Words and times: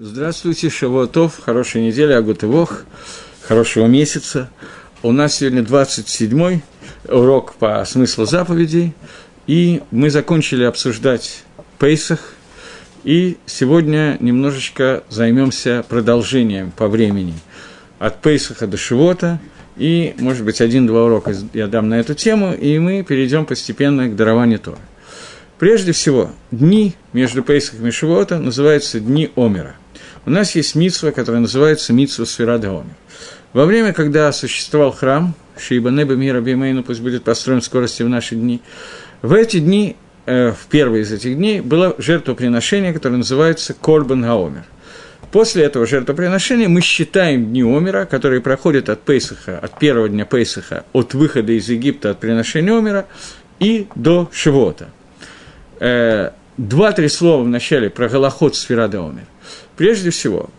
Здравствуйте, 0.00 0.70
Шавуатов, 0.70 1.40
хорошей 1.40 1.84
недели, 1.84 2.12
Агутывох, 2.12 2.84
хорошего 3.42 3.86
месяца. 3.86 4.48
У 5.02 5.10
нас 5.10 5.34
сегодня 5.34 5.62
27-й 5.62 6.62
урок 7.08 7.54
по 7.54 7.84
смыслу 7.84 8.24
заповедей, 8.24 8.94
и 9.48 9.82
мы 9.90 10.10
закончили 10.10 10.62
обсуждать 10.62 11.42
Пейсах, 11.80 12.34
и 13.02 13.38
сегодня 13.46 14.16
немножечко 14.20 15.02
займемся 15.08 15.84
продолжением 15.88 16.70
по 16.70 16.86
времени. 16.86 17.34
От 17.98 18.22
Пейсаха 18.22 18.68
до 18.68 18.76
Шивота, 18.76 19.40
и, 19.76 20.14
может 20.18 20.44
быть, 20.44 20.60
один-два 20.60 21.06
урока 21.06 21.34
я 21.54 21.66
дам 21.66 21.88
на 21.88 21.98
эту 21.98 22.14
тему, 22.14 22.54
и 22.54 22.78
мы 22.78 23.02
перейдем 23.02 23.46
постепенно 23.46 24.06
к 24.06 24.14
дарованию 24.14 24.60
Тора. 24.60 24.78
Прежде 25.58 25.90
всего, 25.90 26.30
дни 26.52 26.94
между 27.12 27.42
Пейсахом 27.42 27.88
и 27.88 27.90
Шивота 27.90 28.38
называются 28.38 29.00
дни 29.00 29.32
Омера– 29.34 29.74
у 30.28 30.30
нас 30.30 30.54
есть 30.54 30.74
митсва, 30.74 31.10
которая 31.10 31.40
называется 31.40 31.94
митсва 31.94 32.26
Сферада 32.26 32.68
Омер. 32.68 32.94
Во 33.54 33.64
время, 33.64 33.94
когда 33.94 34.30
существовал 34.30 34.92
храм, 34.92 35.34
Шиба 35.56 35.88
Неба 35.88 36.16
Мира 36.16 36.42
Бимейну, 36.42 36.82
пусть 36.84 37.00
будет 37.00 37.24
построен 37.24 37.62
в 37.62 37.64
скорости 37.64 38.02
в 38.02 38.10
наши 38.10 38.34
дни, 38.34 38.60
в 39.22 39.32
эти 39.32 39.58
дни, 39.58 39.96
э, 40.26 40.52
в 40.52 40.66
первые 40.66 41.04
из 41.04 41.12
этих 41.12 41.34
дней, 41.34 41.62
было 41.62 41.94
жертвоприношение, 41.96 42.92
которое 42.92 43.16
называется 43.16 43.72
Корбан 43.72 44.20
Гаомер. 44.20 44.64
После 45.32 45.64
этого 45.64 45.86
жертвоприношения 45.86 46.68
мы 46.68 46.82
считаем 46.82 47.46
дни 47.46 47.62
Омера, 47.62 48.04
которые 48.04 48.42
проходят 48.42 48.90
от 48.90 49.00
Пейсаха, 49.00 49.58
от 49.58 49.78
первого 49.78 50.10
дня 50.10 50.26
Пейсаха, 50.26 50.84
от 50.92 51.14
выхода 51.14 51.52
из 51.52 51.70
Египта, 51.70 52.10
от 52.10 52.20
приношения 52.20 52.76
Омера, 52.76 53.06
и 53.60 53.88
до 53.94 54.28
Шивота. 54.30 54.90
Э, 55.80 56.32
два-три 56.58 57.08
слова 57.08 57.42
в 57.44 57.48
начале 57.48 57.88
про 57.88 58.10
Голоход 58.10 58.56
Сферада 58.56 58.98
Омер. 58.98 59.24
Прежде 59.78 60.10
всего, 60.10 60.50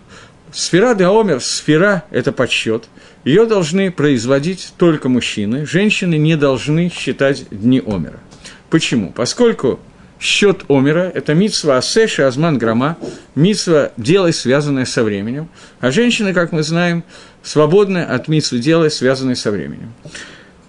сфера 0.50 0.96
де 0.96 1.06
Омер, 1.06 1.42
сфера– 1.42 2.06
это 2.10 2.32
подсчет. 2.32 2.86
Ее 3.26 3.46
должны 3.46 3.92
производить 3.92 4.74
только 4.78 5.10
мужчины. 5.10 5.66
Женщины 5.66 6.18
не 6.18 6.38
должны 6.38 6.90
считать 6.90 7.46
дни 7.52 7.84
Омера. 7.86 8.22
Почему? 8.70 9.12
Поскольку 9.12 9.82
счет 10.22 10.64
Омера– 10.70 11.12
это 11.14 11.34
митсва 11.34 11.78
Асеша 11.78 12.28
Азман 12.28 12.58
Грама, 12.58 12.98
митсва 13.36 13.92
делай, 13.98 14.32
связанная 14.32 14.86
со 14.86 15.04
временем. 15.04 15.50
А 15.82 15.92
женщины, 15.92 16.34
как 16.34 16.54
мы 16.54 16.64
знаем, 16.64 17.04
свободны 17.44 17.98
от 17.98 18.30
митсвы 18.30 18.60
делай, 18.60 18.90
связанной 18.90 19.36
со 19.36 19.52
временем. 19.52 19.92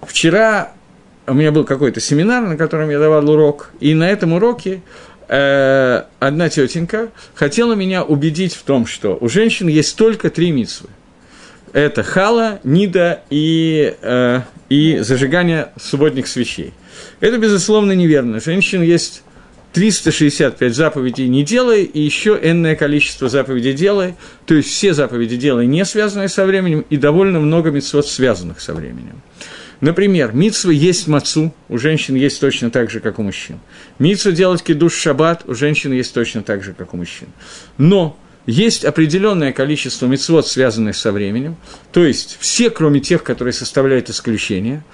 Вчера 0.03 0.73
у 1.29 1.35
меня 1.35 1.53
был 1.53 1.65
какой-то 1.65 2.01
семинар, 2.01 2.43
на 2.43 2.57
котором 2.57 2.91
я 2.91 2.99
давал 2.99 3.31
урок, 3.31 3.71
и 3.79 3.95
на 3.95 4.11
этом 4.11 4.33
уроке 4.33 4.83
э, 5.31 6.03
одна 6.19 6.49
тетенька 6.49 7.11
хотела 7.35 7.75
меня 7.75 8.03
убедить 8.03 8.55
в 8.55 8.63
том, 8.63 8.87
что 8.87 9.17
у 9.21 9.29
женщин 9.29 9.69
есть 9.69 9.97
только 9.97 10.29
три 10.29 10.51
митсвы. 10.51 10.89
Это 11.73 12.03
хала, 12.03 12.59
нида 12.65 13.23
и, 13.31 13.95
э, 14.03 14.41
и 14.69 14.99
зажигание 14.99 15.69
субботних 15.81 16.27
свечей. 16.27 16.75
Это, 17.21 17.39
безусловно, 17.39 17.93
неверно. 17.93 18.41
Женщин 18.41 18.83
есть 18.83 19.23
365 19.73 20.75
заповедей 20.75 21.29
не 21.29 21.45
делай, 21.45 21.85
и 21.85 22.01
еще 22.01 22.39
энное 22.43 22.75
количество 22.75 23.29
заповедей 23.29 23.73
делай, 23.73 24.17
то 24.47 24.55
есть 24.55 24.69
все 24.69 24.95
заповеди 24.95 25.37
делай, 25.37 25.67
не 25.67 25.85
связанные 25.85 26.29
со 26.29 26.45
временем, 26.45 26.85
и 26.91 26.97
довольно 26.97 27.39
много 27.39 27.71
митцвот, 27.71 28.09
связанных 28.09 28.61
со 28.61 28.75
временем. 28.75 29.23
Например, 29.81 30.33
митсва 30.33 30.71
есть 30.71 31.07
мацу, 31.09 31.55
у 31.69 31.79
женщин 31.79 32.15
есть 32.15 32.41
точно 32.41 32.71
так 32.71 32.91
же, 32.91 33.01
как 33.01 33.19
у 33.19 33.23
мужчин. 33.23 33.61
Митсва 33.99 34.33
делать 34.33 34.63
кидуш 34.63 34.95
шаббат 34.95 35.45
у 35.47 35.55
женщин 35.55 35.93
есть 35.93 36.13
точно 36.13 36.43
так 36.43 36.63
же, 36.63 36.75
как 36.75 36.93
у 36.93 36.99
мужчин. 36.99 37.29
Но 37.79 38.19
есть 38.45 38.85
определенное 38.85 39.53
количество 39.53 40.07
мицвод, 40.07 40.47
связанных 40.47 40.97
со 40.97 41.13
временем, 41.13 41.57
то 41.93 42.05
есть 42.05 42.37
все, 42.41 42.71
кроме 42.71 43.01
тех, 43.01 43.23
которые 43.23 43.53
составляют 43.53 44.11
исключение, 44.11 44.85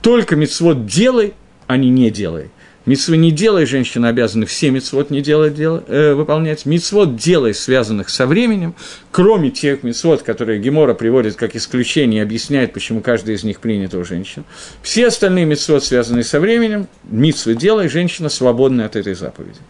только 0.00 0.34
мицвод 0.34 0.86
делай, 0.86 1.34
а 1.66 1.76
не 1.76 1.90
не 1.90 2.10
делай– 2.10 2.50
Митцвы 2.84 3.16
не 3.16 3.30
делай, 3.30 3.64
женщина 3.64 4.08
обязаны 4.08 4.44
все 4.44 4.70
митцвот 4.70 5.10
не 5.10 5.20
делать, 5.20 5.54
дел, 5.54 5.84
э, 5.86 6.14
выполнять. 6.14 6.66
Митцвот 6.66 7.14
делай, 7.14 7.54
связанных 7.54 8.08
со 8.08 8.26
временем, 8.26 8.74
кроме 9.12 9.50
тех 9.50 9.84
митцвот, 9.84 10.22
которые 10.22 10.58
Гемора 10.58 10.92
приводит 10.94 11.36
как 11.36 11.54
исключение 11.54 12.20
и 12.20 12.22
объясняет, 12.22 12.72
почему 12.72 13.00
каждый 13.00 13.36
из 13.36 13.44
них 13.44 13.60
принят 13.60 13.94
у 13.94 14.04
женщин. 14.04 14.44
Все 14.82 15.06
остальные 15.06 15.44
митцвот, 15.44 15.84
связанные 15.84 16.24
со 16.24 16.40
временем, 16.40 16.88
митцвы 17.04 17.54
делай, 17.54 17.88
женщина 17.88 18.28
свободна 18.28 18.84
от 18.84 18.96
этой 18.96 19.14
заповеди. 19.14 19.60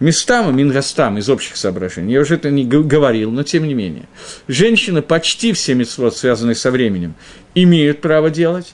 Местам 0.00 0.48
и 0.48 0.54
мингастам 0.54 1.18
из 1.18 1.28
общих 1.28 1.58
соображений, 1.58 2.14
я 2.14 2.20
уже 2.22 2.36
это 2.36 2.50
не 2.50 2.64
говорил, 2.64 3.30
но 3.30 3.42
тем 3.42 3.68
не 3.68 3.74
менее. 3.74 4.08
Женщины 4.48 5.02
почти 5.02 5.52
все 5.52 5.74
митцвот, 5.74 6.16
связанные 6.16 6.54
со 6.54 6.70
временем, 6.70 7.16
имеют 7.54 8.00
право 8.00 8.30
делать, 8.30 8.72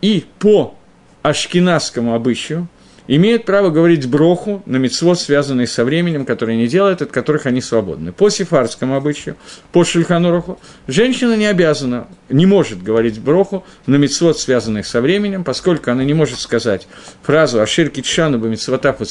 и 0.00 0.24
по 0.38 0.76
ашкенадскому 1.22 2.14
обычаю– 2.14 2.68
имеют 3.06 3.44
право 3.44 3.70
говорить 3.70 4.08
броху 4.08 4.62
на 4.66 4.76
мецвод, 4.76 5.18
связанный 5.18 5.66
со 5.66 5.84
временем, 5.84 6.24
которые 6.24 6.56
не 6.56 6.68
делают, 6.68 7.02
от 7.02 7.10
которых 7.10 7.46
они 7.46 7.60
свободны. 7.60 8.12
По 8.12 8.30
сефардскому 8.30 8.96
обычаю, 8.96 9.36
по 9.72 9.84
шельхануруху, 9.84 10.58
женщина 10.86 11.36
не 11.36 11.46
обязана, 11.46 12.06
не 12.28 12.46
может 12.46 12.82
говорить 12.82 13.20
броху 13.20 13.64
на 13.86 13.96
мецвод, 13.96 14.38
связанный 14.38 14.84
со 14.84 15.00
временем, 15.00 15.44
поскольку 15.44 15.90
она 15.90 16.04
не 16.04 16.14
может 16.14 16.38
сказать 16.38 16.86
фразу 17.22 17.60
«Ашир 17.60 17.88
китшану 17.88 18.38
бы 18.38 18.48
мецвота 18.48 18.92
по 18.92 19.04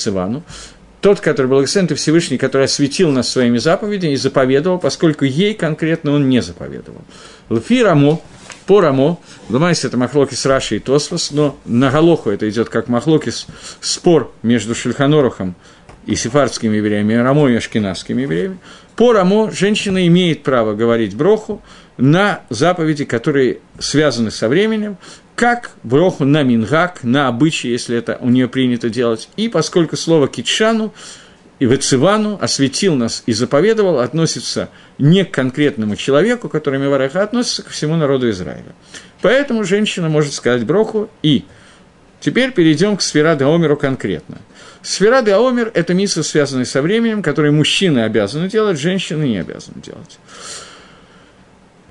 тот, 1.01 1.19
который 1.19 1.47
благословен 1.47 1.87
ты 1.87 1.95
Всевышний, 1.95 2.37
который 2.37 2.65
осветил 2.65 3.09
нас 3.09 3.27
своими 3.27 3.57
заповедями 3.57 4.13
и 4.13 4.17
заповедовал, 4.17 4.77
поскольку 4.77 5.25
ей 5.25 5.55
конкретно 5.55 6.11
он 6.11 6.29
не 6.29 6.41
заповедовал. 6.41 7.01
Лфи 7.49 7.81
по 8.71 8.79
Рамо, 8.79 9.19
Ломайс 9.49 9.83
это 9.83 9.97
Махлокис 9.97 10.45
Раши 10.45 10.77
и 10.77 10.79
Тосфос, 10.79 11.31
но 11.31 11.57
на 11.65 11.91
Галоху 11.91 12.29
это 12.29 12.49
идет 12.49 12.69
как 12.69 12.87
Махлокис 12.87 13.47
спор 13.81 14.31
между 14.43 14.75
Шельханорухом 14.75 15.55
и 16.05 16.15
сефардскими 16.15 16.77
евреями, 16.77 17.15
Рамо 17.15 17.49
и 17.49 17.55
ашкенадскими 17.55 18.21
евреями. 18.21 18.59
По 18.95 19.11
Рамо 19.11 19.51
женщина 19.51 20.07
имеет 20.07 20.43
право 20.43 20.73
говорить 20.73 21.17
броху 21.17 21.61
на 21.97 22.43
заповеди, 22.49 23.03
которые 23.03 23.57
связаны 23.77 24.31
со 24.31 24.47
временем, 24.47 24.95
как 25.35 25.71
броху 25.83 26.23
на 26.23 26.43
мингак, 26.43 27.03
на 27.03 27.27
обычай, 27.27 27.67
если 27.67 27.97
это 27.97 28.19
у 28.21 28.29
нее 28.29 28.47
принято 28.47 28.89
делать. 28.89 29.27
И 29.35 29.49
поскольку 29.49 29.97
слово 29.97 30.29
китшану 30.29 30.93
и 31.61 31.65
Вецивану 31.65 32.39
осветил 32.41 32.95
нас 32.95 33.21
и 33.27 33.33
заповедовал, 33.33 33.99
относится 33.99 34.69
не 34.97 35.23
к 35.23 35.29
конкретному 35.29 35.95
человеку, 35.95 36.49
который 36.49 36.79
Мивараха, 36.79 37.21
относится 37.21 37.61
ко 37.61 37.69
всему 37.69 37.95
народу 37.97 38.31
Израиля. 38.31 38.73
Поэтому 39.21 39.63
женщина 39.63 40.09
может 40.09 40.33
сказать 40.33 40.65
броху 40.65 41.11
и. 41.21 41.45
Теперь 42.19 42.51
перейдем 42.51 42.97
к 42.97 43.03
сфера 43.03 43.33
Омеру 43.33 43.77
конкретно. 43.77 44.39
Сфера 44.81 45.19
Омер– 45.19 45.69
это 45.75 45.93
миссия, 45.93 46.23
связанная 46.23 46.65
со 46.65 46.81
временем, 46.81 47.21
который 47.21 47.51
мужчины 47.51 47.99
обязаны 47.99 48.49
делать, 48.49 48.79
женщины 48.79 49.25
не 49.25 49.37
обязаны 49.37 49.83
делать. 49.83 50.17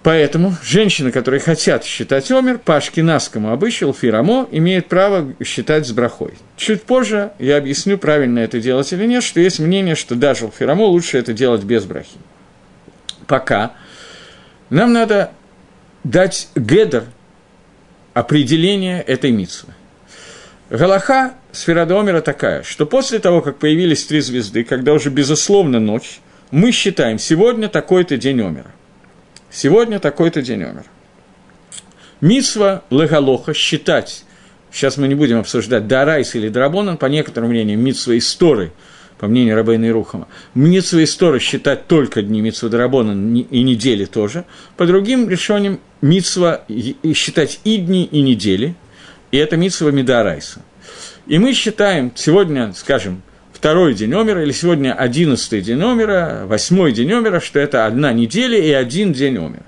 Поэтому 0.03 0.55
женщины, 0.63 1.13
которые 1.13 1.41
хотят 1.41 1.85
считать 1.85 2.31
омер, 2.31 2.59
по 2.59 2.77
ашкенадскому 2.77 3.53
обычаю, 3.53 3.93
фирамо, 3.93 4.49
имеют 4.51 4.89
право 4.89 5.35
считать 5.45 5.87
с 5.87 5.93
брахой. 5.93 6.35
Чуть 6.57 6.85
позже 6.85 7.33
я 7.39 7.59
объясню, 7.59 7.99
правильно 7.99 8.39
это 8.39 8.61
делать 8.61 8.91
или 8.95 9.05
нет, 9.07 9.23
что 9.23 9.41
есть 9.41 9.59
мнение, 9.59 9.95
что 9.95 10.15
даже 10.15 10.51
фирамо 10.51 10.85
лучше 10.85 11.19
это 11.19 11.35
делать 11.35 11.65
без 11.65 11.85
брахи. 11.85 12.17
Пока 13.27 13.73
нам 14.71 14.95
надо 14.95 15.33
дать 16.03 16.49
гедер 16.55 17.05
определение 18.15 19.03
этой 19.03 19.33
митсвы. 19.33 19.75
Галаха 20.71 21.35
Сферадомера 21.53 22.23
такая, 22.23 22.63
что 22.63 22.87
после 22.87 23.19
того, 23.19 23.43
как 23.43 23.59
появились 23.59 24.07
три 24.07 24.21
звезды, 24.21 24.65
когда 24.65 24.95
уже 24.95 25.11
безусловно 25.11 25.79
ночь, 25.79 26.21
мы 26.51 26.73
считаем, 26.73 27.19
сегодня 27.19 27.69
такой-то 27.69 28.17
день 28.17 28.41
омера. 28.41 28.71
Сегодня 29.51 29.99
такой-то 29.99 30.43
день 30.43 30.63
умер. 30.63 30.85
Мисва 32.21 32.83
Легалоха 32.91 33.53
считать, 33.53 34.25
сейчас 34.71 34.97
мы 34.97 35.09
не 35.09 35.15
будем 35.15 35.41
обсуждать 35.41 35.89
Дарайс 35.89 36.35
или 36.35 36.49
Драбонан, 36.49 36.97
по 36.97 37.07
некоторым 37.07 37.51
мнениям, 37.51 37.81
Митсва 37.81 38.17
Исторы, 38.17 38.73
по 39.19 39.27
мнению 39.27 39.57
Рабейна 39.57 39.87
и 39.87 39.91
Рухама, 39.91 40.29
Митсва 40.55 41.03
Исторы 41.03 41.41
считать 41.41 41.87
только 41.87 42.23
дни 42.23 42.41
Митсва 42.41 42.69
Драбонан 42.69 43.35
и 43.35 43.63
недели 43.63 44.05
тоже, 44.05 44.45
по 44.77 44.87
другим 44.87 45.29
решениям 45.29 45.81
Митсва 46.01 46.63
считать 47.15 47.61
и 47.65 47.79
дни, 47.79 48.05
и 48.05 48.21
недели, 48.21 48.77
и 49.33 49.37
это 49.37 49.57
Митсва 49.57 49.91
Медарайса. 49.91 50.63
И 51.27 51.39
мы 51.39 51.55
считаем 51.55 52.13
сегодня, 52.15 52.73
скажем, 52.75 53.23
второй 53.61 53.93
день 53.93 54.15
Омера, 54.15 54.43
или 54.43 54.53
сегодня 54.53 54.95
одиннадцатый 54.95 55.61
день 55.61 55.83
Омера, 55.83 56.45
восьмой 56.47 56.93
день 56.93 57.13
Омера, 57.13 57.41
что 57.41 57.59
это 57.59 57.85
одна 57.85 58.11
неделя 58.11 58.59
и 58.59 58.73
один 58.73 59.13
день 59.13 59.37
Омера. 59.37 59.67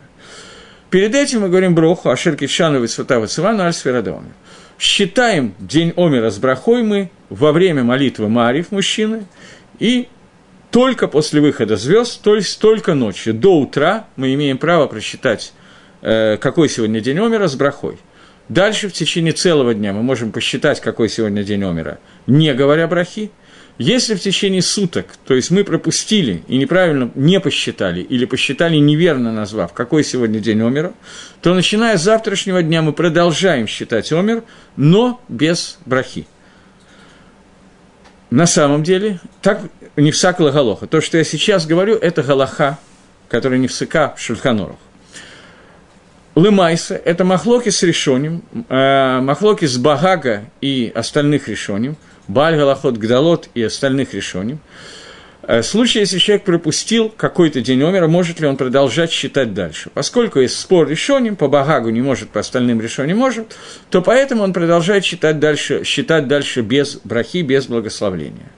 Перед 0.88 1.14
этим 1.14 1.42
мы 1.42 1.50
говорим 1.50 1.74
Броху, 1.74 2.08
Ашер 2.08 2.34
Китшановый 2.34 2.88
Сватава 2.88 3.26
Цивану 3.26 3.64
Альсферадомер. 3.64 4.32
Считаем 4.78 5.54
день 5.58 5.92
Омера 5.94 6.30
с 6.30 6.38
брахой 6.38 6.82
мы 6.82 7.10
во 7.28 7.52
время 7.52 7.84
молитвы 7.84 8.30
Марив 8.30 8.72
мужчины, 8.72 9.26
и 9.78 10.08
только 10.70 11.06
после 11.06 11.42
выхода 11.42 11.76
звезд, 11.76 12.22
то 12.22 12.34
есть 12.34 12.60
только 12.60 12.94
ночью. 12.94 13.34
До 13.34 13.58
утра 13.58 14.06
мы 14.16 14.32
имеем 14.32 14.56
право 14.56 14.86
просчитать, 14.86 15.52
э, 16.00 16.38
какой 16.38 16.70
сегодня 16.70 17.02
день 17.02 17.18
Омера 17.18 17.46
с 17.46 17.56
брахой. 17.56 17.98
Дальше 18.48 18.88
в 18.88 18.94
течение 18.94 19.34
целого 19.34 19.74
дня 19.74 19.92
мы 19.92 20.02
можем 20.02 20.32
посчитать, 20.32 20.80
какой 20.80 21.10
сегодня 21.10 21.42
день 21.42 21.62
Омера, 21.62 21.98
не 22.26 22.54
говоря 22.54 22.88
брахи. 22.88 23.30
Если 23.78 24.14
в 24.14 24.20
течение 24.20 24.62
суток, 24.62 25.06
то 25.26 25.34
есть 25.34 25.50
мы 25.50 25.64
пропустили 25.64 26.44
и 26.46 26.58
неправильно 26.58 27.10
не 27.14 27.40
посчитали, 27.40 28.00
или 28.00 28.26
посчитали 28.26 28.76
неверно 28.76 29.32
назвав, 29.32 29.72
какой 29.72 30.04
сегодня 30.04 30.40
день 30.40 30.60
Омера, 30.60 30.92
то 31.40 31.54
начиная 31.54 31.96
с 31.96 32.02
завтрашнего 32.02 32.62
дня 32.62 32.82
мы 32.82 32.92
продолжаем 32.92 33.66
считать 33.66 34.12
Омер, 34.12 34.44
но 34.76 35.20
без 35.28 35.78
брахи. 35.86 36.26
На 38.30 38.46
самом 38.46 38.82
деле, 38.82 39.20
так 39.40 39.60
не 39.96 40.10
всак 40.10 40.38
галоха. 40.38 40.86
То, 40.86 41.00
что 41.00 41.18
я 41.18 41.24
сейчас 41.24 41.66
говорю, 41.66 41.96
это 41.96 42.22
галаха, 42.22 42.78
который 43.28 43.58
не 43.58 43.68
всыка 43.68 44.14
в 44.16 44.20
Шульханорах. 44.20 44.76
Лымайса– 46.34 46.94
это 47.04 47.24
махлоки 47.24 47.68
с 47.68 47.82
решением, 47.82 48.42
э, 48.68 49.20
махлоки 49.20 49.66
с 49.66 49.76
Багага 49.76 50.44
и 50.62 50.90
остальных 50.94 51.48
решением, 51.48 51.96
Баль, 52.32 52.56
Галахот, 52.56 52.96
Гдалот 52.96 53.48
и 53.54 53.62
остальных 53.62 54.14
решением. 54.14 54.60
Э, 55.42 55.60
в 55.60 55.66
случае, 55.66 56.02
если 56.02 56.18
человек 56.18 56.44
пропустил 56.44 57.10
какой-то 57.10 57.60
день 57.60 57.82
умера, 57.82 58.06
может 58.06 58.40
ли 58.40 58.46
он 58.46 58.56
продолжать 58.56 59.10
считать 59.10 59.54
дальше? 59.54 59.90
Поскольку 59.92 60.40
есть 60.40 60.58
спор 60.58 60.88
решением, 60.88 61.36
по 61.36 61.48
Багагу 61.48 61.90
не 61.90 62.00
может, 62.00 62.30
по 62.30 62.40
остальным 62.40 62.80
решениям 62.80 63.18
может, 63.18 63.56
то 63.90 64.02
поэтому 64.02 64.42
он 64.44 64.52
продолжает 64.52 65.04
считать 65.04 65.38
дальше, 65.40 65.84
считать 65.84 66.28
дальше 66.28 66.62
без 66.62 66.96
брахи, 67.04 67.42
без 67.42 67.66
благословления. 67.66 68.50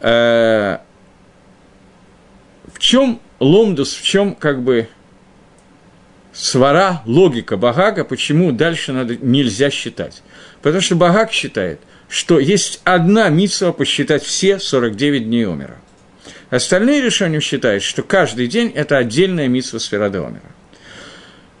Э, 0.00 0.78
в 2.72 2.78
чем 2.78 3.20
ломдус, 3.40 3.94
в 3.94 4.02
чем 4.02 4.34
как 4.34 4.62
бы 4.62 4.88
свара, 6.32 7.02
логика 7.06 7.56
Багага, 7.56 8.04
почему 8.04 8.52
дальше 8.52 8.92
надо, 8.92 9.16
нельзя 9.16 9.70
считать. 9.70 10.22
Потому 10.62 10.80
что 10.82 10.96
Багаг 10.96 11.32
считает, 11.32 11.80
что 12.08 12.38
есть 12.38 12.80
одна 12.84 13.28
митсва 13.28 13.72
посчитать 13.72 14.22
все 14.22 14.58
49 14.58 15.24
дней 15.24 15.46
Омера. 15.46 15.78
Остальные 16.50 17.02
решения 17.02 17.40
считают, 17.40 17.82
что 17.82 18.02
каждый 18.02 18.46
день– 18.46 18.72
это 18.74 18.96
отдельная 18.96 19.48
митсва 19.48 19.78
сферады 19.78 20.18
Омера. 20.18 20.50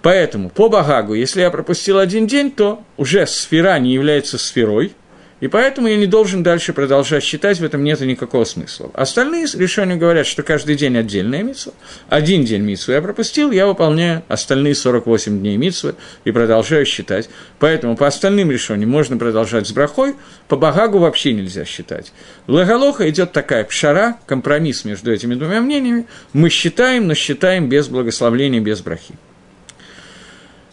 Поэтому 0.00 0.48
по 0.48 0.68
Багагу, 0.68 1.14
если 1.14 1.40
я 1.40 1.50
пропустил 1.50 1.98
один 1.98 2.26
день, 2.26 2.50
то 2.50 2.82
уже 2.96 3.26
сфера 3.26 3.78
не 3.78 3.92
является 3.92 4.38
сферой– 4.38 4.92
и 5.40 5.46
поэтому 5.46 5.86
я 5.86 5.96
не 5.96 6.06
должен 6.06 6.42
дальше 6.42 6.72
продолжать 6.72 7.22
считать, 7.22 7.60
в 7.60 7.64
этом 7.64 7.84
нет 7.84 8.00
никакого 8.00 8.44
смысла. 8.44 8.90
Остальные 8.94 9.46
решения 9.54 9.94
говорят, 9.94 10.26
что 10.26 10.42
каждый 10.42 10.74
день 10.74 10.96
отдельная 10.96 11.42
митсва. 11.44 11.72
Один 12.08 12.44
день 12.44 12.62
митсвы 12.62 12.94
я 12.94 13.02
пропустил, 13.02 13.52
я 13.52 13.66
выполняю 13.66 14.24
остальные 14.28 14.74
48 14.74 15.38
дней 15.38 15.56
митсвы 15.56 15.94
и 16.24 16.32
продолжаю 16.32 16.84
считать. 16.86 17.30
Поэтому 17.60 17.96
по 17.96 18.06
остальным 18.06 18.50
решениям 18.50 18.90
можно 18.90 19.16
продолжать 19.16 19.68
с 19.68 19.72
брахой, 19.72 20.16
по 20.48 20.56
Багагу 20.56 20.98
вообще 20.98 21.32
нельзя 21.32 21.64
считать. 21.64 22.12
Лагалоха 22.48 23.08
идет 23.08 23.32
такая 23.32 23.64
пшара, 23.64 24.18
компромисс 24.26 24.84
между 24.84 25.12
этими 25.12 25.34
двумя 25.34 25.60
мнениями. 25.60 26.06
Мы 26.32 26.50
считаем, 26.50 27.06
но 27.06 27.14
считаем 27.14 27.68
без 27.68 27.88
благословления, 27.88 28.60
без 28.60 28.80
брахи. 28.80 29.14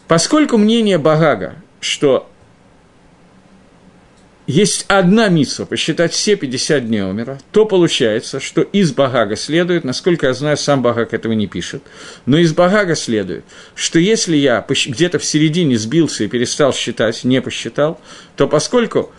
Поскольку 0.08 0.56
мнение 0.56 0.98
Багага, 0.98 1.54
что 1.80 2.28
есть 4.46 4.84
одна 4.88 5.28
митсва, 5.28 5.66
посчитать 5.66 6.12
все 6.12 6.36
50 6.36 6.86
дней 6.86 7.02
умера, 7.02 7.38
то 7.50 7.66
получается, 7.66 8.38
что 8.38 8.62
из 8.62 8.92
Багага 8.92 9.34
следует, 9.34 9.82
насколько 9.82 10.26
я 10.26 10.34
знаю, 10.34 10.56
сам 10.56 10.82
Багаг 10.82 11.12
этого 11.14 11.32
не 11.32 11.48
пишет, 11.48 11.82
но 12.26 12.38
из 12.38 12.52
Багага 12.52 12.94
следует, 12.94 13.44
что 13.74 13.98
если 13.98 14.36
я 14.36 14.64
где-то 14.68 15.18
в 15.18 15.24
середине 15.24 15.76
сбился 15.76 16.24
и 16.24 16.28
перестал 16.28 16.72
считать, 16.72 17.24
не 17.24 17.40
посчитал, 17.40 18.00
то 18.36 18.46
поскольку 18.46 19.12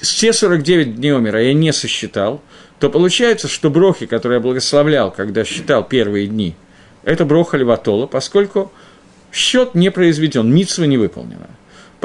все 0.00 0.32
49 0.32 0.96
дней 0.96 1.12
умера 1.12 1.42
я 1.42 1.54
не 1.54 1.72
сосчитал, 1.72 2.42
то 2.78 2.90
получается, 2.90 3.48
что 3.48 3.70
брохи, 3.70 4.04
которые 4.04 4.36
я 4.36 4.42
благословлял, 4.42 5.10
когда 5.10 5.44
считал 5.44 5.84
первые 5.84 6.26
дни, 6.26 6.54
это 7.04 7.24
броха 7.24 7.56
Леватола, 7.56 8.06
поскольку 8.06 8.70
счет 9.32 9.74
не 9.74 9.90
произведен, 9.90 10.52
митсва 10.52 10.84
не 10.84 10.98
выполнена. 10.98 11.48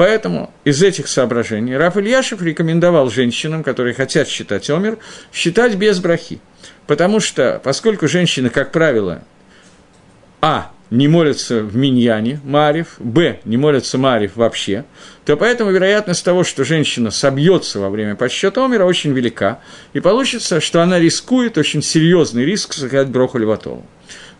Поэтому 0.00 0.50
из 0.64 0.82
этих 0.82 1.08
соображений 1.08 1.76
Раф 1.76 1.98
Ильяшев 1.98 2.40
рекомендовал 2.40 3.10
женщинам, 3.10 3.62
которые 3.62 3.92
хотят 3.92 4.28
считать 4.28 4.70
омер, 4.70 4.96
считать 5.30 5.74
без 5.74 5.98
брахи. 5.98 6.40
Потому 6.86 7.20
что, 7.20 7.60
поскольку 7.62 8.08
женщины, 8.08 8.48
как 8.48 8.72
правило, 8.72 9.22
а, 10.40 10.72
не 10.88 11.06
молятся 11.06 11.62
в 11.62 11.76
миньяне 11.76 12.40
Марив, 12.44 12.96
б, 12.98 13.40
не 13.44 13.58
молятся 13.58 13.98
Марив 13.98 14.36
вообще, 14.36 14.86
то 15.26 15.36
поэтому 15.36 15.70
вероятность 15.70 16.24
того, 16.24 16.44
что 16.44 16.64
женщина 16.64 17.10
собьется 17.10 17.78
во 17.78 17.90
время 17.90 18.16
подсчета 18.16 18.64
омера, 18.64 18.86
очень 18.86 19.12
велика, 19.12 19.60
и 19.92 20.00
получится, 20.00 20.60
что 20.60 20.80
она 20.80 20.98
рискует, 20.98 21.58
очень 21.58 21.82
серьезный 21.82 22.46
риск 22.46 22.72
сказать 22.72 23.08
броху 23.08 23.36
Леватову. 23.36 23.84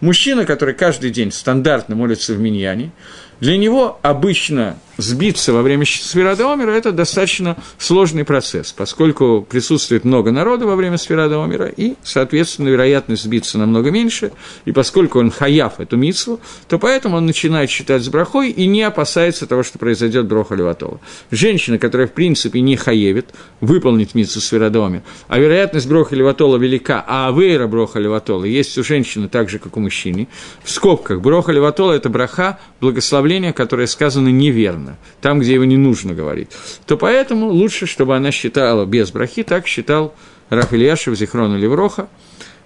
Мужчина, 0.01 0.47
который 0.47 0.73
каждый 0.73 1.11
день 1.11 1.31
стандартно 1.31 1.95
молится 1.95 2.33
в 2.33 2.41
миньяне, 2.41 2.93
для 3.41 3.57
него 3.57 3.99
обычно 4.03 4.77
сбиться 5.01 5.53
во 5.53 5.63
время 5.63 5.85
Сферадомера– 5.87 6.71
это 6.73 6.93
достаточно 6.93 7.57
сложный 7.79 8.25
процесс, 8.25 8.73
поскольку 8.73 9.47
присутствует 9.49 10.05
много 10.05 10.31
народа 10.31 10.67
во 10.67 10.77
время 10.77 10.99
Сферадомера, 10.99 11.67
и, 11.67 11.95
соответственно, 12.03 12.69
вероятность 12.69 13.23
сбиться 13.23 13.59
намного 13.59 13.91
меньше, 13.91 14.33
и 14.65 14.73
поскольку 14.73 15.19
он 15.19 15.31
хаяв 15.31 15.81
эту 15.81 15.97
митсву, 15.97 16.41
то 16.69 16.79
поэтому 16.79 17.17
он 17.17 17.27
начинает 17.27 17.71
считать 17.71 18.03
с 18.03 18.09
брахой 18.09 18.51
и 18.51 18.67
не 18.67 18.83
опасается 18.83 19.47
того, 19.47 19.63
что 19.63 19.79
произойдет 19.79 20.27
броха 20.27 20.55
Леватова. 20.55 21.01
Женщина, 21.31 21.79
которая, 21.79 22.07
в 22.07 22.13
принципе, 22.13 22.61
не 22.61 22.77
хаевит 22.77 23.31
выполнить 23.61 24.15
митсву 24.15 24.41
Сферадомера, 24.41 25.03
а 25.29 25.39
вероятность 25.39 25.89
броха 25.89 26.15
Леватола 26.15 26.59
велика, 26.59 27.03
а 27.07 27.29
авейра 27.29 27.67
броха 27.67 27.99
Леватола 27.99 28.45
есть 28.45 28.77
у 28.77 28.85
женщины 28.85 29.29
так 29.29 29.49
же, 29.49 29.59
как 29.59 29.77
у 29.77 29.81
мужчины, 29.81 30.29
в 30.63 30.71
скобках 30.71 31.21
броха 31.21 31.53
Леватола– 31.53 31.93
это 31.95 32.09
браха, 32.09 32.59
благословление 32.81 33.30
наставления, 33.31 33.53
которое 33.53 33.87
сказано 33.87 34.29
неверно, 34.29 34.97
там, 35.21 35.41
где 35.41 35.55
его 35.55 35.65
не 35.65 35.77
нужно 35.77 36.15
говорить, 36.15 36.49
то 36.87 36.97
поэтому 36.97 37.49
лучше, 37.49 37.87
чтобы 37.87 38.17
она 38.17 38.33
считала 38.33 38.85
без 38.85 39.11
брахи, 39.13 39.43
так 39.43 39.67
считал 39.67 40.15
Раф 40.51 40.73
Ильяшев, 40.73 41.17
Зихрона 41.17 41.57
Левроха, 41.57 42.09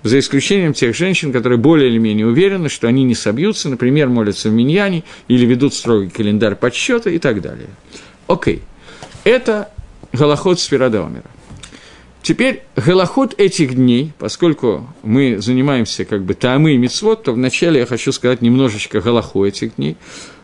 за 0.03 0.19
исключением 0.19 0.73
тех 0.73 0.95
женщин, 0.95 1.33
которые 1.33 1.59
более 1.59 1.89
или 1.91 1.99
менее 1.99 2.27
уверены, 2.27 2.69
что 2.69 2.89
они 2.89 3.05
не 3.05 3.15
собьются, 3.15 3.69
например, 3.69 4.09
молятся 4.09 4.49
в 4.49 4.53
миньяне 4.53 5.03
или 5.29 5.47
ведут 5.47 5.75
строгий 5.75 6.11
календарь 6.11 6.55
подсчета 6.55 7.11
и 7.11 7.19
так 7.19 7.41
далее. 7.41 7.69
Окей. 8.27 8.63
Это 9.25 9.69
Галахот 10.13 10.61
Спирадомера. 10.61 11.25
Теперь 12.25 12.63
голоход 12.75 13.35
этих 13.37 13.75
дней, 13.75 14.13
поскольку 14.19 14.89
мы 15.03 15.43
занимаемся 15.43 16.07
как 16.07 16.25
бы 16.25 16.33
таамы 16.33 16.73
и 16.73 16.79
мицвод, 16.79 17.23
то 17.23 17.33
вначале 17.35 17.81
я 17.81 17.87
хочу 17.87 18.13
сказать 18.13 18.41
немножечко 18.41 19.03
голоху 19.03 19.45
этих 19.45 19.77
дней. 19.77 19.99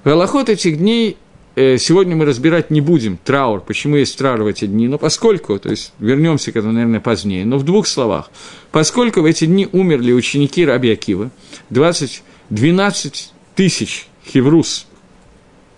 Голоход 0.05 0.51
этих 0.51 0.77
дней 0.77 1.17
э, 1.57 1.79
сегодня 1.79 2.15
мы 2.17 2.27
разбирать 2.27 2.71
не 2.71 2.83
будем, 2.83 3.17
траур, 3.17 3.63
почему 3.63 3.97
есть 3.97 4.19
траур 4.19 4.43
в 4.43 4.47
эти 4.49 4.67
дни, 4.67 4.89
но 4.89 4.99
поскольку, 4.99 5.59
то 5.59 5.71
есть 5.71 5.95
вернемся 5.99 6.53
к 6.53 6.57
этому, 6.57 6.75
наверное, 6.75 7.01
позднее, 7.01 7.47
но 7.47 7.57
в 7.57 7.65
двух 7.65 7.87
словах, 7.87 8.31
поскольку 8.73 9.23
в 9.23 9.25
эти 9.25 9.47
дни 9.47 9.67
умерли 9.73 10.13
ученики 10.13 10.67
Раби 10.67 10.93
Акива, 10.93 11.31
20, 11.71 12.23
12 12.51 13.33
тысяч 13.55 14.07
хеврус, 14.27 14.87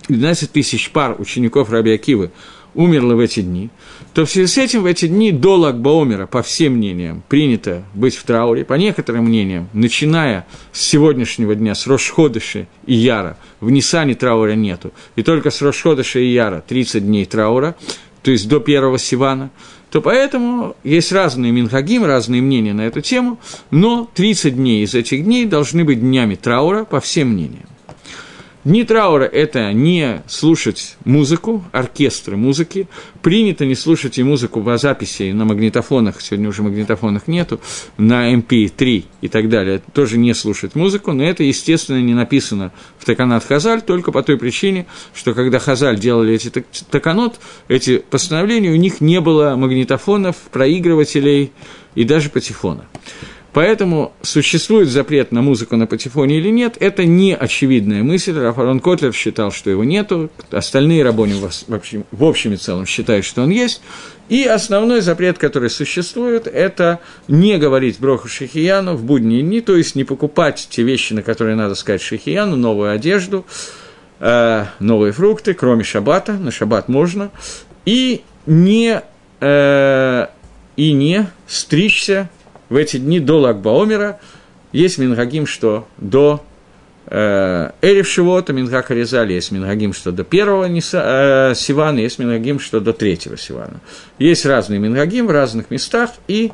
12 0.08 0.50
тысяч 0.50 0.90
пар 0.90 1.14
учеников 1.20 1.70
Раби 1.70 1.92
Акивы 1.92 2.32
умерло 2.74 3.14
в 3.14 3.20
эти 3.20 3.40
дни, 3.40 3.70
то 4.14 4.24
в 4.24 4.30
связи 4.30 4.46
с 4.46 4.58
этим 4.58 4.82
в 4.82 4.86
эти 4.86 5.06
дни 5.06 5.32
до 5.32 5.56
Лагбаомера, 5.56 6.26
по 6.26 6.42
всем 6.42 6.74
мнениям, 6.74 7.22
принято 7.28 7.84
быть 7.94 8.16
в 8.16 8.24
трауре. 8.24 8.64
По 8.64 8.74
некоторым 8.74 9.24
мнениям, 9.24 9.68
начиная 9.72 10.46
с 10.72 10.80
сегодняшнего 10.82 11.54
дня, 11.54 11.74
с 11.74 11.86
Рошходыша 11.86 12.66
и 12.86 12.94
Яра, 12.94 13.36
в 13.60 13.70
Нисане 13.70 14.14
траура 14.14 14.52
нету. 14.52 14.92
И 15.16 15.22
только 15.22 15.50
с 15.50 15.62
Рошходыша 15.62 16.18
и 16.18 16.26
Яра 16.26 16.62
30 16.66 17.04
дней 17.04 17.24
траура, 17.24 17.76
то 18.22 18.30
есть 18.30 18.48
до 18.48 18.60
первого 18.60 18.98
Сивана, 18.98 19.50
то 19.90 20.00
поэтому 20.00 20.74
есть 20.84 21.12
разные 21.12 21.52
минхагим, 21.52 22.04
разные 22.04 22.40
мнения 22.40 22.72
на 22.72 22.82
эту 22.82 23.02
тему, 23.02 23.38
но 23.70 24.08
30 24.14 24.56
дней 24.56 24.84
из 24.84 24.94
этих 24.94 25.22
дней 25.22 25.44
должны 25.44 25.84
быть 25.84 26.00
днями 26.00 26.34
траура 26.34 26.84
по 26.84 26.98
всем 27.00 27.28
мнениям. 27.28 27.66
Дни 28.64 28.84
траура– 28.84 29.24
это 29.32 29.72
не 29.72 30.22
слушать 30.28 30.96
музыку, 31.04 31.64
оркестры 31.72 32.36
музыки. 32.36 32.86
Принято 33.20 33.66
не 33.66 33.74
слушать 33.74 34.18
и 34.18 34.22
музыку 34.22 34.62
по 34.62 34.78
записи 34.78 35.32
на 35.32 35.44
магнитофонах, 35.44 36.20
сегодня 36.20 36.48
уже 36.48 36.62
магнитофонах 36.62 37.26
нету, 37.26 37.60
на 37.98 38.32
MP3 38.32 38.98
эм 38.98 39.04
и 39.20 39.26
так 39.26 39.48
далее. 39.48 39.82
Тоже 39.92 40.16
не 40.16 40.32
слушать 40.32 40.76
музыку, 40.76 41.12
но 41.12 41.24
это, 41.24 41.42
естественно, 41.42 42.00
не 42.00 42.14
написано 42.14 42.70
в 43.00 43.04
Таканат 43.04 43.44
Хазаль, 43.44 43.82
только 43.82 44.12
по 44.12 44.22
той 44.22 44.38
причине, 44.38 44.86
что 45.12 45.34
когда 45.34 45.58
Хазаль 45.58 45.98
делали 45.98 46.34
эти 46.34 46.48
Таканот, 46.88 47.40
эти 47.66 47.98
постановления, 47.98 48.70
у 48.70 48.76
них 48.76 49.00
не 49.00 49.20
было 49.20 49.56
магнитофонов, 49.56 50.36
проигрывателей 50.52 51.50
и 51.96 52.04
даже 52.04 52.30
патефона. 52.30 52.86
Поэтому 53.52 54.14
существует 54.22 54.88
запрет 54.88 55.30
на 55.30 55.42
музыку 55.42 55.76
на 55.76 55.86
патефоне 55.86 56.38
или 56.38 56.48
нет, 56.48 56.76
это 56.80 57.04
не 57.04 57.36
очевидная 57.36 58.02
мысль. 58.02 58.38
Рафарон 58.38 58.80
Котлер 58.80 59.12
считал, 59.12 59.52
что 59.52 59.68
его 59.68 59.84
нету, 59.84 60.30
остальные 60.50 61.04
рабони 61.04 61.34
в 61.34 61.74
общем, 61.74 62.04
в 62.10 62.24
общем 62.24 62.54
и 62.54 62.56
целом 62.56 62.86
считают, 62.86 63.26
что 63.26 63.42
он 63.42 63.50
есть. 63.50 63.82
И 64.30 64.44
основной 64.44 65.02
запрет, 65.02 65.36
который 65.36 65.68
существует, 65.68 66.46
это 66.46 67.00
не 67.28 67.58
говорить 67.58 68.00
броху 68.00 68.26
шахияну 68.26 68.94
в 68.94 69.04
будние 69.04 69.42
дни, 69.42 69.60
то 69.60 69.76
есть 69.76 69.96
не 69.96 70.04
покупать 70.04 70.68
те 70.70 70.82
вещи, 70.82 71.12
на 71.12 71.22
которые 71.22 71.54
надо 71.54 71.74
сказать 71.74 72.00
шахияну, 72.00 72.56
новую 72.56 72.90
одежду, 72.90 73.44
э, 74.20 74.64
новые 74.78 75.12
фрукты, 75.12 75.52
кроме 75.52 75.84
шаббата, 75.84 76.32
на 76.32 76.50
шаббат 76.50 76.88
можно, 76.88 77.30
и 77.84 78.22
не, 78.46 79.02
э, 79.40 80.26
и 80.76 80.92
не 80.92 81.26
стричься 81.46 82.30
в 82.72 82.76
эти 82.76 82.96
дни 82.96 83.20
до 83.20 83.38
Лагбаомера. 83.38 84.18
Есть 84.72 84.96
Мингагим, 84.96 85.46
что 85.46 85.86
до 85.98 86.42
э, 87.06 87.70
Эрев 87.82 88.08
Шивота, 88.08 88.54
Мингак 88.54 88.90
Аризали, 88.90 89.34
есть 89.34 89.52
Мингагим, 89.52 89.92
что 89.92 90.10
до 90.10 90.24
первого 90.24 90.64
э, 90.64 91.54
Сивана, 91.54 91.98
есть 91.98 92.18
Мингагим, 92.18 92.58
что 92.58 92.80
до 92.80 92.94
третьего 92.94 93.36
Сивана. 93.36 93.80
Есть 94.18 94.46
разные 94.46 94.80
Мингагим 94.80 95.26
в 95.26 95.30
разных 95.30 95.70
местах, 95.70 96.12
и 96.28 96.50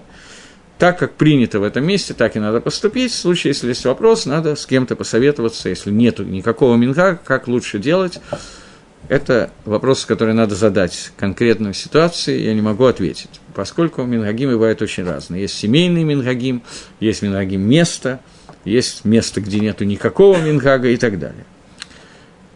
так 0.79 0.99
как 0.99 1.15
принято 1.15 1.61
в 1.61 1.63
этом 1.63 1.87
месте, 1.87 2.15
так 2.15 2.35
и 2.35 2.41
надо 2.41 2.61
поступить. 2.61 3.13
В 3.13 3.17
случае, 3.17 3.53
если 3.53 3.69
есть 3.69 3.85
вопрос, 3.85 4.27
надо 4.27 4.57
с 4.57 4.67
кем-то 4.67 4.97
посоветоваться, 4.97 5.69
если 5.69 5.93
нет 5.93 6.19
никакого 6.19 6.75
минга, 6.77 7.19
как 7.25 7.47
лучше 7.47 7.79
делать. 7.79 8.21
Это 9.09 9.51
вопрос, 9.65 10.05
который 10.05 10.35
надо 10.35 10.57
задать 10.57 11.13
конкретной 11.17 11.75
ситуации, 11.75 12.41
я 12.41 12.55
не 12.55 12.61
могу 12.61 12.85
ответить, 12.85 13.41
поскольку 13.59 14.05
мингагимы 14.05 14.53
бывают 14.53 14.81
очень 14.83 15.03
разные. 15.03 15.43
Есть 15.43 15.59
семейный 15.59 16.05
мингагим, 16.05 16.63
есть 17.01 17.23
мингагим 17.23 17.61
место, 17.61 18.21
есть 18.65 19.05
место, 19.05 19.41
где 19.41 19.59
нету 19.59 19.83
никакого 19.83 20.39
мингага 20.39 20.91
и 20.91 20.97
так 20.97 21.19
далее. 21.19 21.45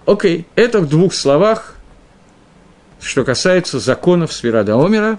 Окей, 0.06 0.47
это 0.54 0.78
в 0.78 0.88
двух 0.88 1.12
словах, 1.12 1.75
что 3.00 3.25
касается 3.25 3.80
законов 3.80 4.32
Свирада 4.32 4.76
Омера. 4.76 5.18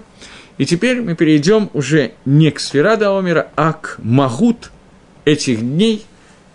И 0.56 0.64
теперь 0.64 1.02
мы 1.02 1.16
перейдем 1.16 1.68
уже 1.74 2.12
не 2.24 2.50
к 2.50 2.60
Сферада 2.60 3.18
Омера, 3.18 3.50
а 3.54 3.74
к 3.74 3.98
Магут 4.02 4.70
этих 5.26 5.60
дней, 5.60 6.06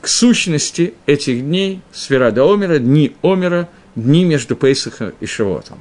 к 0.02 0.08
сущности 0.08 0.96
этих 1.06 1.42
дней 1.42 1.82
Сферада 1.92 2.52
Омера, 2.52 2.80
дни 2.80 3.16
Омера– 3.22 3.70
дни 3.96 4.26
между 4.26 4.56
Пейсахом 4.56 5.14
и 5.20 5.28
Шивотом. 5.28 5.78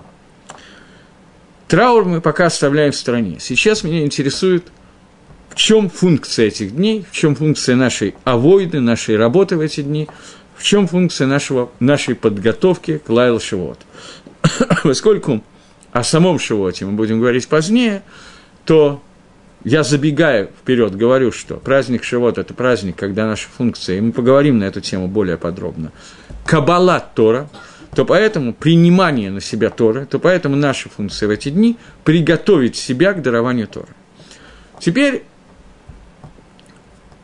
Траур 1.69 2.07
мы 2.07 2.23
пока 2.23 2.47
оставляем 2.47 2.93
в 2.93 2.97
стороне. 2.97 3.37
Сейчас 3.41 3.85
меня 3.85 4.01
интересует, 4.01 4.65
в 5.51 5.55
чем 5.55 5.91
функция 5.91 6.47
этих 6.47 6.75
дней, 6.75 7.05
в 7.11 7.15
чем 7.15 7.35
функция 7.35 7.77
нашей 7.77 8.15
авойды, 8.25 8.81
нашей 8.81 9.19
работы 9.19 9.57
в 9.57 9.61
эти 9.61 9.83
дни, 9.83 10.09
в 10.57 10.63
чем 10.63 10.89
функция 10.89 11.27
нашего, 11.27 11.71
нашей 11.79 12.15
подготовки 12.15 12.99
к 12.99 13.11
Лайл 13.11 13.39
Шивот. 13.39 13.81
Поскольку 14.83 15.45
о 15.93 16.03
самом 16.05 16.39
Шивоте 16.39 16.87
мы 16.87 16.93
будем 16.93 17.21
говорить 17.21 17.47
позднее, 17.49 18.03
то 18.65 19.03
я 19.63 19.83
забегаю 19.83 20.49
вперед, 20.63 20.97
говорю, 20.97 21.33
что 21.33 21.57
праздник 21.57 22.03
Шивот– 22.03 22.39
это 22.39 22.55
праздник, 22.55 22.97
когда 22.97 23.27
наша 23.27 23.47
функция, 23.55 23.99
и 23.99 24.01
мы 24.01 24.13
поговорим 24.13 24.59
на 24.59 24.65
эту 24.65 24.81
тему 24.81 25.07
более 25.07 25.37
подробно, 25.37 25.93
Каббала 26.47 26.99
Тора– 27.15 27.51
то 27.95 28.05
поэтому 28.05 28.53
принимание 28.53 29.31
на 29.31 29.41
себя 29.41 29.71
Торы, 29.71 30.07
то 30.07 30.19
поэтому 30.19 30.57
наша 30.57 30.89
функция 30.89 31.27
в 31.27 31.31
эти 31.31 31.49
дни– 31.49 31.77
приготовить 32.05 32.77
себя 32.77 33.13
к 33.13 33.23
дарованию 33.23 33.67
Торы. 33.67 33.89
Теперь 34.81 35.25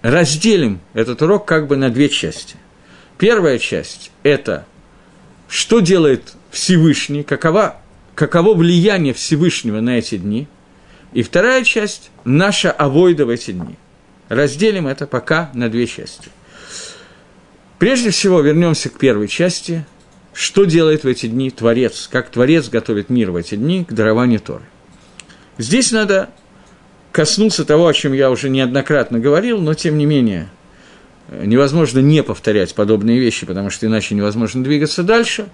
разделим 0.02 0.80
этот 0.94 1.22
урок 1.22 1.46
как 1.46 1.66
бы 1.66 1.76
на 1.76 1.90
две 1.90 2.08
части. 2.08 2.56
Первая 3.18 3.58
часть– 3.58 4.10
это 4.22 4.66
что 5.48 5.80
делает 5.80 6.32
Всевышний, 6.50 7.22
какова, 7.22 7.76
каково 8.14 8.54
влияние 8.54 9.14
Всевышнего 9.14 9.80
на 9.80 9.98
эти 9.98 10.16
дни. 10.16 10.48
И 11.12 11.22
вторая 11.22 11.62
часть– 11.62 12.10
наша 12.24 12.72
авойда 12.72 13.26
в 13.26 13.28
эти 13.28 13.52
дни. 13.52 13.76
Разделим 14.28 14.88
это 14.88 15.06
пока 15.06 15.50
на 15.54 15.68
две 15.68 15.86
части. 15.86 16.30
Прежде 17.78 18.10
всего 18.10 18.40
вернемся 18.40 18.88
к 18.88 18.98
первой 18.98 19.28
части– 19.28 19.84
что 20.34 20.64
делает 20.64 21.04
в 21.04 21.06
эти 21.06 21.26
дни 21.26 21.50
Творец, 21.50 22.08
как 22.10 22.28
Творец 22.28 22.68
готовит 22.68 23.08
мир 23.08 23.30
в 23.30 23.36
эти 23.36 23.54
дни 23.54 23.84
к 23.84 23.92
дарованию 23.92 24.40
Торы. 24.40 24.64
Здесь 25.56 25.92
надо 25.92 26.28
коснуться 27.12 27.64
того, 27.64 27.86
о 27.86 27.94
чем 27.94 28.12
я 28.12 28.30
уже 28.30 28.50
неоднократно 28.50 29.20
говорил, 29.20 29.60
но 29.60 29.74
тем 29.74 29.96
не 29.96 30.04
менее 30.04 30.48
невозможно 31.30 32.00
не 32.00 32.22
повторять 32.22 32.74
подобные 32.74 33.20
вещи, 33.20 33.46
потому 33.46 33.70
что 33.70 33.86
иначе 33.86 34.14
невозможно 34.16 34.62
двигаться 34.64 35.04
дальше. 35.04 35.48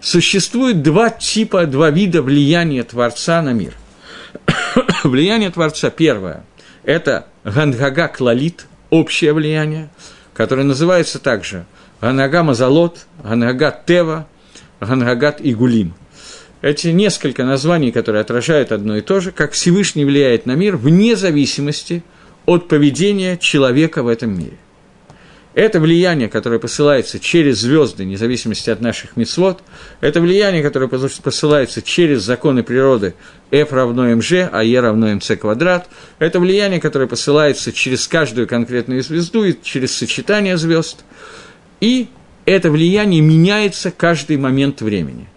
Существует 0.00 0.82
два 0.82 1.10
типа, 1.10 1.66
два 1.66 1.90
вида 1.90 2.22
влияния 2.22 2.84
Творца 2.84 3.42
на 3.42 3.52
мир. 3.52 3.74
влияние 5.04 5.50
Творца 5.50 5.90
первое– 5.90 6.44
это 6.84 7.26
Гангага 7.42 8.06
Клалит, 8.06 8.66
общее 8.90 9.32
влияние, 9.32 9.90
которое 10.32 10.62
называется 10.62 11.18
также– 11.18 11.66
Ганага 12.00 12.42
Мазалот, 12.42 13.06
Ганагат 13.22 13.84
Тева, 13.84 14.26
Ганагат 14.80 15.40
Игулим. 15.40 15.94
Эти 16.62 16.88
несколько 16.88 17.44
названий, 17.44 17.92
которые 17.92 18.22
отражают 18.22 18.72
одно 18.72 18.96
и 18.96 19.00
то 19.00 19.20
же, 19.20 19.32
как 19.32 19.52
Всевышний 19.52 20.04
влияет 20.04 20.46
на 20.46 20.52
мир 20.52 20.76
вне 20.76 21.16
зависимости 21.16 22.02
от 22.46 22.68
поведения 22.68 23.36
человека 23.36 24.02
в 24.02 24.08
этом 24.08 24.38
мире. 24.38 24.56
Это 25.52 25.80
влияние, 25.80 26.28
которое 26.28 26.60
посылается 26.60 27.18
через 27.18 27.58
звезды, 27.58 28.04
вне 28.04 28.16
зависимости 28.16 28.70
от 28.70 28.80
наших 28.80 29.16
мецвод, 29.16 29.62
это 30.00 30.20
влияние, 30.20 30.62
которое 30.62 30.86
посылается 30.86 31.82
через 31.82 32.22
законы 32.22 32.62
природы 32.62 33.14
F 33.50 33.72
равно 33.72 34.08
mg, 34.10 34.48
а 34.52 34.64
E 34.64 34.78
равно 34.78 35.10
mc 35.10 35.36
квадрат, 35.36 35.88
это 36.18 36.38
влияние, 36.38 36.80
которое 36.80 37.08
посылается 37.08 37.72
через 37.72 38.06
каждую 38.06 38.46
конкретную 38.46 39.02
звезду 39.02 39.44
и 39.44 39.56
через 39.62 39.94
сочетание 39.94 40.56
звезд– 40.56 41.04
и 41.80 42.08
это 42.46 42.70
влияние 42.70 43.20
меняется 43.20 43.90
каждый 43.90 44.36
момент 44.36 44.80
времени. 44.80 45.28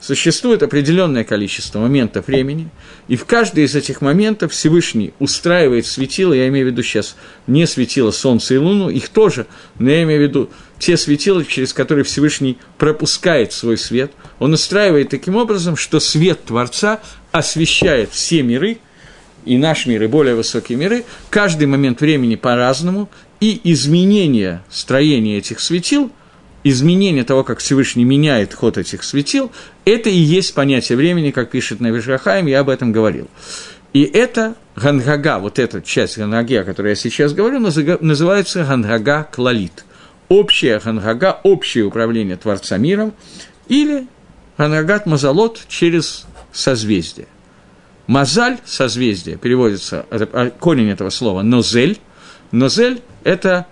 Существует 0.00 0.62
определенное 0.62 1.24
количество 1.24 1.80
моментов 1.80 2.28
времени, 2.28 2.68
и 3.08 3.16
в 3.16 3.24
каждый 3.24 3.64
из 3.64 3.74
этих 3.74 4.00
моментов 4.00 4.52
Всевышний 4.52 5.12
устраивает 5.18 5.86
светило, 5.86 6.32
я 6.32 6.48
имею 6.48 6.66
в 6.66 6.70
виду 6.70 6.82
сейчас 6.82 7.16
не 7.46 7.66
светило 7.66 8.10
Солнце 8.10 8.54
и 8.54 8.58
Луну, 8.58 8.90
их 8.90 9.08
тоже, 9.08 9.46
но 9.78 9.90
я 9.90 10.02
имею 10.04 10.20
в 10.20 10.22
виду 10.22 10.50
те 10.78 10.96
светила, 10.96 11.44
через 11.44 11.72
которые 11.72 12.04
Всевышний 12.04 12.58
пропускает 12.76 13.52
свой 13.52 13.76
свет, 13.76 14.12
он 14.38 14.52
устраивает 14.52 15.10
таким 15.10 15.36
образом, 15.36 15.76
что 15.76 16.00
свет 16.00 16.44
Творца 16.44 17.00
освещает 17.32 18.10
все 18.10 18.42
миры, 18.42 18.78
и 19.44 19.56
наш 19.56 19.86
мир, 19.86 20.02
и 20.02 20.06
более 20.06 20.34
высокие 20.34 20.76
миры, 20.76 21.04
каждый 21.30 21.66
момент 21.66 22.00
времени 22.00 22.36
по-разному, 22.36 23.08
и 23.40 23.60
изменение 23.72 24.62
строения 24.70 25.38
этих 25.38 25.60
светил, 25.60 26.10
изменение 26.64 27.24
того, 27.24 27.44
как 27.44 27.58
Всевышний 27.58 28.04
меняет 28.04 28.54
ход 28.54 28.78
этих 28.78 29.04
светил, 29.04 29.52
это 29.84 30.10
и 30.10 30.16
есть 30.16 30.54
понятие 30.54 30.96
времени, 30.96 31.30
как 31.30 31.50
пишет 31.50 31.80
Навишахаем, 31.80 32.46
я 32.46 32.60
об 32.60 32.68
этом 32.68 32.92
говорил. 32.92 33.28
И 33.92 34.02
это 34.02 34.54
הנהגה, 34.76 35.38
вот 35.38 35.58
эта 35.58 35.80
часть 35.80 36.18
Гангаги, 36.18 36.54
о 36.54 36.64
которой 36.64 36.90
я 36.90 36.94
сейчас 36.94 37.32
говорю, 37.32 37.58
называется 37.58 38.64
הנהגה 38.64 39.28
כללית. 39.32 39.84
Общая 40.28 40.78
הנהגה, 40.78 41.40
общее 41.42 41.84
управление 41.84 42.36
Творца 42.36 42.76
миром, 42.76 43.14
или 43.68 44.06
הנהגת 44.58 45.06
המזלות 45.06 45.60
через 45.68 46.26
созвездие. 46.52 47.28
מזל, 48.06 48.58
созвездие, 48.64 49.36
переводится, 49.36 50.06
а, 50.10 50.50
корень 50.50 50.90
этого 50.90 51.10
слова, 51.10 51.42
נוזל, 51.42 51.98
נוזל– 52.52 53.02
это 53.24 53.66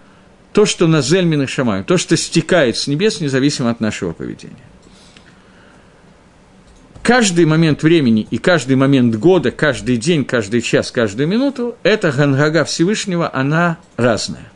то, 0.53 0.65
что 0.65 0.87
נוזל 0.87 1.25
מן 1.25 1.37
השמיים, 1.37 1.85
то, 1.85 1.97
что 1.99 2.17
стекает 2.17 2.77
с 2.77 2.87
небес, 2.87 3.21
независимо 3.21 3.71
от 3.71 3.81
нашего 3.81 4.13
поведения. 4.13 4.57
Каждый 7.03 7.45
момент 7.45 7.83
времени 7.83 8.27
и 8.31 8.39
каждый 8.39 8.75
момент 8.75 9.15
года, 9.15 9.53
каждый 9.53 9.97
день, 9.97 10.25
каждый 10.25 10.61
час, 10.61 10.91
каждую 10.91 11.29
минуту– 11.29 11.77
это 11.85 12.11
Гангага 12.11 12.65
Всевышнего, 12.65 13.33
она 13.33 13.79
разная. 13.97 14.51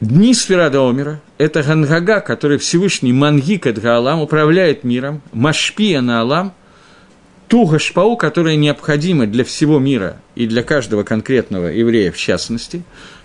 Дни 0.00 0.32
Сферада 0.34 0.88
Омера– 0.88 1.20
это 1.38 1.64
Гангага, 1.64 2.20
который 2.20 2.58
Всевышний 2.58 3.12
Мангик 3.12 3.66
Гаалам 3.66 4.20
управляет 4.20 4.84
миром, 4.84 5.20
Машпия 5.32 6.00
на 6.00 6.20
Алам, 6.20 6.52
ту 7.48 7.66
гашпау, 7.66 8.16
которая 8.16 8.56
необходима 8.56 9.26
для 9.26 9.44
всего 9.44 9.78
мира 9.78 10.20
и 10.34 10.46
для 10.46 10.62
каждого 10.62 11.02
конкретного 11.02 11.66
еврея 11.66 12.12
в 12.12 12.16
частности, 12.16 12.82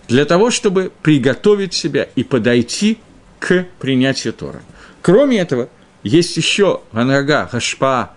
для 0.07 0.25
того, 0.25 0.49
чтобы 0.49 0.91
приготовить 1.01 1.73
себя 1.73 2.07
и 2.15 2.23
подойти 2.23 2.97
к 3.39 3.65
принятию 3.79 4.33
Тора. 4.33 4.61
Кроме 5.01 5.39
этого, 5.39 5.69
есть 6.03 6.35
еще 6.37 6.81
ганага, 6.91 7.49
гашпа, 7.51 8.13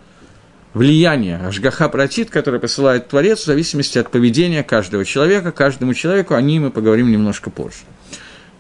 влияние 0.73 1.39
Ашгаха 1.39 1.89
Пратит, 1.89 2.31
которое 2.31 2.59
посылает 2.59 3.09
Творец, 3.09 3.41
в 3.41 3.47
зависимости 3.47 3.99
от 3.99 4.11
поведения 4.11 4.63
каждого 4.63 5.05
человека, 5.05 5.51
каждому 5.51 5.95
человеку, 5.95 6.35
о 6.35 6.43
ней 6.43 6.59
мы 6.59 6.71
поговорим 6.71 7.11
немножко 7.11 7.51
позже. 7.51 7.79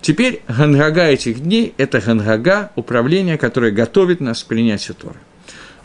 Теперь 0.00 0.42
гангага 0.48 1.04
этих 1.04 1.40
дней– 1.40 1.74
это 1.76 2.00
гангага 2.00 2.70
управления, 2.74 3.38
которое 3.38 3.70
готовит 3.70 4.20
нас 4.20 4.42
к 4.42 4.46
принятию 4.46 4.96
Торы. 4.96 5.18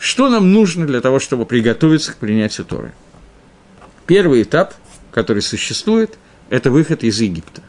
Что 0.02 0.28
нам 0.28 0.52
нужно 0.52 0.84
для 0.84 1.00
того, 1.00 1.20
чтобы 1.20 1.46
приготовиться 1.46 2.10
к 2.10 2.16
принятию 2.16 2.66
Торы? 2.66 2.90
Первый 4.04 4.42
этап, 4.42 4.74
который 5.12 5.42
существует, 5.42 6.18
это 6.50 6.72
выход 6.72 7.04
из 7.04 7.20
Египта. 7.20 7.62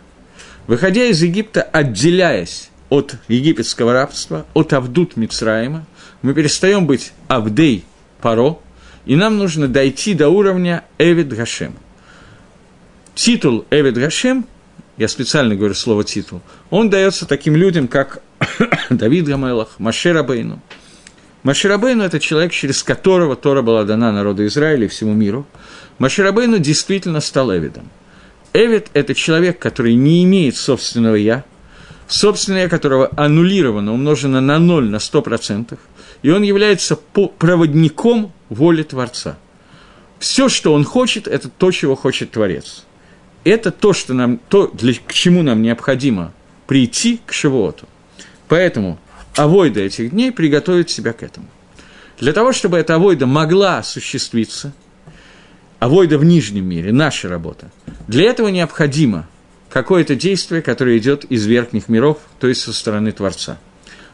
Выходя 0.66 1.06
из 1.06 1.22
Египта, 1.22 1.62
отделяясь 1.62 2.72
от 2.90 3.18
египетского 3.28 3.94
рабства, 3.94 4.48
от 4.56 4.74
Авдут 4.74 5.16
Мицраима, 5.16 5.86
мы 6.24 6.34
перестаем 6.34 6.88
быть 6.88 7.14
Авдей 7.28 7.86
Паро, 8.20 8.58
и 9.06 9.16
нам 9.16 9.38
нужно 9.38 9.68
дойти 9.68 10.16
до 10.16 10.30
уровня 10.30 10.86
Эвид 10.98 11.32
Гашем. 11.32 11.76
Титул 13.14 13.68
Эвид 13.70 13.94
Гашем, 13.94 14.48
я 14.98 15.08
специально 15.08 15.54
говорю 15.54 15.76
слово 15.76 16.04
титул, 16.04 16.42
он 16.72 16.90
дается 16.90 17.28
таким 17.28 17.56
людям, 17.56 17.88
как 17.88 18.24
Давид 18.90 19.26
Гамелах, 19.26 19.78
Машер 19.78 20.18
Абейну. 20.18 20.60
Машер 21.44 21.72
Абейну– 21.72 22.04
это 22.06 22.20
человек, 22.20 22.52
через 22.52 22.84
которого 22.84 23.36
Тора 23.36 23.62
была 23.62 23.84
дана 23.84 24.12
народу 24.12 24.46
Израиля 24.48 24.86
и 24.86 24.88
всему 24.90 25.14
миру. 25.14 25.46
Машер 26.00 26.26
Абейну 26.26 26.60
действительно 26.60 27.22
стал 27.22 27.56
Эвидом. 27.56 27.90
Эвид– 28.54 28.88
это 28.94 29.14
человек, 29.14 29.60
который 29.60 29.96
не 29.96 30.24
имеет 30.24 30.56
собственного 30.56 31.16
«я», 31.16 31.44
собственное 32.08 32.70
которого 32.70 33.10
аннулировано, 33.16 33.94
умножено 33.94 34.42
на 34.42 34.60
ноль, 34.60 34.90
на 34.90 35.00
сто 35.00 35.22
процентов– 35.22 35.80
и 36.24 36.30
он 36.30 36.42
является 36.42 36.96
проводником 36.96 38.32
воли 38.50 38.82
Творца. 38.82 39.38
Все, 40.20 40.50
что 40.50 40.74
он 40.74 40.86
хочет, 40.86 41.28
это 41.28 41.50
то, 41.50 41.70
чего 41.72 41.96
хочет 41.96 42.32
Творец. 42.32 42.86
Это 43.44 43.72
то, 43.72 43.92
что 43.92 44.14
нам, 44.14 44.40
то, 44.50 44.68
для, 44.68 44.94
к 44.94 45.14
чему 45.14 45.44
нам 45.44 45.62
необходимо 45.62 46.32
прийти 46.66 47.20
к 47.26 47.34
Шивоту. 47.34 47.88
Поэтому 48.48 48.98
авойда 49.36 49.82
этих 49.82 50.12
дней 50.12 50.32
приготовит 50.32 50.90
себя 50.90 51.14
к 51.14 51.24
этому. 51.24 51.48
Для 52.20 52.34
того, 52.34 52.54
чтобы 52.54 52.78
эта 52.78 52.96
авойда 52.96 53.26
могла 53.26 53.80
осуществиться, 53.80 54.74
авойда 55.80 56.18
в 56.18 56.24
нижнем 56.24 56.66
мире, 56.66 56.92
наша 56.92 57.28
работа, 57.28 57.72
для 58.08 58.30
этого 58.30 58.50
необходимо 58.50 59.28
какое-то 59.70 60.16
действие, 60.16 60.62
которое 60.62 60.98
идет 60.98 61.26
из 61.26 61.46
верхних 61.46 61.90
миров, 61.90 62.20
то 62.40 62.48
есть 62.48 62.62
со 62.62 62.74
стороны 62.74 63.12
Творца– 63.12 63.58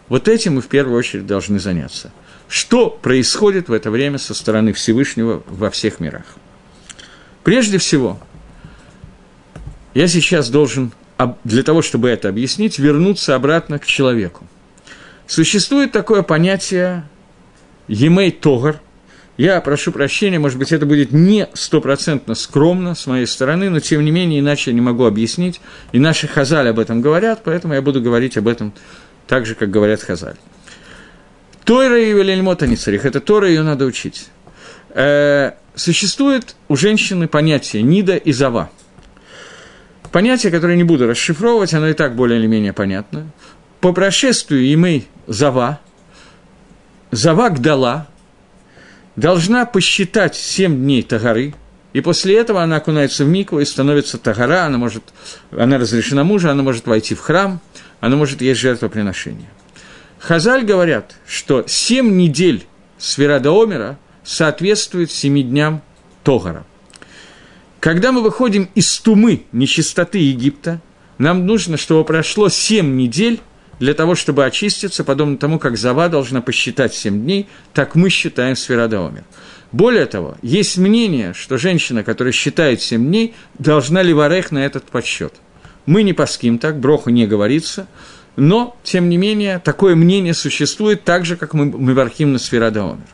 вот 0.09 0.27
этим 0.27 0.55
мы 0.55 0.61
в 0.61 0.67
первую 0.67 0.97
очередь 0.97 1.27
должны 1.27 1.59
заняться. 1.59 2.11
Что 2.47 2.89
происходит 2.89 3.69
в 3.69 3.73
это 3.73 3.91
время 3.91 4.17
со 4.17 4.33
стороны 4.33 4.73
Всевышнего 4.73 5.43
во 5.47 5.69
всех 5.69 5.99
мирах? 5.99 6.25
Прежде 7.43 7.77
всего, 7.77 8.19
я 9.93 10.07
сейчас 10.07 10.49
должен, 10.49 10.91
для 11.43 11.61
того, 11.61 11.83
чтобы 11.83 12.09
это 12.09 12.27
объяснить, 12.27 12.79
вернуться 12.79 13.35
обратно 13.35 13.77
к 13.77 13.85
человеку. 13.85 14.47
Существует 15.29 15.91
такое 15.91 16.23
понятие 16.23 17.03
«емей 17.87 18.31
тогар», 18.31 18.81
я 19.37 19.61
прошу 19.61 19.91
прощения, 19.91 20.39
может 20.39 20.57
быть, 20.57 20.71
это 20.71 20.87
будет 20.87 21.11
не 21.11 21.47
стопроцентно 21.53 22.33
скромно 22.33 22.95
с 22.95 23.05
моей 23.05 23.27
стороны, 23.27 23.69
но 23.69 23.79
тем 23.79 24.03
не 24.03 24.09
менее, 24.09 24.39
иначе 24.39 24.71
я 24.71 24.75
не 24.75 24.81
могу 24.81 25.05
объяснить. 25.05 25.61
И 25.91 25.99
наши 25.99 26.27
хазали 26.27 26.69
об 26.69 26.79
этом 26.79 27.01
говорят, 27.01 27.41
поэтому 27.45 27.75
я 27.75 27.83
буду 27.83 28.01
говорить 28.01 28.37
об 28.37 28.47
этом 28.47 28.73
так 29.27 29.45
же, 29.45 29.53
как 29.53 29.69
говорят 29.69 30.01
Хазаль. 30.01 30.35
Тойра 31.63 32.01
и 32.01 32.11
Велельмота 32.11 32.65
не 32.65 32.75
царих, 32.75 33.05
это 33.05 33.21
Тора, 33.21 33.47
ее 33.47 33.61
надо 33.61 33.85
учить. 33.85 34.29
Э, 34.89 35.51
существует 35.75 36.55
у 36.69 36.75
женщины 36.75 37.27
понятие 37.27 37.83
Нида 37.83 38.15
и 38.15 38.31
Зава. 38.31 38.71
Понятие, 40.11 40.51
которое 40.51 40.75
не 40.75 40.83
буду 40.83 41.07
расшифровывать, 41.07 41.75
оно 41.75 41.87
и 41.87 41.93
так 41.93 42.15
более 42.15 42.39
или 42.39 42.47
менее 42.47 42.73
понятно. 42.73 43.31
По 43.79 43.93
прошествию 43.93 44.73
имей 44.73 45.07
Зава, 45.29 45.79
Зава 47.11 47.49
Гдала, 47.49 48.07
должна 49.15 49.67
посчитать 49.67 50.35
семь 50.35 50.75
дней 50.77 51.03
Тагары, 51.03 51.53
и 51.93 52.01
после 52.01 52.35
этого 52.35 52.63
она 52.63 52.77
окунается 52.77 53.25
в 53.25 53.27
микву 53.27 53.59
и 53.59 53.65
становится 53.65 54.17
Тагара, 54.17 54.65
она, 54.65 54.79
может, 54.79 55.03
она 55.51 55.77
разрешена 55.77 56.23
мужу, 56.23 56.49
она 56.49 56.63
может 56.63 56.87
войти 56.87 57.13
в 57.13 57.19
храм, 57.19 57.61
оно 57.99 58.17
может 58.17 58.41
есть 58.41 58.59
жертвоприношение. 58.59 59.49
Хазаль 60.17 60.65
говорят, 60.65 61.15
что 61.27 61.63
семь 61.67 62.17
недель 62.17 62.65
Сферада 62.97 63.51
Омера 63.51 63.99
соответствует 64.23 65.11
семи 65.11 65.43
дням 65.43 65.83
Тогара. 66.23 66.65
Когда 67.79 68.11
мы 68.11 68.21
выходим 68.21 68.67
из 68.73 68.99
тумы 68.99 69.45
нечистоты 69.51 70.17
Египта, 70.17 70.81
нам 71.19 71.45
нужно, 71.45 71.77
чтобы 71.77 72.03
прошло 72.03 72.49
семь 72.49 72.95
недель 72.95 73.41
для 73.79 73.93
того, 73.93 74.15
чтобы 74.15 74.45
очиститься, 74.45 75.03
подобно 75.03 75.37
тому, 75.37 75.59
как 75.59 75.77
Зава 75.77 76.09
должна 76.09 76.41
посчитать 76.41 76.93
семь 76.93 77.21
дней, 77.23 77.47
так 77.73 77.95
мы 77.95 78.09
считаем 78.09 78.55
Сферада 78.55 79.05
Омер. 79.05 79.23
Более 79.71 80.05
того, 80.05 80.37
есть 80.41 80.77
мнение, 80.77 81.33
что 81.33 81.57
женщина, 81.57 82.03
которая 82.03 82.33
считает 82.33 82.81
семь 82.81 83.07
дней, 83.07 83.35
должна 83.57 84.01
ли 84.01 84.13
варех 84.13 84.51
на 84.51 84.65
этот 84.65 84.85
подсчет– 84.85 85.33
мы 85.89 86.03
не 86.03 86.13
паским 86.13 86.59
так, 86.59 86.79
броху 86.79 87.09
не 87.09 87.25
говорится, 87.25 87.87
но, 88.35 88.77
тем 88.83 89.09
не 89.09 89.17
менее, 89.17 89.57
такое 89.57 89.95
мнение 89.95 90.35
существует 90.35 91.03
так 91.03 91.25
же, 91.25 91.35
как 91.35 91.55
мы, 91.55 91.65
мы 91.65 91.95
вархим 91.95 92.31
на 92.31 92.37
Сферадаомер. 92.37 93.07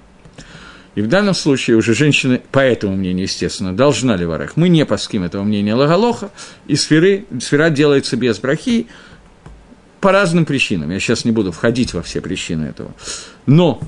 И 0.95 1.01
в 1.01 1.08
данном 1.08 1.34
случае 1.34 1.78
уже 1.78 1.93
женщина, 1.93 2.41
по 2.51 2.60
этому 2.60 2.97
мнению, 2.97 3.23
естественно, 3.23 3.73
должна 3.73 4.17
ли 4.17 4.25
варах. 4.25 4.58
Мы 4.58 4.67
не 4.67 4.86
паским 4.86 5.23
этого 5.23 5.43
мнения 5.43 5.73
Лагалоха, 5.73 6.32
и 6.67 6.75
сферы, 6.75 7.25
сфера 7.41 7.69
делается 7.69 8.17
без 8.17 8.39
брахи 8.39 8.88
по 10.05 10.11
разным 10.11 10.45
причинам. 10.45 10.91
Я 10.91 10.99
сейчас 10.99 11.25
не 11.25 11.31
буду 11.31 11.51
входить 11.51 11.95
во 11.95 12.03
все 12.03 12.21
причины 12.21 12.65
этого. 12.65 12.93
Но 13.47 13.81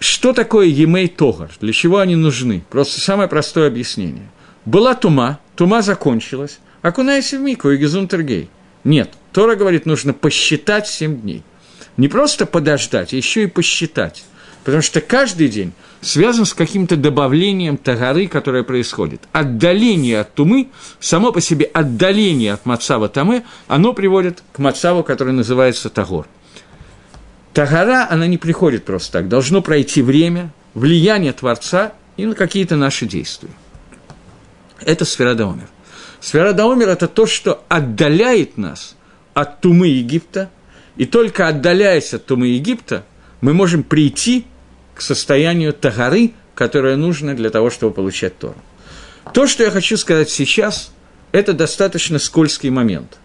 что 0.00 0.32
такое 0.32 0.66
Емей 0.66 1.06
Тогар? 1.06 1.52
Для 1.60 1.72
чего 1.72 1.98
они 1.98 2.16
нужны? 2.16 2.64
Просто 2.68 3.00
самое 3.00 3.28
простое 3.28 3.68
объяснение. 3.68 4.28
Была 4.64 4.96
тума, 4.96 5.38
тума 5.54 5.82
закончилась, 5.82 6.58
окунайся 6.82 7.38
в 7.38 7.42
мику 7.42 7.70
и 7.70 7.76
гизунтергей. 7.76 8.50
Нет, 8.82 9.10
Тора 9.32 9.54
говорит, 9.54 9.86
нужно 9.86 10.14
посчитать 10.14 10.88
7 10.88 11.20
дней. 11.20 11.44
Не 11.96 12.08
просто 12.08 12.44
подождать, 12.44 13.12
а 13.12 13.16
еще 13.16 13.44
и 13.44 13.46
посчитать. 13.46 14.24
Потому 14.64 14.82
что 14.82 15.00
каждый 15.00 15.48
день 15.48 15.72
связан 16.00 16.44
с 16.44 16.54
каким-то 16.54 16.96
добавлением 16.96 17.76
тагары, 17.76 18.28
которое 18.28 18.62
происходит. 18.62 19.22
Отдаление 19.32 20.20
от 20.20 20.34
тумы, 20.34 20.68
само 21.00 21.32
по 21.32 21.40
себе 21.40 21.64
отдаление 21.66 22.52
от 22.52 22.64
мацава 22.64 23.08
тамы, 23.08 23.44
оно 23.66 23.92
приводит 23.92 24.42
к 24.52 24.58
мацаву, 24.58 25.02
который 25.02 25.32
называется 25.32 25.90
тагор. 25.90 26.26
Тагара, 27.52 28.06
она 28.08 28.26
не 28.26 28.38
приходит 28.38 28.84
просто 28.84 29.12
так. 29.12 29.28
Должно 29.28 29.62
пройти 29.62 30.00
время, 30.00 30.52
влияние 30.74 31.32
Творца 31.32 31.92
и 32.16 32.24
на 32.24 32.34
какие-то 32.34 32.76
наши 32.76 33.06
действия. 33.06 33.50
Это 34.80 35.04
сфера 35.04 35.34
Даумер. 35.34 35.68
Сфера 36.20 36.52
Даумер– 36.52 36.88
это 36.90 37.08
то, 37.08 37.26
что 37.26 37.64
отдаляет 37.68 38.56
нас 38.56 38.96
от 39.34 39.60
Тумы 39.60 39.88
Египта, 39.88 40.50
и 40.96 41.04
только 41.04 41.48
отдаляясь 41.48 42.14
от 42.14 42.26
Тумы 42.26 42.48
Египта, 42.48 43.04
мы 43.40 43.54
можем 43.54 43.82
прийти 43.82 44.46
к 44.94 45.00
состоянию 45.00 45.72
Тагары, 45.72 46.32
которое 46.54 46.96
нужно 46.96 47.34
для 47.34 47.50
того, 47.50 47.70
чтобы 47.70 47.94
получать 47.94 48.38
Тору. 48.38 48.56
То, 49.32 49.46
что 49.46 49.62
я 49.62 49.70
хочу 49.70 49.96
сказать 49.96 50.30
сейчас, 50.30 50.92
это 51.32 51.52
достаточно 51.52 52.18
скользкий 52.18 52.70
момент. 52.70 53.18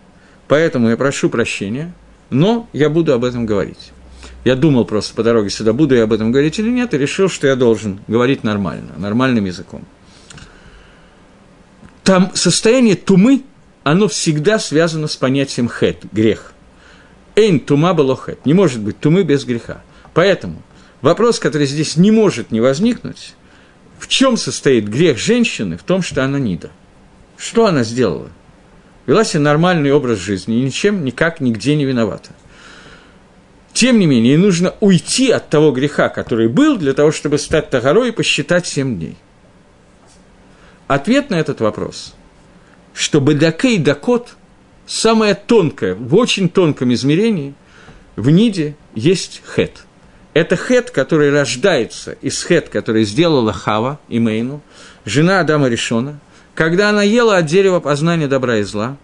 Поэтому 0.47 0.89
я 0.89 0.97
прошу 0.97 1.30
прощения, 1.30 1.93
но 2.30 2.69
я 2.73 2.89
буду 2.89 3.13
об 3.13 3.25
этом 3.25 3.45
говорить. 3.45 3.91
Я 4.45 4.56
думал 4.56 4.86
просто 4.86 5.13
по 5.13 5.23
дороге 5.23 5.49
сюда, 5.49 5.73
буду 5.73 5.95
я 5.95 6.03
об 6.03 6.13
этом 6.13 6.32
говорить 6.32 6.58
или 6.60 6.69
нет, 6.69 6.93
и 6.93 6.97
решил, 6.97 7.27
что 7.27 7.47
я 7.47 7.56
должен 7.56 7.99
говорить 8.08 8.43
нормально, 8.43 8.93
нормальным 8.97 9.45
языком 9.45 9.86
там 12.08 12.32
состояние 12.36 12.95
тумы, 12.95 13.43
оно 13.84 14.08
всегда 14.08 14.60
связано 14.60 15.08
с 15.08 15.17
понятием 15.17 15.67
хет, 15.67 16.06
грех. 16.13 16.53
Эйн 17.36 17.60
тума 17.60 17.93
было 17.93 18.15
хет. 18.15 18.45
Не 18.45 18.53
может 18.53 18.80
быть 18.80 18.97
тумы 18.97 19.23
без 19.23 19.43
греха. 19.43 19.82
Поэтому 20.13 20.62
вопрос, 21.01 21.39
который 21.39 21.67
здесь 21.67 21.97
не 21.97 22.12
может 22.12 22.51
не 22.51 22.62
возникнуть, 22.62 23.33
в 23.99 24.07
чем 24.07 24.38
состоит 24.38 24.88
грех 24.88 25.17
женщины? 25.17 25.77
В 25.77 25.83
том, 25.83 26.01
что 26.01 26.23
она 26.23 26.39
нида. 26.39 26.71
Что 27.38 27.65
она 27.65 27.83
сделала? 27.83 28.29
Вела 29.05 29.23
себе 29.23 29.39
нормальный 29.39 29.91
образ 29.91 30.19
жизни 30.19 30.60
и 30.60 30.63
ничем, 30.63 31.03
никак, 31.05 31.39
нигде 31.39 31.75
не 31.75 31.86
виновата. 31.86 32.31
Тем 33.73 33.99
не 33.99 34.05
менее, 34.05 34.33
ей 34.33 34.38
нужно 34.38 34.73
уйти 34.79 35.29
от 35.29 35.49
того 35.49 35.71
греха, 35.71 36.10
который 36.10 36.47
был, 36.47 36.77
для 36.77 36.93
того, 36.93 37.12
чтобы 37.12 37.38
стать 37.38 37.69
тагорой 37.69 38.10
и 38.10 38.12
посчитать 38.12 38.65
семь 38.65 38.97
дней. 38.97 39.17
Ответ 40.88 41.29
на 41.29 41.36
этот 41.36 41.62
вопрос, 41.62 42.15
что 42.93 43.19
бедакей 43.19 43.77
дакот, 43.77 44.36
самое 44.86 45.36
тонкое, 45.36 45.95
в 45.95 46.15
очень 46.15 46.49
тонком 46.49 46.93
измерении, 46.93 47.53
в 48.15 48.29
ниде 48.29 48.75
есть 48.95 49.41
хет. 49.45 49.83
Это 50.38 50.56
хет, 50.56 50.91
который 50.91 51.32
рождается 51.32 52.12
из 52.21 52.43
хет, 52.43 52.69
который 52.69 53.06
сделала 53.06 53.52
Хава 53.52 54.00
и 54.08 54.19
Мейну, 54.19 54.62
жена 55.04 55.39
Адама 55.39 55.67
Решона, 55.67 56.19
когда 56.54 56.91
она 56.91 57.02
ела 57.02 57.38
от 57.38 57.47
дерева 57.47 57.80
познания 57.80 58.28
добра 58.28 58.58
и 58.58 58.62
зла, 58.62 58.97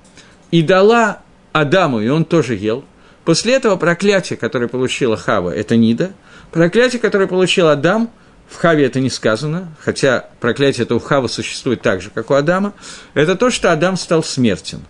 и 0.51 0.61
дала 0.61 1.23
Адаму, 1.51 2.01
и 2.01 2.07
он 2.07 2.23
тоже 2.23 2.53
ел. 2.53 2.85
После 3.25 3.55
этого 3.55 3.77
проклятие, 3.77 4.37
которое 4.37 4.67
получила 4.67 5.17
Хава, 5.17 5.49
это 5.49 5.75
Нида. 5.75 6.11
Проклятие, 6.51 6.99
которое 6.99 7.25
получил 7.25 7.67
Адам, 7.67 8.11
в 8.47 8.57
Хаве 8.57 8.85
это 8.85 8.99
не 8.99 9.09
сказано, 9.09 9.73
хотя 9.79 10.29
проклятие 10.39 10.83
это 10.83 10.93
у 10.93 10.99
Хава 10.99 11.25
существует 11.25 11.81
так 11.81 12.03
же, 12.03 12.11
как 12.11 12.29
у 12.29 12.35
Адама, 12.35 12.75
это 13.15 13.35
то, 13.35 13.49
что 13.49 13.71
Адам 13.71 13.97
стал 13.97 14.23
смертен. 14.23 14.81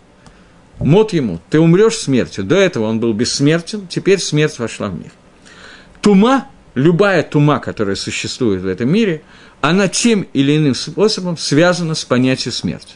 Мот 0.80 1.14
ему, 1.14 1.40
ты 1.50 1.62
умрешь 1.62 2.00
смертью. 2.00 2.44
До 2.44 2.58
этого 2.58 2.84
он 2.84 3.00
был 3.00 3.14
бессмертен, 3.14 3.88
теперь 3.88 4.20
смерть 4.20 4.60
вошла 4.60 4.90
в 4.90 5.00
мир. 5.00 5.14
Тума, 6.04 6.50
любая 6.76 7.24
тума, 7.24 7.60
которая 7.60 7.96
существует 7.96 8.62
в 8.62 8.68
этом 8.68 8.92
мире, 8.92 9.22
она 9.62 9.88
тем 9.88 10.28
или 10.34 10.58
иным 10.58 10.76
способом 10.76 11.38
связана 11.38 11.96
с 11.96 12.04
понятием 12.04 12.52
смерти. 12.52 12.96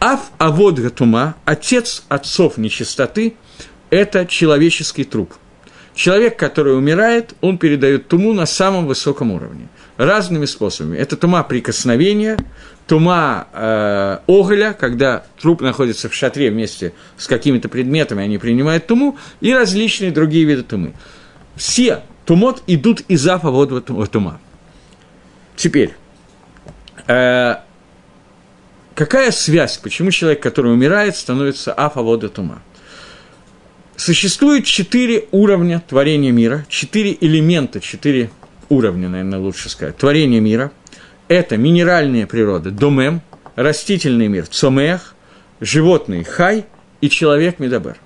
Аф 0.00 0.20
аводга 0.36 0.90
тума, 0.90 1.36
отец 1.46 2.04
отцов 2.10 2.58
нечистоты, 2.58 3.36
это 3.88 4.26
человеческий 4.26 5.04
труп. 5.04 5.32
Человек, 5.94 6.38
который 6.38 6.76
умирает, 6.76 7.32
он 7.40 7.56
передает 7.56 8.08
туму 8.08 8.34
на 8.34 8.44
самом 8.44 8.86
высоком 8.86 9.30
уровне. 9.30 9.68
Разными 9.96 10.44
способами. 10.44 10.98
Это 10.98 11.16
тума 11.16 11.42
прикосновения, 11.42 12.36
тума 12.86 13.48
э, 13.54 14.18
оголя, 14.26 14.76
когда 14.78 15.24
труп 15.40 15.62
находится 15.62 16.10
в 16.10 16.14
шатре 16.14 16.50
вместе 16.50 16.92
с 17.16 17.28
какими-то 17.28 17.70
предметами, 17.70 18.22
они 18.22 18.36
принимают 18.36 18.86
туму, 18.86 19.16
и 19.40 19.54
различные 19.54 20.10
другие 20.10 20.44
виды 20.44 20.64
тумы. 20.64 20.92
Все 21.54 22.02
тумот 22.26 22.62
идут 22.66 23.00
из 23.08 23.26
афа 23.26 23.50
вот 23.50 24.10
тума. 24.10 24.40
Теперь, 25.54 25.94
э, 27.06 27.54
какая 28.94 29.30
связь, 29.30 29.78
почему 29.78 30.10
человек, 30.10 30.42
который 30.42 30.72
умирает, 30.72 31.16
становится 31.16 31.72
афа 31.72 32.02
вода 32.02 32.28
тума? 32.28 32.60
Существует 33.96 34.66
четыре 34.66 35.26
уровня 35.30 35.82
творения 35.88 36.32
мира, 36.32 36.66
четыре 36.68 37.16
элемента, 37.18 37.80
четыре 37.80 38.30
уровня, 38.68 39.08
наверное, 39.08 39.38
лучше 39.38 39.70
сказать, 39.70 39.96
творения 39.96 40.40
мира. 40.40 40.70
Это 41.28 41.56
минеральная 41.56 42.26
природа, 42.26 42.70
домем, 42.70 43.22
растительный 43.54 44.28
мир, 44.28 44.46
цомех, 44.46 45.14
животный, 45.60 46.24
хай 46.24 46.66
и 47.00 47.08
человек, 47.08 47.58
медабер. 47.58 47.96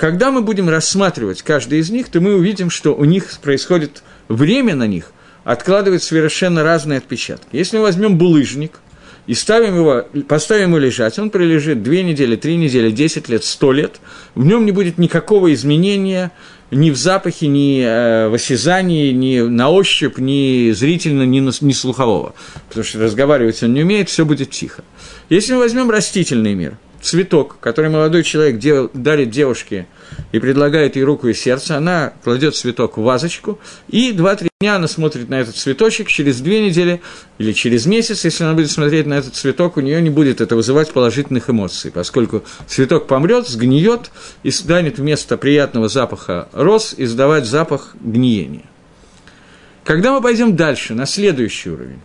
Когда 0.00 0.30
мы 0.30 0.40
будем 0.40 0.70
рассматривать 0.70 1.42
каждый 1.42 1.80
из 1.80 1.90
них, 1.90 2.08
то 2.08 2.22
мы 2.22 2.34
увидим, 2.34 2.70
что 2.70 2.94
у 2.94 3.04
них 3.04 3.38
происходит 3.42 4.02
время 4.28 4.74
на 4.74 4.86
них, 4.86 5.12
откладывает 5.44 6.02
совершенно 6.02 6.62
разные 6.62 6.96
отпечатки. 6.96 7.48
Если 7.52 7.76
мы 7.76 7.82
возьмем 7.82 8.16
булыжник 8.16 8.80
и 9.26 9.34
ставим 9.34 9.76
его, 9.76 10.06
поставим 10.26 10.70
его 10.70 10.78
лежать, 10.78 11.18
он 11.18 11.28
пролежит 11.28 11.82
две 11.82 12.02
недели, 12.02 12.36
три 12.36 12.56
недели, 12.56 12.90
десять 12.90 13.28
лет, 13.28 13.44
сто 13.44 13.72
лет, 13.72 14.00
в 14.34 14.42
нем 14.42 14.64
не 14.64 14.72
будет 14.72 14.96
никакого 14.96 15.52
изменения 15.52 16.32
ни 16.70 16.90
в 16.90 16.96
запахе, 16.96 17.48
ни 17.48 17.82
э, 17.84 18.28
в 18.28 18.34
осязании, 18.34 19.12
ни 19.12 19.40
на 19.40 19.68
ощупь, 19.68 20.16
ни 20.16 20.70
зрительно, 20.70 21.24
ни, 21.24 21.40
ни 21.40 21.72
слухового. 21.72 22.32
Потому 22.68 22.84
что 22.84 23.00
разговаривать 23.00 23.62
он 23.62 23.74
не 23.74 23.82
умеет, 23.82 24.08
все 24.08 24.24
будет 24.24 24.48
тихо. 24.48 24.82
Если 25.28 25.52
мы 25.52 25.58
возьмем 25.58 25.90
растительный 25.90 26.54
мир– 26.54 26.78
цветок, 27.02 27.58
который 27.60 27.90
молодой 27.90 28.22
человек 28.22 28.58
дел, 28.58 28.90
дарит 28.94 29.30
девушке 29.30 29.86
и 30.32 30.38
предлагает 30.38 30.96
ей 30.96 31.02
руку 31.02 31.28
и 31.28 31.34
сердце, 31.34 31.76
она 31.76 32.12
кладет 32.22 32.54
цветок 32.54 32.96
в 32.96 33.02
вазочку, 33.02 33.58
и 33.88 34.12
2-3 34.12 34.48
дня 34.60 34.76
она 34.76 34.88
смотрит 34.88 35.28
на 35.28 35.40
этот 35.40 35.56
цветочек, 35.56 36.08
через 36.08 36.40
две 36.40 36.60
недели 36.64 37.00
или 37.38 37.52
через 37.52 37.86
месяц, 37.86 38.24
если 38.24 38.44
она 38.44 38.54
будет 38.54 38.70
смотреть 38.70 39.06
на 39.06 39.14
этот 39.14 39.34
цветок, 39.34 39.76
у 39.76 39.80
нее 39.80 40.00
не 40.02 40.10
будет 40.10 40.40
это 40.40 40.56
вызывать 40.56 40.92
положительных 40.92 41.48
эмоций, 41.48 41.90
поскольку 41.90 42.44
цветок 42.66 43.06
помрет, 43.06 43.48
сгниет 43.48 44.10
и 44.42 44.50
станет 44.50 44.98
вместо 44.98 45.36
приятного 45.36 45.88
запаха 45.88 46.48
роз 46.52 46.94
издавать 46.96 47.46
запах 47.46 47.94
гниения. 48.00 48.64
Когда 49.84 50.12
мы 50.12 50.20
пойдем 50.20 50.56
дальше, 50.56 50.94
на 50.94 51.06
следующий 51.06 51.70
уровень, 51.70 52.00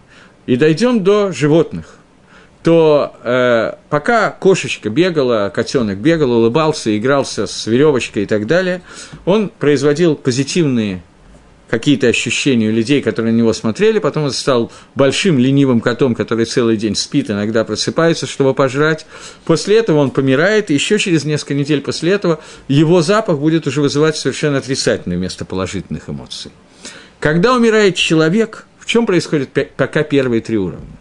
и 0.45 0.55
дойдем 0.55 1.03
до 1.03 1.31
животных– 1.31 1.95
то 2.65 3.13
э, 3.21 3.73
пока 3.91 4.31
кошечка 4.31 4.89
бегала, 4.89 5.51
котенок 5.53 5.99
бегал, 5.99 6.31
улыбался, 6.31 6.97
игрался 6.97 7.45
с 7.45 7.67
веревочкой 7.67 8.23
и 8.23 8.25
так 8.25 8.47
далее, 8.47 8.81
он 9.25 9.49
производил 9.49 10.15
позитивные 10.15 11.03
какие-то 11.69 12.07
ощущения 12.07 12.69
у 12.69 12.71
людей, 12.71 13.03
которые 13.03 13.33
на 13.33 13.37
него 13.37 13.53
смотрели, 13.53 13.99
потом 13.99 14.23
он 14.23 14.31
стал 14.31 14.71
большим 14.95 15.37
ленивым 15.37 15.79
котом, 15.79 16.15
который 16.15 16.45
целый 16.45 16.75
день 16.75 16.95
спит, 16.95 17.29
иногда 17.29 17.63
просыпается, 17.65 18.25
чтобы 18.25 18.55
пожрать. 18.55 19.05
После 19.45 19.77
этого 19.77 19.99
он 19.99 20.09
помирает, 20.09 20.71
и 20.71 20.73
еще 20.73 20.97
через 20.97 21.23
несколько 21.23 21.53
недель 21.53 21.81
после 21.81 22.13
этого 22.13 22.39
его 22.67 23.03
запах 23.03 23.37
будет 23.37 23.67
уже 23.67 23.79
вызывать 23.81 24.17
совершенно 24.17 24.57
отрицательные 24.57 25.19
вместо 25.19 25.45
положительных 25.45 26.09
эмоций. 26.09 26.49
Когда 27.19 27.53
умирает 27.53 27.93
человек, 27.95 28.65
в 28.79 28.87
чем 28.87 29.05
происходит 29.05 29.49
пока 29.77 30.01
первые 30.01 30.41
три 30.41 30.57
уровня? 30.57 30.97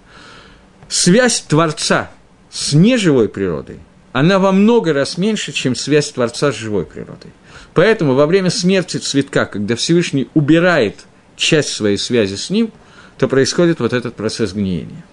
Связь 0.95 1.41
Творца 1.41 2.13
с 2.51 2.73
неживой 2.73 3.29
природой, 3.29 3.81
она 4.13 4.39
во 4.39 4.53
много 4.53 4.93
раз 4.93 5.19
меньше, 5.19 5.51
чем 5.51 5.75
связь 5.75 6.13
Творца 6.13 6.53
с 6.53 6.55
живой 6.55 6.87
природой. 6.87 7.33
Поэтому 7.75 8.15
во 8.15 8.27
время 8.27 8.49
смерти 8.49 8.99
цветка, 8.99 9.45
когда 9.47 9.75
Всевышний 9.75 10.29
убирает 10.35 11.05
часть 11.37 11.71
своей 11.71 11.99
связи 11.99 12.37
с 12.37 12.49
ним, 12.49 12.71
то 13.19 13.27
происходит 13.27 13.81
вот 13.81 13.93
этот 13.93 14.15
процесс 14.15 14.53
гниения. 14.53 15.05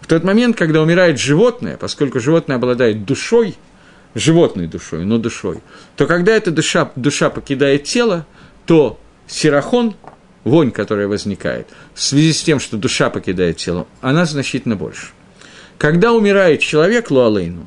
В 0.00 0.06
тот 0.06 0.22
момент, 0.22 0.56
когда 0.56 0.80
умирает 0.80 1.18
животное, 1.18 1.76
поскольку 1.76 2.20
животное 2.20 2.54
обладает 2.54 3.04
душой, 3.04 3.56
животной 4.14 4.68
душой, 4.68 5.04
но 5.04 5.18
душой, 5.18 5.58
то 5.96 6.06
когда 6.06 6.36
эта 6.36 6.52
душа, 6.52 6.92
душа 6.94 7.30
покидает 7.30 7.82
тело, 7.82 8.24
то 8.64 9.00
сирахон, 9.26 9.96
вонь, 10.44 10.70
которая 10.70 11.08
возникает, 11.08 11.66
в 11.94 12.00
связи 12.00 12.32
с 12.32 12.44
тем, 12.44 12.60
что 12.60 12.76
душа 12.76 13.10
покидает 13.10 13.56
тело, 13.56 13.88
она 14.00 14.24
значительно 14.24 14.76
больше. 14.76 15.08
Когда 15.78 16.12
умирает 16.12 16.60
человек 16.60 17.10
Луалейну, 17.10 17.66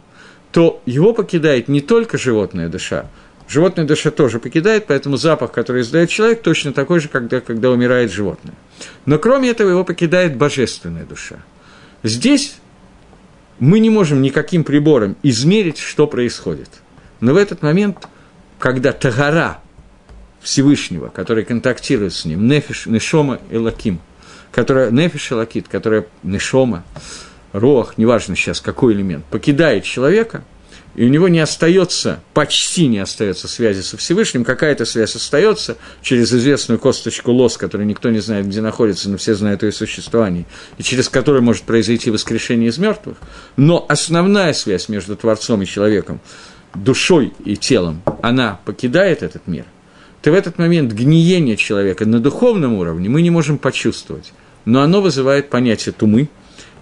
то 0.52 0.82
его 0.86 1.14
покидает 1.14 1.68
не 1.68 1.82
только 1.82 2.18
животная 2.18 2.70
душа, 2.70 3.06
животная 3.48 3.86
душа 3.86 4.10
тоже 4.12 4.40
покидает, 4.40 4.86
поэтому 4.88 5.18
запах, 5.18 5.52
который 5.52 5.82
издает 5.82 6.10
человек, 6.10 6.42
точно 6.42 6.74
такой 6.74 7.00
же, 7.00 7.08
когда, 7.08 7.40
когда 7.40 7.70
умирает 7.70 8.12
животное. 8.12 8.56
Но 9.06 9.20
кроме 9.20 9.50
этого 9.50 9.70
его 9.70 9.84
покидает 9.84 10.36
божественная 10.36 11.06
душа. 11.06 11.38
Здесь 12.04 12.56
мы 13.60 13.80
не 13.80 13.90
можем 13.90 14.22
никаким 14.22 14.64
прибором 14.64 15.16
измерить, 15.22 15.78
что 15.78 16.08
происходит. 16.08 16.70
Но 17.20 17.34
в 17.34 17.38
этот 17.38 17.62
момент, 17.62 18.08
когда 18.58 18.92
Тагара, 18.94 19.60
Всевышнего, 20.42 21.10
который 21.10 21.44
контактирует 21.44 22.14
с 22.14 22.24
ним, 22.24 22.48
Нефиш, 22.48 22.86
Нешома 22.86 23.40
и 23.52 23.58
Лаким, 23.58 24.00
которая, 24.52 24.90
Нефиш 24.90 25.32
и 25.32 25.34
Лакит, 25.34 25.68
которая 25.68 26.06
Нешома, 26.24 26.86
Рох, 27.54 27.98
неважно 27.98 28.36
сейчас 28.36 28.62
какой 28.62 28.94
элемент, 28.94 29.26
покидает 29.26 29.84
человека, 29.84 30.44
и 30.96 31.06
у 31.06 31.10
него 31.10 31.28
не 31.28 31.40
остается, 31.40 32.20
почти 32.34 32.88
не 32.88 33.00
остается 33.00 33.48
связи 33.48 33.82
со 33.82 33.96
Всевышним, 33.98 34.44
какая-то 34.44 34.86
связь 34.86 35.16
остается 35.16 35.78
через 36.02 36.34
известную 36.34 36.80
косточку 36.80 37.32
лос, 37.32 37.58
которую 37.58 37.88
никто 37.88 38.10
не 38.10 38.20
знает, 38.20 38.48
где 38.48 38.62
находится, 38.62 39.10
но 39.10 39.18
все 39.18 39.36
знают 39.36 39.64
ее 39.64 39.72
существование, 39.72 40.46
и 40.78 40.84
через 40.84 41.08
которую 41.10 41.44
может 41.44 41.64
произойти 41.64 42.12
воскрешение 42.12 42.70
из 42.70 42.78
мертвых, 42.78 43.18
но 43.56 43.86
основная 43.88 44.54
связь 44.54 44.90
между 44.90 45.16
Творцом 45.16 45.62
и 45.62 45.66
человеком, 45.66 46.20
душой 46.76 47.34
и 47.46 47.56
телом, 47.56 48.02
она 48.22 48.60
покидает 48.66 49.24
этот 49.24 49.48
мир– 49.48 49.66
то 50.22 50.32
в 50.32 50.34
этот 50.34 50.58
момент 50.58 50.92
гниение 50.92 51.56
человека 51.56 52.06
на 52.06 52.20
духовном 52.20 52.74
уровне 52.74 53.10
мы 53.10 53.22
не 53.22 53.30
можем 53.30 53.58
почувствовать, 53.58 54.34
но 54.66 54.82
оно 54.82 55.02
вызывает 55.02 55.50
понятие 55.50 55.94
тумы, 55.94 56.30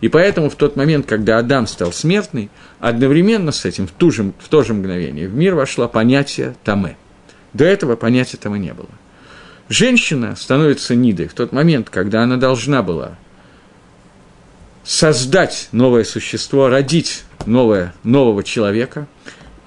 и 0.01 0.09
поэтому 0.09 0.49
в 0.49 0.55
тот 0.55 0.75
момент, 0.75 1.05
когда 1.05 1.37
Адам 1.39 1.67
стал 1.67 1.91
смертный, 1.91 2.49
одновременно 2.79 3.51
с 3.51 3.65
этим, 3.65 3.87
в, 3.87 3.91
ту 3.91 4.11
же, 4.11 4.31
в 4.39 4.49
то 4.49 4.63
же 4.63 4.73
мгновение, 4.73 5.27
в 5.27 5.33
мир 5.33 5.55
вошло 5.55 5.87
понятие 5.87 6.55
тамы. 6.63 6.97
До 7.53 7.65
этого 7.65 7.95
понятия 7.95 8.37
тамы 8.37 8.59
не 8.59 8.73
было. 8.73 8.89
Женщина 9.69 10.35
становится 10.35 10.95
нидой 10.95 11.27
в 11.27 11.33
тот 11.33 11.51
момент, 11.51 11.89
когда 11.89 12.23
она 12.23 12.37
должна 12.37 12.83
была 12.83 13.17
создать 14.83 15.69
новое 15.71 16.03
существо, 16.03 16.69
родить 16.69 17.23
новое, 17.45 17.93
нового 18.03 18.43
человека– 18.43 19.07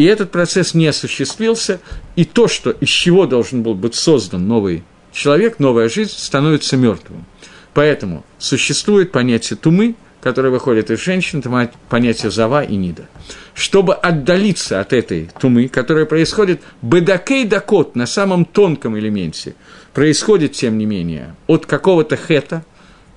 и 0.00 0.04
этот 0.04 0.30
процесс 0.30 0.72
не 0.72 0.86
осуществился, 0.86 1.78
и 2.16 2.24
то, 2.24 2.48
что, 2.48 2.70
из 2.70 2.88
чего 2.88 3.26
должен 3.26 3.62
был 3.62 3.74
быть 3.74 3.94
создан 3.94 4.48
новый 4.48 4.82
человек, 5.12 5.58
новая 5.58 5.90
жизнь, 5.90 6.14
становится 6.16 6.78
мертвым. 6.78 7.26
Поэтому 7.74 8.24
существует 8.38 9.12
понятие 9.12 9.58
тумы, 9.58 9.96
которая 10.20 10.52
выходит 10.52 10.90
из 10.90 11.00
женщины, 11.00 11.40
это 11.40 11.72
понятие 11.88 12.30
зава 12.30 12.62
и 12.62 12.76
нида. 12.76 13.08
Чтобы 13.54 13.94
отдалиться 13.94 14.80
от 14.80 14.92
этой 14.92 15.30
тумы, 15.40 15.68
которая 15.68 16.04
происходит 16.04 16.62
бедакей 16.82 17.44
дакот 17.44 17.96
на 17.96 18.06
самом 18.06 18.44
тонком 18.44 18.98
элементе, 18.98 19.54
происходит, 19.92 20.52
тем 20.52 20.78
не 20.78 20.86
менее, 20.86 21.34
от 21.46 21.66
какого-то 21.66 22.16
хета, 22.16 22.64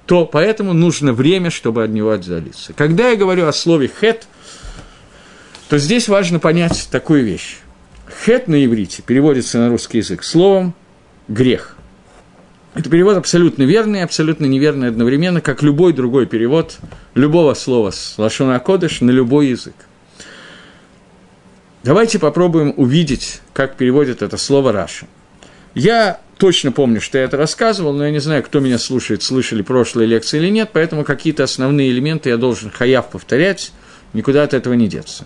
то 0.05 0.25
поэтому 0.25 0.73
нужно 0.73 1.13
время, 1.13 1.49
чтобы 1.49 1.83
от 1.83 1.91
него 1.91 2.11
отдалиться. 2.11 2.73
Когда 2.73 3.09
я 3.09 3.15
говорю 3.15 3.47
о 3.47 3.53
слове 3.53 3.89
хет, 3.89 4.27
то 5.69 5.77
здесь 5.77 6.07
важно 6.07 6.39
понять 6.39 6.87
такую 6.91 7.23
вещь. 7.23 7.57
Хет 8.25 8.47
на 8.47 8.63
иврите 8.63 9.01
переводится 9.01 9.59
на 9.59 9.69
русский 9.69 9.99
язык 9.99 10.23
словом 10.23 10.73
грех. 11.27 11.77
Это 12.75 12.89
перевод 12.89 13.17
абсолютно 13.17 13.63
верный, 13.63 14.03
абсолютно 14.03 14.45
неверный 14.45 14.87
одновременно, 14.87 15.41
как 15.41 15.61
любой 15.61 15.93
другой 15.93 16.25
перевод 16.25 16.77
любого 17.13 17.53
слова 17.53 17.91
с 17.91 18.15
лашона 18.17 18.59
кодыш 18.59 19.01
на 19.01 19.11
любой 19.11 19.49
язык. 19.49 19.75
Давайте 21.83 22.17
попробуем 22.17 22.73
увидеть, 22.77 23.41
как 23.51 23.75
переводит 23.75 24.21
это 24.23 24.37
слово 24.37 24.71
Раша. 24.71 25.05
Я 25.75 26.19
точно 26.37 26.71
помню, 26.71 26.99
что 26.99 27.17
я 27.19 27.25
это 27.25 27.37
рассказывал, 27.37 27.93
но 27.93 28.05
я 28.05 28.11
не 28.11 28.19
знаю, 28.19 28.41
кто 28.41 28.59
меня 28.59 28.79
слушает, 28.79 29.21
слышали 29.21 29.61
прошлые 29.61 30.07
лекции 30.07 30.39
или 30.39 30.49
нет, 30.49 30.69
поэтому 30.73 31.03
какие-то 31.03 31.43
основные 31.43 31.91
элементы 31.91 32.29
я 32.29 32.37
должен 32.37 32.71
хаяв 32.71 33.09
повторять, 33.09 33.71
никуда 34.13 34.43
от 34.43 34.53
этого 34.53 34.73
не 34.73 34.87
деться. 34.87 35.25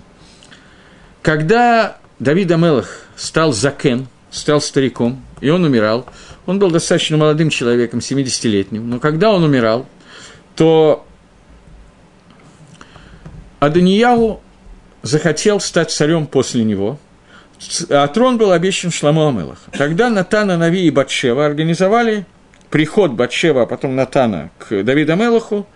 Когда 1.21 1.97
Давид 2.19 2.51
Амелах 2.51 2.89
стал 3.15 3.53
закен, 3.53 4.07
стал 4.31 4.59
стариком, 4.59 5.23
и 5.39 5.49
он 5.49 5.63
умирал, 5.63 6.07
он 6.47 6.59
был 6.59 6.71
достаточно 6.71 7.17
молодым 7.17 7.51
человеком, 7.51 7.99
70-летним, 7.99 8.89
но 8.89 8.99
когда 8.99 9.31
он 9.31 9.43
умирал, 9.43 9.85
то 10.55 11.05
Аданияу 13.59 14.41
захотел 15.03 15.59
стать 15.59 15.91
царем 15.91 16.25
после 16.25 16.63
него, 16.63 16.97
а 17.89 18.07
трон 18.07 18.37
был 18.37 18.53
обещан 18.53 18.91
Шламу 18.91 19.27
Амелах. 19.27 19.59
Тогда 19.77 20.09
Натана, 20.09 20.57
Нави 20.57 20.87
и 20.87 20.89
Батшева 20.89 21.45
организовали 21.45 22.25
приход 22.69 23.11
Батшева, 23.11 23.63
а 23.63 23.65
потом 23.65 23.95
Натана 23.95 24.49
к 24.57 24.83
Давиду 24.83 25.13
Амелаху, 25.13 25.67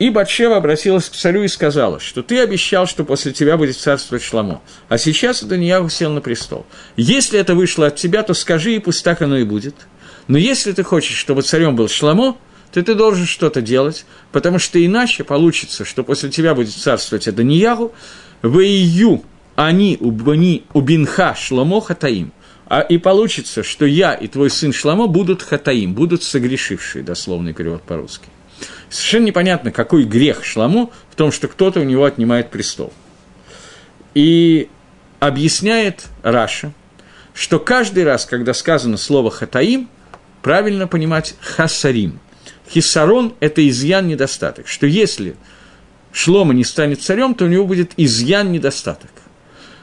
и 0.00 0.10
Батшева 0.10 0.56
обратилась 0.56 1.08
к 1.08 1.12
царю 1.12 1.44
и 1.44 1.48
сказала, 1.48 2.00
что 2.00 2.24
ты 2.24 2.40
обещал, 2.40 2.86
что 2.86 3.04
после 3.04 3.32
тебя 3.32 3.56
будет 3.56 3.76
царствовать 3.76 4.24
Шламо, 4.24 4.62
а 4.88 4.98
сейчас 4.98 5.44
Данияху 5.44 5.90
сел 5.90 6.10
на 6.10 6.20
престол. 6.20 6.66
Если 6.96 7.38
это 7.38 7.54
вышло 7.54 7.86
от 7.86 7.96
тебя, 7.96 8.24
то 8.24 8.34
скажи, 8.34 8.74
и 8.74 8.78
пусть 8.80 9.04
так 9.04 9.22
оно 9.22 9.36
и 9.36 9.44
будет– 9.44 9.76
но 10.28 10.38
если 10.38 10.72
ты 10.72 10.82
хочешь, 10.82 11.16
чтобы 11.16 11.42
царем 11.42 11.74
был 11.74 11.88
Шламо, 11.88 12.36
то 12.72 12.82
ты 12.82 12.94
должен 12.94 13.26
что-то 13.26 13.62
делать, 13.62 14.04
потому 14.30 14.58
что 14.58 14.84
иначе 14.84 15.24
получится, 15.24 15.84
что 15.84 16.04
после 16.04 16.30
тебя 16.30 16.54
будет 16.54 16.74
царствовать 16.74 17.26
Аданияху, 17.26 17.92
Вейю, 18.42 19.24
они, 19.56 19.96
убани, 19.98 20.64
убинха, 20.74 21.34
Шламо, 21.34 21.80
Хатаим. 21.80 22.32
А, 22.70 22.80
и 22.80 22.98
получится, 22.98 23.62
что 23.62 23.86
я 23.86 24.12
и 24.12 24.28
твой 24.28 24.50
сын 24.50 24.74
Шламо 24.74 25.06
будут 25.06 25.42
хатаим, 25.42 25.94
будут 25.94 26.22
согрешившие, 26.22 27.02
дословный 27.02 27.54
перевод 27.54 27.82
по-русски. 27.82 28.28
Совершенно 28.90 29.24
непонятно, 29.24 29.72
какой 29.72 30.04
грех 30.04 30.44
Шламу 30.44 30.92
в 31.10 31.14
том, 31.14 31.32
что 31.32 31.48
кто-то 31.48 31.80
у 31.80 31.84
него 31.84 32.04
отнимает 32.04 32.50
престол. 32.50 32.92
И 34.12 34.68
объясняет 35.18 36.08
Раша, 36.22 36.72
что 37.32 37.58
каждый 37.58 38.04
раз, 38.04 38.26
когда 38.26 38.52
сказано 38.52 38.98
слово 38.98 39.30
«хатаим», 39.30 39.88
правильно 40.42 40.86
понимать 40.86 41.34
хасарим. 41.40 42.20
Хисарон– 42.70 43.34
это 43.40 43.66
изъян, 43.68 44.06
недостаток. 44.06 44.68
Что 44.68 44.86
если 44.86 45.36
Шлома 46.12 46.54
не 46.54 46.64
станет 46.64 47.02
царем, 47.02 47.34
то 47.34 47.44
у 47.44 47.48
него 47.48 47.66
будет 47.66 47.92
изъян, 47.96 48.52
недостаток. 48.52 49.10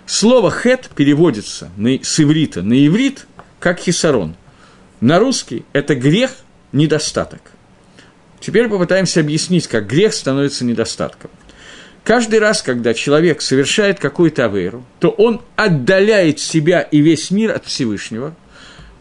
Слово 0.05 0.51
«хет» 0.51 0.89
переводится 0.95 1.71
на, 1.77 1.97
с 2.03 2.19
иврита 2.19 2.61
на 2.61 2.85
иврит 2.85 3.25
как 3.59 3.79
хисарон. 3.79 4.35
На 5.01 5.19
русский 5.19 5.65
это 5.73 5.95
грех, 5.95 6.31
недостаток. 6.71 7.41
Теперь 8.39 8.67
попытаемся 8.67 9.21
объяснить, 9.21 9.67
как 9.67 9.87
грех 9.87 10.13
становится 10.13 10.63
недостатком. 10.63 11.31
Каждый 12.03 12.37
раз, 12.37 12.61
когда 12.61 12.93
человек 12.93 13.41
совершает 13.41 13.99
какую-то 13.99 14.45
авейру, 14.45 14.85
то 14.99 15.09
он 15.09 15.41
отдаляет 15.55 16.39
себя 16.39 16.81
и 16.81 16.99
весь 16.99 17.31
мир 17.31 17.51
от 17.51 17.65
Всевышнего– 17.65 18.35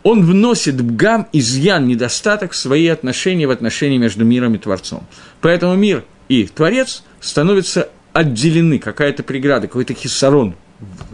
он 0.04 0.24
вносит 0.24 0.80
бгам, 0.80 1.26
изъян, 1.32 1.88
недостаток 1.88 2.52
в 2.52 2.56
свои 2.56 2.86
отношения, 2.88 3.48
в 3.48 3.50
отношения 3.50 3.98
между 3.98 4.24
миром 4.24 4.54
и 4.54 4.58
Творцом. 4.58 5.06
Поэтому 5.40 5.74
мир 5.74 6.04
и 6.28 6.44
Творец 6.44 7.02
становятся 7.20 7.88
отделены, 8.12 8.78
какая-то 8.78 9.22
преграда, 9.22 9.66
какой-то 9.66 9.94
хиссарон 9.94 10.54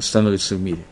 становится 0.00 0.56
в 0.56 0.60
мире. 0.60 0.84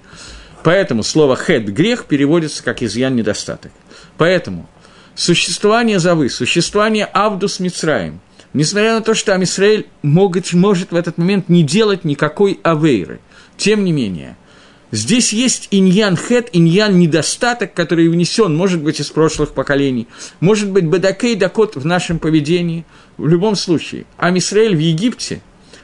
Поэтому 0.62 1.02
слово 1.02 1.36
«хед»– 1.36 1.64
грех 1.66 2.06
переводится 2.06 2.62
как 2.62 2.82
изъян, 2.82 3.16
недостаток. 3.16 3.72
Поэтому 4.16 4.68
существование 5.16 5.98
Завы, 5.98 6.30
существование 6.30 7.04
Авдус 7.04 7.58
Мицраем, 7.58 8.20
несмотря 8.52 8.94
на 8.94 9.00
то, 9.00 9.14
что 9.14 9.34
Амисраэль 9.34 9.88
может, 10.02 10.52
может 10.52 10.92
в 10.92 10.96
этот 10.96 11.18
момент 11.18 11.48
не 11.48 11.64
делать 11.64 12.04
никакой 12.04 12.60
авейры, 12.62 13.20
тем 13.56 13.84
не 13.84 13.90
менее– 13.90 14.36
Здесь 14.90 15.34
есть 15.34 15.68
иньян 15.70 16.16
хет, 16.16 16.48
иньян 16.52 16.98
недостаток, 16.98 17.74
который 17.74 18.08
внесен, 18.08 18.56
может 18.56 18.82
быть, 18.82 19.00
из 19.00 19.10
прошлых 19.10 19.52
поколений, 19.52 20.08
может 20.40 20.70
быть, 20.70 20.84
бедакей 20.84 21.34
дакот 21.34 21.76
в 21.76 21.84
нашем 21.84 22.18
поведении. 22.18 22.86
В 23.18 23.26
любом 23.26 23.54
случае, 23.54 24.06
Амисраэль 24.16 24.74
в 24.74 24.78
Египте, 24.78 25.42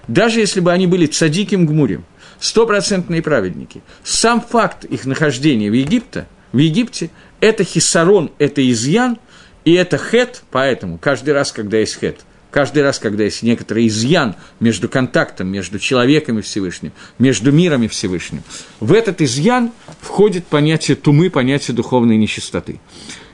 даже 0.09 0.41
если 0.41 0.61
бы 0.61 0.73
они 0.73 0.87
были 0.87 1.07
цадиким 1.07 1.67
гмурем, 1.67 2.05
стопроцентные 2.41 3.21
праведники, 3.21 3.83
сам 4.03 4.41
факт 4.41 4.85
их 4.85 5.05
нахождения 5.05 5.71
в 5.71 5.75
Египте, 5.75 6.27
в 6.53 6.59
Египте, 6.59 7.11
это 7.41 7.63
хисарон, 7.63 8.31
это 8.39 8.69
изъян, 8.71 9.19
и 9.67 9.75
это 9.75 9.99
хет, 9.99 10.45
поэтому 10.51 10.97
каждый 10.99 11.35
раз, 11.35 11.53
когда 11.53 11.79
есть 11.79 11.99
хет– 12.01 12.21
Каждый 12.55 12.85
раз, 12.85 13.01
когда 13.01 13.25
есть 13.25 13.43
некоторый 13.43 13.89
изъян 13.89 14.37
между 14.61 14.89
контактом, 14.89 15.49
между 15.49 15.81
человеком 15.81 16.39
и 16.39 16.43
Всевышним, 16.43 16.93
между 17.19 17.51
миром 17.51 17.83
и 17.83 17.89
Всевышним, 17.89 18.45
в 18.79 18.93
этот 18.93 19.21
изъян 19.21 19.73
входит 20.01 20.47
понятие 20.47 20.97
тумы, 20.97 21.31
понятие 21.31 21.75
духовной 21.75 22.17
нечистоты. 22.17 22.79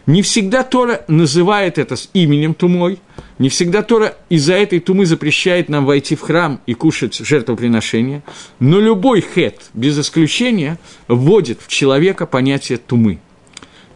Не 0.06 0.22
всегда 0.22 0.62
Тора 0.62 1.04
называет 1.06 1.76
это 1.76 1.96
с 1.96 2.08
именем 2.14 2.54
тумой, 2.54 2.98
не 3.38 3.50
всегда 3.50 3.82
Тора 3.82 4.16
из-за 4.30 4.54
этой 4.54 4.80
тумы 4.80 5.04
запрещает 5.04 5.68
нам 5.68 5.84
войти 5.84 6.16
в 6.16 6.22
храм 6.22 6.62
и 6.64 6.72
кушать 6.72 7.18
жертвоприношения, 7.18 8.22
но 8.58 8.80
любой 8.80 9.20
хет, 9.20 9.60
без 9.74 9.98
исключения, 9.98 10.78
вводит 11.08 11.60
в 11.60 11.68
человека 11.68 12.24
понятие 12.24 12.78
тумы. 12.78 13.18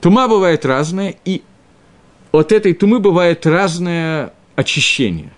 Тума 0.02 0.28
бывает 0.28 0.66
разная, 0.66 1.14
и 1.24 1.40
от 2.30 2.52
этой 2.52 2.74
тумы 2.74 3.00
бывает 3.00 3.46
разное 3.46 4.34
очищения. 4.56 5.32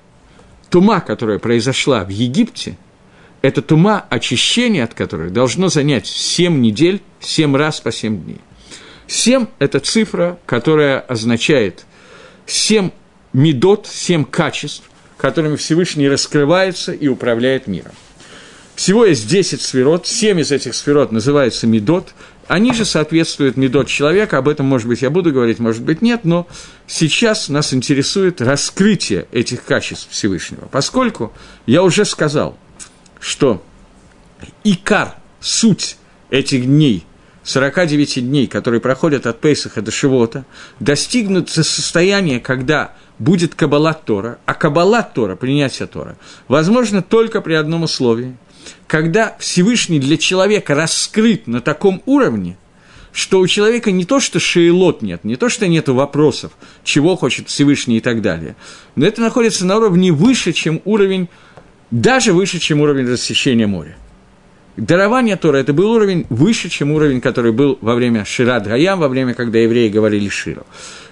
Тума, 0.71 1.01
которая 1.01 1.39
произошла 1.39 2.05
в 2.05 2.09
Египте, 2.09 2.77
это 3.43 3.63
тума, 3.63 4.05
очищение 4.11 4.83
от 4.83 4.95
которой 4.95 5.31
должно 5.31 5.69
занять 5.69 6.07
7 6.07 6.61
недель, 6.61 7.01
7 7.21 7.57
раз 7.57 7.81
по 7.81 7.93
7 7.93 8.25
дней. 8.25 8.41
7– 9.07 9.47
это 9.59 9.79
цифра, 9.81 10.39
которая 10.47 10.99
означает 11.01 11.87
7 12.47 12.91
медот, 13.33 13.87
7 13.87 14.25
качеств, 14.25 14.83
которыми 15.17 15.57
Всевышний 15.57 16.09
раскрывается 16.09 16.93
и 16.93 17.09
управляет 17.09 17.67
миром. 17.67 17.93
Всего 18.75 19.07
есть 19.07 19.27
10 19.29 19.63
сферот, 19.63 20.07
7 20.07 20.41
из 20.41 20.53
этих 20.53 20.75
сферот 20.75 21.13
называются 21.13 21.67
медот, 21.67 22.15
они 22.49 22.73
же 22.73 22.85
соответствуют 22.85 23.57
медот 23.57 23.89
человека, 23.89 24.39
об 24.39 24.49
этом, 24.49 24.67
может 24.67 24.89
быть, 24.89 25.03
я 25.03 25.11
буду 25.11 25.33
говорить, 25.33 25.59
может 25.59 25.83
быть, 25.83 26.03
нет, 26.03 26.25
но 26.25 26.47
сейчас 26.87 27.49
нас 27.49 27.75
интересует 27.75 28.41
раскрытие 28.41 29.27
этих 29.33 29.65
качеств 29.65 30.09
Всевышнего, 30.11 30.69
поскольку 30.71 31.33
я 31.67 31.83
уже 31.83 32.05
сказал, 32.05 32.57
что 33.21 33.63
икар, 34.65 35.17
суть 35.41 35.97
этих 36.31 36.67
дней, 36.67 37.05
49 37.43 38.29
дней, 38.29 38.47
которые 38.47 38.81
проходят 38.81 39.27
от 39.27 39.41
Пейсаха 39.41 39.83
до 39.83 39.91
Шивота, 39.91 40.45
достигнут 40.81 41.49
состояния, 41.51 42.41
когда 42.41 42.95
будет 43.19 43.55
Каббалат 43.55 44.05
Тора, 44.05 44.39
а 44.47 44.55
Каббалат 44.55 45.15
Тора, 45.15 45.37
принятие 45.37 45.87
Тора, 45.87 46.17
возможно 46.49 47.03
только 47.03 47.41
при 47.41 47.55
одном 47.55 47.83
условии– 47.83 48.37
когда 48.87 49.37
Всевышний 49.39 49.99
для 49.99 50.17
человека 50.17 50.75
раскрыт 50.75 51.47
на 51.47 51.61
таком 51.61 52.03
уровне, 52.07 52.57
что 53.13 53.41
у 53.41 53.47
человека 53.47 53.91
не 53.91 54.05
то, 54.05 54.21
что 54.21 54.39
шейлот 54.39 55.03
нет, 55.03 55.25
не 55.25 55.37
то, 55.37 55.49
что 55.49 55.67
нет 55.67 55.89
вопросов, 55.89 56.53
чего 56.85 57.17
хочет 57.17 57.49
Всевышний 57.49 57.97
и 57.97 58.01
так 58.01 58.21
далее, 58.21 58.57
но 58.95 59.07
это 59.07 59.23
находится 59.23 59.65
на 59.65 59.77
уровне 59.79 60.13
выше, 60.13 60.53
чем 60.53 60.83
уровень, 60.85 61.29
даже 61.91 62.33
выше, 62.33 62.59
чем 62.59 62.81
уровень 62.81 63.11
рассечения 63.11 63.67
моря. 63.67 63.97
Дарование 64.77 65.37
Тора– 65.37 65.57
это 65.59 65.73
был 65.73 65.93
уровень 65.93 66.27
выше, 66.29 66.69
чем 66.69 66.93
уровень, 66.93 67.23
который 67.23 67.53
был 67.53 67.79
во 67.81 67.95
время 67.95 68.27
Шират 68.27 68.67
Гаям, 68.67 69.01
во 69.01 69.09
время, 69.09 69.33
когда 69.33 69.59
евреи 69.59 69.89
говорили 69.89 70.29
Ширу. 70.29 70.67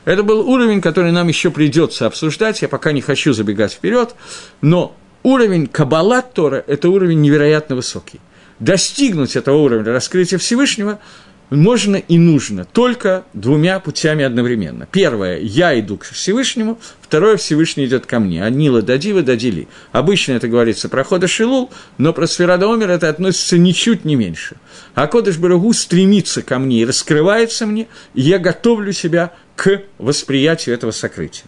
Это 0.04 0.22
был 0.22 0.46
уровень, 0.46 0.82
который 0.82 1.12
нам 1.12 1.28
еще 1.28 1.50
придется 1.50 2.04
обсуждать, 2.06 2.60
я 2.60 2.68
пока 2.68 2.92
не 2.92 3.00
хочу 3.00 3.32
забегать 3.32 3.72
вперед, 3.72 4.14
но 4.60 4.94
уровень 5.24 5.66
Каббалат 5.66 6.32
Тора– 6.34 6.62
это 6.68 6.88
уровень 6.88 7.20
невероятно 7.20 7.74
высокий. 7.74 8.20
Достигнуть 8.60 9.34
этого 9.34 9.56
уровня 9.56 9.90
раскрытия 9.92 10.38
Всевышнего– 10.38 11.00
можно 11.50 11.96
и 11.96 12.18
нужно 12.18 12.64
только 12.64 13.24
двумя 13.34 13.78
путями 13.80 14.24
одновременно. 14.24 14.88
Первое– 14.90 15.38
я 15.40 15.78
иду 15.78 15.98
к 15.98 16.04
Всевышнему, 16.04 16.78
второе– 17.00 17.36
Всевышний 17.38 17.84
идет 17.86 18.06
ко 18.06 18.18
мне. 18.18 18.44
Анила 18.44 18.82
дадива 18.82 19.22
дадили. 19.22 19.68
Обычно 19.92 20.32
это 20.32 20.48
говорится 20.48 20.88
про 20.88 21.04
хода 21.04 21.28
Шилул, 21.28 21.70
но 21.98 22.12
про 22.12 22.26
Сферада 22.26 22.72
Омер 22.72 22.90
это 22.90 23.08
относится 23.08 23.58
ничуть 23.58 24.04
не 24.04 24.16
меньше. 24.16 24.56
А 24.94 25.06
Кодыш 25.06 25.38
Барагу 25.38 25.72
стремится 25.72 26.42
ко 26.42 26.58
мне 26.58 26.80
и 26.80 26.86
раскрывается 26.86 27.66
мне, 27.66 27.88
и 28.14 28.22
я 28.22 28.38
готовлю 28.38 28.92
себя 28.92 29.32
к 29.56 29.82
восприятию 29.98 30.74
этого 30.74 30.90
сокрытия. 30.90 31.46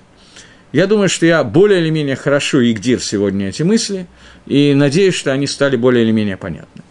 Я 0.77 0.87
думаю, 0.87 1.09
что 1.09 1.25
я 1.25 1.43
более 1.43 1.81
или 1.81 1.89
менее 1.89 2.17
хорошо 2.17 2.63
игдир 2.71 3.01
сегодня 3.01 3.49
эти 3.49 3.63
мысли, 3.63 4.07
и 4.47 4.75
надеюсь, 4.75 5.15
что 5.15 5.33
они 5.33 5.47
стали 5.47 5.75
более 5.75 6.05
или 6.05 6.13
менее 6.13 6.37
понятны. 6.37 6.83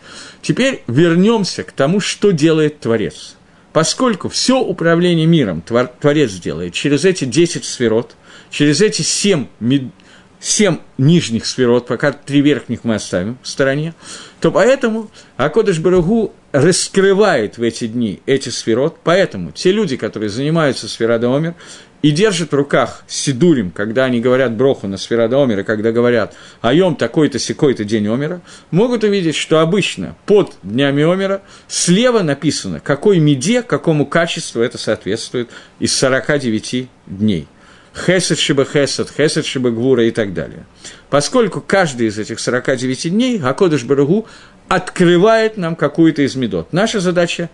Теперь 0.42 0.82
вернемся 0.88 1.62
к 1.62 1.72
тому, 1.72 2.00
что 2.00 2.32
делает 2.32 2.80
Творец. 2.80 3.36
Поскольку 3.74 4.28
все 4.28 4.60
управление 4.60 5.28
миром 5.28 5.62
Творец 5.62 6.32
делает 6.32 6.74
через 6.74 7.06
эти 7.06 7.26
10 7.26 7.64
сферот, 7.64 8.16
через 8.50 8.82
эти 8.82 9.04
7, 9.04 9.46
7 10.40 10.78
нижних 10.98 11.46
сферот, 11.46 11.86
пока 11.86 12.12
три 12.12 12.42
верхних 12.42 12.86
мы 12.86 12.96
оставим 12.96 13.38
в 13.44 13.48
стороне, 13.48 13.94
то 14.40 14.52
поэтому 14.52 15.12
Акодыш 15.38 15.78
Барагу 15.78 16.34
раскрывает 16.52 17.60
в 17.60 17.62
эти 17.62 17.86
дни 17.86 18.22
эти 18.26 18.50
сферот, 18.50 18.98
поэтому 19.04 19.52
те 19.52 19.72
люди, 19.72 19.96
которые 19.96 20.30
занимаются 20.30 20.88
сферодомер, 20.88 21.54
и 22.02 22.12
держит 22.12 22.52
в 22.52 22.56
руках 22.56 23.04
Сидурим, 23.08 23.72
когда 23.72 24.06
они 24.06 24.20
говорят 24.20 24.56
Броху 24.56 24.88
на 24.88 24.98
Сферада 24.98 25.42
Омера, 25.42 25.64
когда 25.64 25.92
говорят 25.92 26.36
«Айом 26.62 26.96
такой-то, 26.96 27.40
секой-то 27.40 27.84
день 27.84 28.08
Омера», 28.08 28.42
могут 28.70 29.04
увидеть, 29.04 29.36
что 29.36 29.60
обычно 29.60 30.16
под 30.26 30.54
днями 30.62 31.04
Омера 31.04 31.42
слева 31.68 32.22
написано, 32.22 32.80
какой 32.80 33.20
меде, 33.20 33.64
какому 33.64 34.06
качеству 34.06 34.62
это 34.62 34.78
соответствует 34.78 35.50
из 35.80 35.96
49 35.96 36.90
дней. 37.08 37.48
Хесед 37.96 38.38
шиба 38.38 38.66
хесед, 38.66 39.10
хесед 39.10 39.46
шиба 39.46 39.72
гвура 39.72 40.04
и 40.04 40.12
так 40.12 40.34
далее. 40.34 40.66
Поскольку 41.10 41.62
каждый 41.62 42.08
из 42.08 42.20
этих 42.20 42.40
49 42.40 43.10
дней 43.10 43.42
Акодыш 43.42 43.84
Барагу 43.84 44.28
открывает 44.68 45.58
нам 45.58 45.76
какую-то 45.76 46.22
из 46.22 46.36
медот. 46.36 46.74
Наша 46.74 47.00
задача, 47.00 47.50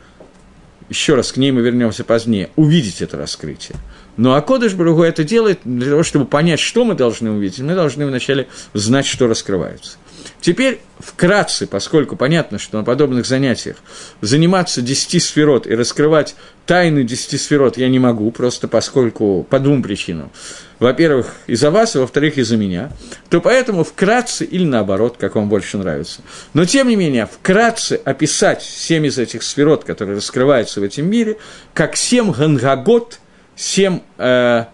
еще 0.90 1.16
раз 1.16 1.32
к 1.32 1.38
ней 1.38 1.52
мы 1.52 1.62
вернемся 1.62 2.04
позднее, 2.04 2.50
увидеть 2.56 3.02
это 3.02 3.18
раскрытие– 3.18 3.78
но 4.18 4.36
Акодыш 4.36 4.74
Баругу 4.74 5.04
это 5.04 5.24
делает 5.24 5.60
для 5.64 5.90
того, 5.90 6.04
чтобы 6.04 6.26
понять, 6.26 6.60
что 6.60 6.86
мы 6.86 6.96
должны 6.96 7.32
увидеть, 7.32 7.60
мы 7.60 7.76
должны 7.76 8.06
вначале 8.06 8.48
знать, 8.74 9.06
что 9.06 9.28
раскрывается. 9.28 9.98
Теперь 10.40 10.82
вкратце, 11.00 11.68
поскольку 11.68 12.16
понятно, 12.16 12.60
что 12.60 12.78
на 12.78 12.84
подобных 12.84 13.26
занятиях 13.26 13.78
заниматься 14.22 14.82
десяти 14.82 15.20
сферот 15.20 15.68
и 15.68 15.76
раскрывать 15.76 16.36
тайны 16.66 17.04
десяти 17.04 17.38
сферот 17.38 17.78
я 17.78 17.90
не 17.90 18.00
могу, 18.00 18.30
просто 18.32 18.68
поскольку 18.68 19.46
по 19.50 19.60
двум 19.60 19.82
причинам. 19.84 20.32
Во-первых, 20.80 21.36
из-за 21.48 21.70
вас, 21.70 21.96
и 21.96 22.00
во-вторых, 22.00 22.38
из-за 22.38 22.58
меня. 22.58 22.92
То 23.30 23.40
поэтому 23.40 23.84
вкратце 23.84 24.46
или 24.46 24.66
наоборот, 24.66 25.16
как 25.20 25.36
вам 25.36 25.48
больше 25.48 25.78
нравится. 25.78 26.22
Но 26.54 26.66
тем 26.66 26.88
не 26.88 26.96
менее, 26.96 27.28
вкратце 27.28 28.00
описать 28.04 28.64
семь 28.64 29.06
из 29.06 29.18
этих 29.20 29.44
сферот, 29.44 29.84
которые 29.84 30.18
раскрываются 30.18 30.82
в 30.82 30.84
этом 30.84 31.08
мире, 31.08 31.38
как 31.74 31.96
семь 31.96 32.32
гангагот– 32.32 33.20
семь 33.56 34.00
э, 34.18 34.66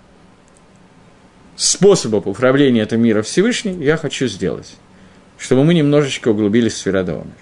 способов 1.56 2.28
управления 2.28 2.82
этого 2.82 3.00
мира 3.00 3.22
Всевышний 3.22 3.84
я 3.84 3.98
хочу 3.98 4.28
сделать, 4.28 4.76
чтобы 5.38 5.63
мы 5.63 5.74
немножечко 5.74 6.30
углубились 6.30 6.74
в 6.74 6.78
Сферадомер. 6.78 7.34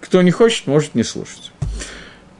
Кто 0.00 0.22
не 0.22 0.30
хочет, 0.30 0.66
может 0.66 0.94
не 0.94 1.02
слушать. 1.02 1.52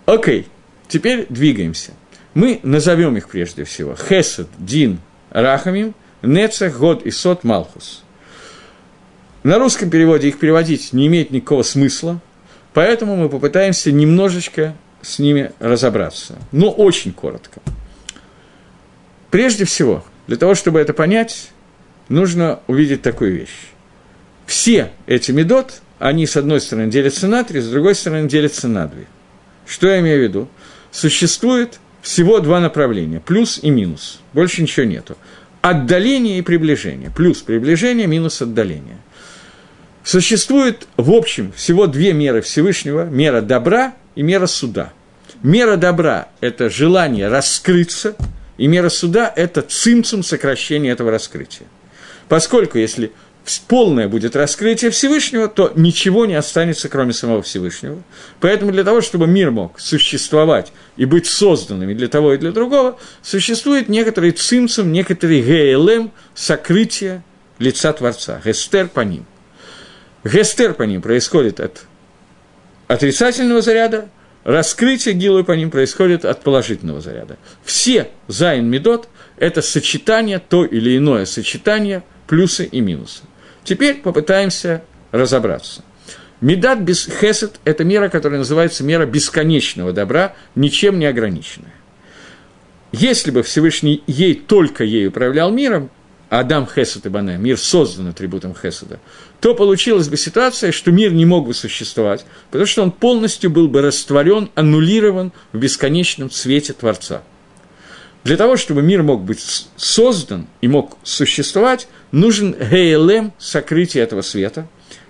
Окей, 0.06 0.48
теперь 0.88 1.26
двигаемся. 1.28 1.92
Мы 2.34 2.60
назовем 2.62 3.16
их 3.16 3.28
прежде 3.28 3.64
всего. 3.64 3.94
Хесед, 3.94 4.48
Дин, 4.58 5.00
Рахамим, 5.30 5.94
Нецех, 6.22 6.78
Год 6.78 7.04
и 7.04 7.10
Сот, 7.10 7.44
Малхус. 7.44 8.02
На 9.42 9.58
русском 9.58 9.90
переводе 9.90 10.28
их 10.28 10.38
переводить 10.38 10.92
не 10.92 11.06
имеет 11.06 11.30
никакого 11.30 11.62
смысла, 11.62 12.20
поэтому 12.74 13.16
мы 13.16 13.28
попытаемся 13.28 13.90
немножечко 13.90 14.74
с 15.00 15.18
ними 15.18 15.52
разобраться, 15.60 16.36
но 16.52 16.70
очень 16.70 17.12
коротко. 17.12 17.60
Прежде 19.30 19.64
всего, 19.64 20.04
для 20.26 20.36
того, 20.36 20.54
чтобы 20.54 20.80
это 20.80 20.92
понять, 20.92 21.50
нужно 22.08 22.60
увидеть 22.66 23.02
такую 23.02 23.32
вещь. 23.32 23.70
Все 24.46 24.90
эти 25.06 25.30
медот, 25.30 25.80
они 25.98 26.26
с 26.26 26.36
одной 26.36 26.60
стороны 26.60 26.90
делятся 26.90 27.28
на 27.28 27.44
три, 27.44 27.60
с 27.60 27.68
другой 27.68 27.94
стороны 27.94 28.28
делятся 28.28 28.66
на 28.66 28.86
две. 28.86 29.06
Что 29.66 29.88
я 29.88 30.00
имею 30.00 30.18
в 30.18 30.22
виду? 30.22 30.48
Существует 30.90 31.78
всего 32.02 32.40
два 32.40 32.58
направления, 32.58 33.20
плюс 33.20 33.60
и 33.62 33.70
минус, 33.70 34.20
больше 34.32 34.62
ничего 34.62 34.86
нету. 34.86 35.16
Отдаление 35.62 36.38
и 36.38 36.42
приближение, 36.42 37.10
плюс 37.14 37.42
приближение, 37.42 38.06
минус 38.06 38.42
отдаление. 38.42 38.96
Существует, 40.02 40.88
в 40.96 41.12
общем, 41.12 41.52
всего 41.52 41.86
две 41.86 42.12
меры 42.14 42.40
Всевышнего, 42.40 43.04
мера 43.04 43.42
добра 43.42 43.94
и 44.16 44.22
мера 44.22 44.46
суда. 44.46 44.92
Мера 45.42 45.76
добра– 45.76 46.28
это 46.40 46.68
желание 46.70 47.28
раскрыться– 47.28 48.16
и 48.60 48.66
мера 48.66 48.90
суда– 48.90 49.32
это 49.36 49.62
цимцум 49.62 50.22
сокращения 50.22 50.90
этого 50.90 51.10
раскрытия. 51.10 51.66
Поскольку 52.28 52.76
если 52.76 53.10
полное 53.68 54.06
будет 54.06 54.36
раскрытие 54.36 54.90
Всевышнего, 54.90 55.48
то 55.48 55.72
ничего 55.76 56.26
не 56.26 56.34
останется, 56.34 56.90
кроме 56.90 57.14
самого 57.14 57.40
Всевышнего. 57.40 58.02
Поэтому 58.38 58.70
для 58.70 58.84
того, 58.84 59.00
чтобы 59.00 59.26
мир 59.26 59.50
мог 59.50 59.80
существовать 59.80 60.74
и 60.98 61.06
быть 61.06 61.24
созданным 61.24 61.88
и 61.88 61.94
для 61.94 62.08
того, 62.08 62.34
и 62.34 62.36
для 62.36 62.52
другого, 62.52 62.98
существует 63.22 63.88
некоторый 63.88 64.32
цимцум, 64.32 64.92
некоторый 64.92 65.40
ГЛМ, 65.40 66.12
сокрытие 66.34 67.24
лица 67.58 67.94
Творца, 67.94 68.42
הסתר 68.44 68.88
פנים. 68.88 69.24
הסתר 70.22 70.74
פנים 70.74 71.00
происходит 71.00 71.60
от 71.60 71.86
отрицательного 72.88 73.62
заряда, 73.62 74.10
раскрытие 74.44 75.14
גילוי 75.14 75.44
פנים 75.44 75.70
происходит 75.70 76.24
от 76.24 76.42
положительного 76.42 77.00
заряда. 77.00 77.36
Все 77.64 78.08
זין 78.28 78.66
מידות– 78.66 79.08
это 79.36 79.62
сочетание, 79.62 80.38
то 80.38 80.64
или 80.64 80.96
иное 80.96 81.24
сочетание, 81.24 82.02
плюсы 82.26 82.64
и 82.64 82.80
минусы. 82.80 83.22
Теперь 83.64 83.96
попытаемся 83.96 84.82
разобраться. 85.12 85.82
מידת 86.40 86.80
החסד– 86.80 87.60
это 87.64 87.84
мера, 87.84 88.08
которая 88.08 88.38
называется 88.38 88.82
мера 88.82 89.04
бесконечного 89.04 89.92
добра, 89.92 90.34
ничем 90.54 90.98
не 90.98 91.06
ограниченная. 91.06 91.74
Если 92.92 93.30
бы 93.30 93.42
Всевышний 93.42 94.02
ей 94.06 94.34
только 94.34 94.82
ей 94.84 95.08
управлял 95.08 95.50
миром, 95.52 95.90
Адам 96.30 96.64
Хесед 96.64 97.06
и 97.06 97.08
Бане, 97.08 97.38
мир 97.38 97.58
создан 97.58 98.06
атрибутом 98.06 98.54
Хеседа, 98.54 99.00
то 99.40 99.52
получилась 99.52 100.08
бы 100.08 100.16
ситуация, 100.16 100.70
что 100.70 100.92
мир 100.92 101.12
не 101.12 101.26
мог 101.26 101.48
бы 101.48 101.54
существовать, 101.54 102.24
потому 102.52 102.66
что 102.66 102.84
он 102.84 102.92
полностью 102.92 103.50
был 103.50 103.66
бы 103.66 103.82
растворен, 103.82 104.48
аннулирован 104.54 105.32
в 105.52 105.58
бесконечном 105.58 106.30
цвете 106.30 106.72
Творца. 106.72 107.22
Для 108.22 108.36
того, 108.36 108.56
чтобы 108.56 108.80
мир 108.80 109.02
мог 109.02 109.24
быть 109.24 109.40
создан 109.76 110.46
и 110.60 110.68
мог 110.68 110.98
существовать, 111.02 111.88
нужен 112.12 112.52
ГЛМ, 112.52 113.32
сокрытие 113.38 114.04
этого 114.04 114.22
света. 114.22 114.68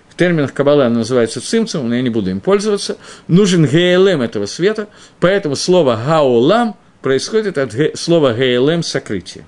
В 0.09 0.15
терминах 0.15 0.53
Каббала 0.53 0.87
оно 0.87 0.99
называется 0.99 1.39
цимцем, 1.39 1.87
но 1.87 1.95
я 1.95 2.01
не 2.01 2.09
буду 2.09 2.31
им 2.31 2.39
пользоваться. 2.39 2.97
Нужен 3.27 3.65
ГЛМ 3.65 4.21
этого 4.21 4.47
света, 4.47 4.87
поэтому 5.19 5.55
слово 5.55 6.01
«гаолам» 6.03 6.77
происходит 7.03 7.59
от 7.59 7.75
слова 7.93 8.33
«ГЛМ»– 8.33 8.81
сокрытие. 8.83 9.45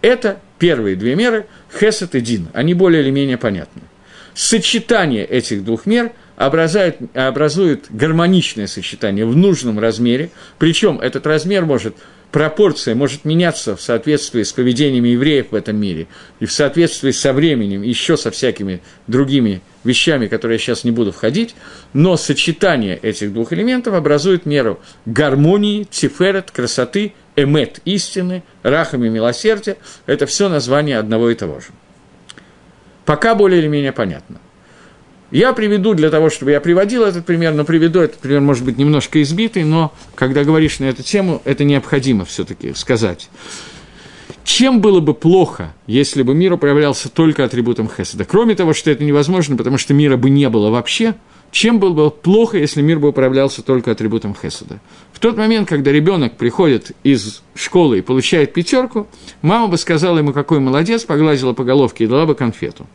Это 0.00 0.40
первые 0.58 0.96
две 0.96 1.14
меры– 1.14 1.46
хесед 1.78 2.14
и 2.14 2.20
дин. 2.20 2.48
Они 2.52 2.74
более 2.74 3.02
или 3.02 3.10
менее 3.10 3.38
понятны. 3.38 3.82
Сочетание 4.34 5.24
этих 5.24 5.64
двух 5.64 5.86
мер 5.86 6.12
образует, 6.36 6.96
образует 7.14 7.86
гармоничное 7.90 8.66
сочетание 8.66 9.26
в 9.26 9.36
нужном 9.36 9.78
размере, 9.78 10.30
причем 10.58 11.00
этот 11.00 11.26
размер 11.26 11.64
может 11.64 11.96
пропорция 12.30 12.94
может 12.94 13.24
меняться 13.24 13.74
в 13.74 13.80
соответствии 13.80 14.42
с 14.42 14.52
поведением 14.52 15.04
евреев 15.04 15.46
в 15.50 15.54
этом 15.54 15.76
мире 15.76 16.06
и 16.40 16.46
в 16.46 16.52
соответствии 16.52 17.10
со 17.10 17.32
временем, 17.32 17.82
еще 17.82 18.16
со 18.16 18.30
всякими 18.30 18.82
другими 19.06 19.62
вещами, 19.84 20.26
которые 20.26 20.56
я 20.56 20.58
сейчас 20.58 20.84
не 20.84 20.90
буду 20.90 21.12
входить, 21.12 21.54
но 21.92 22.16
сочетание 22.16 22.98
этих 22.98 23.32
двух 23.32 23.52
элементов 23.52 23.94
образует 23.94 24.44
меру 24.44 24.80
гармонии, 25.06 25.84
тиферет, 25.84 26.50
красоты 26.50 27.14
эмет– 27.42 27.80
истины, 27.84 28.42
рахами– 28.62 29.08
милосердие– 29.10 29.76
это 30.06 30.26
все 30.26 30.48
название 30.48 30.98
одного 30.98 31.30
и 31.30 31.34
того 31.34 31.60
же. 31.60 31.68
Пока 33.04 33.34
более 33.34 33.60
или 33.60 33.68
менее 33.68 33.92
понятно. 33.92 34.38
Я 35.30 35.52
приведу 35.52 35.94
для 35.94 36.10
того, 36.10 36.30
чтобы 36.30 36.52
я 36.52 36.60
приводил 36.60 37.04
этот 37.04 37.26
пример, 37.26 37.52
но 37.52 37.64
приведу 37.64 38.00
этот 38.00 38.18
пример, 38.18 38.40
может 38.40 38.64
быть, 38.64 38.78
немножко 38.78 39.20
избитый, 39.22 39.64
но 39.64 39.92
когда 40.14 40.42
говоришь 40.42 40.78
на 40.78 40.86
эту 40.86 41.02
тему, 41.02 41.42
это 41.44 41.64
необходимо 41.64 42.24
все 42.24 42.44
таки 42.44 42.72
сказать. 42.74 43.28
Чем 44.44 44.80
было 44.80 45.00
бы 45.00 45.12
плохо, 45.12 45.74
если 45.86 46.22
бы 46.22 46.34
мир 46.34 46.54
управлялся 46.54 47.10
только 47.10 47.44
атрибутом 47.44 47.90
Хеседа? 47.94 48.24
Кроме 48.24 48.54
того, 48.54 48.72
что 48.72 48.90
это 48.90 49.04
невозможно, 49.04 49.58
потому 49.58 49.76
что 49.76 49.92
мира 49.92 50.16
бы 50.16 50.30
не 50.30 50.48
было 50.48 50.70
вообще, 50.70 51.14
чем 51.50 51.78
было 51.78 51.92
бы 51.92 52.10
плохо, 52.10 52.58
если 52.58 52.82
мир 52.82 52.98
бы 52.98 53.08
управлялся 53.08 53.62
только 53.62 53.90
атрибутом 53.90 54.34
Хеседа? 54.34 54.80
В 55.12 55.18
тот 55.18 55.36
момент, 55.36 55.68
когда 55.68 55.90
ребенок 55.90 56.36
приходит 56.36 56.92
из 57.02 57.42
школы 57.54 57.98
и 57.98 58.02
получает 58.02 58.52
пятерку, 58.52 59.06
мама 59.42 59.68
бы 59.68 59.78
сказала 59.78 60.18
ему, 60.18 60.32
какой 60.32 60.60
молодец, 60.60 61.04
погладила 61.04 61.54
по 61.54 61.64
головке 61.64 62.04
и 62.04 62.06
дала 62.06 62.26
бы 62.26 62.34
конфету 62.34 62.86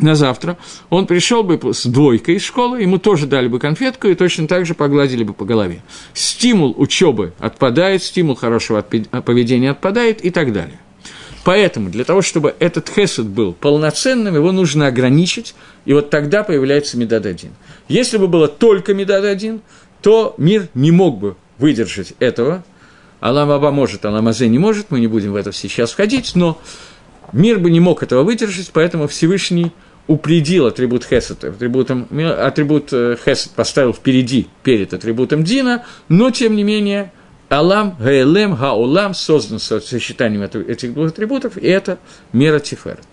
на 0.00 0.14
завтра, 0.14 0.56
он 0.90 1.06
пришел 1.06 1.42
бы 1.42 1.58
с 1.72 1.86
двойкой 1.86 2.36
из 2.36 2.42
школы, 2.42 2.82
ему 2.82 2.98
тоже 2.98 3.26
дали 3.26 3.48
бы 3.48 3.58
конфетку 3.58 4.08
и 4.08 4.14
точно 4.14 4.46
так 4.46 4.66
же 4.66 4.74
погладили 4.74 5.24
бы 5.24 5.32
по 5.32 5.44
голове. 5.44 5.82
Стимул 6.14 6.74
учебы 6.76 7.32
отпадает, 7.38 8.02
стимул 8.02 8.34
хорошего 8.36 8.82
поведения 8.82 9.70
отпадает 9.70 10.24
и 10.24 10.30
так 10.30 10.52
далее. 10.52 10.78
Поэтому 11.48 11.88
для 11.88 12.04
того, 12.04 12.20
чтобы 12.20 12.54
этот 12.58 12.90
хесед 12.90 13.24
был 13.24 13.54
полноценным, 13.54 14.34
его 14.34 14.52
нужно 14.52 14.86
ограничить, 14.86 15.54
и 15.86 15.94
вот 15.94 16.10
тогда 16.10 16.44
появляется 16.44 16.98
медад 16.98 17.24
один. 17.24 17.52
Если 17.88 18.18
бы 18.18 18.28
было 18.28 18.48
только 18.48 18.92
медад 18.92 19.24
один, 19.24 19.62
то 20.02 20.34
мир 20.36 20.68
не 20.74 20.90
мог 20.90 21.18
бы 21.18 21.36
выдержать 21.56 22.12
этого. 22.18 22.64
Алам 23.22 23.50
Аба 23.50 23.70
может, 23.70 24.04
Алам 24.04 24.28
Азе 24.28 24.46
не 24.46 24.58
может, 24.58 24.90
мы 24.90 25.00
не 25.00 25.06
будем 25.06 25.32
в 25.32 25.36
это 25.36 25.50
сейчас 25.54 25.92
входить, 25.92 26.32
но 26.34 26.60
мир 27.32 27.58
бы 27.58 27.70
не 27.70 27.80
мог 27.80 28.02
этого 28.02 28.24
выдержать, 28.24 28.68
поэтому 28.70 29.08
Всевышний– 29.08 29.72
упредил 30.08 30.66
атрибут 30.66 31.04
Хесед, 31.04 31.44
атрибутом, 31.44 32.08
атрибут 32.38 32.88
э, 32.92 33.16
Хесед 33.22 33.52
поставил 33.52 33.92
впереди, 33.92 34.48
перед 34.62 34.94
атрибутом 34.94 35.44
Дина, 35.44 35.84
но, 36.08 36.30
тем 36.30 36.56
не 36.56 36.64
менее, 36.64 37.12
Алам, 37.48 37.96
Гаэлем, 37.98 38.54
Гаулам 38.54 39.14
создан 39.14 39.58
сочетанием 39.58 40.42
этих 40.42 40.94
двух 40.94 41.08
атрибутов, 41.08 41.56
и 41.56 41.66
это 41.66 41.98
мера 42.32 42.58
Тиферет. 42.58 43.06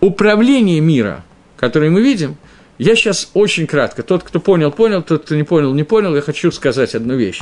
Управление 0.00 0.80
мира, 0.80 1.24
которое 1.56 1.90
мы 1.90 2.02
видим, 2.02 2.36
я 2.78 2.94
сейчас 2.94 3.30
очень 3.32 3.66
кратко, 3.66 4.02
тот, 4.02 4.22
кто 4.22 4.38
понял, 4.38 4.70
понял, 4.70 5.02
тот, 5.02 5.24
кто 5.24 5.34
не 5.34 5.44
понял, 5.44 5.72
не 5.72 5.84
понял, 5.84 6.14
я 6.14 6.20
хочу 6.20 6.52
сказать 6.52 6.94
одну 6.94 7.16
вещь, 7.16 7.40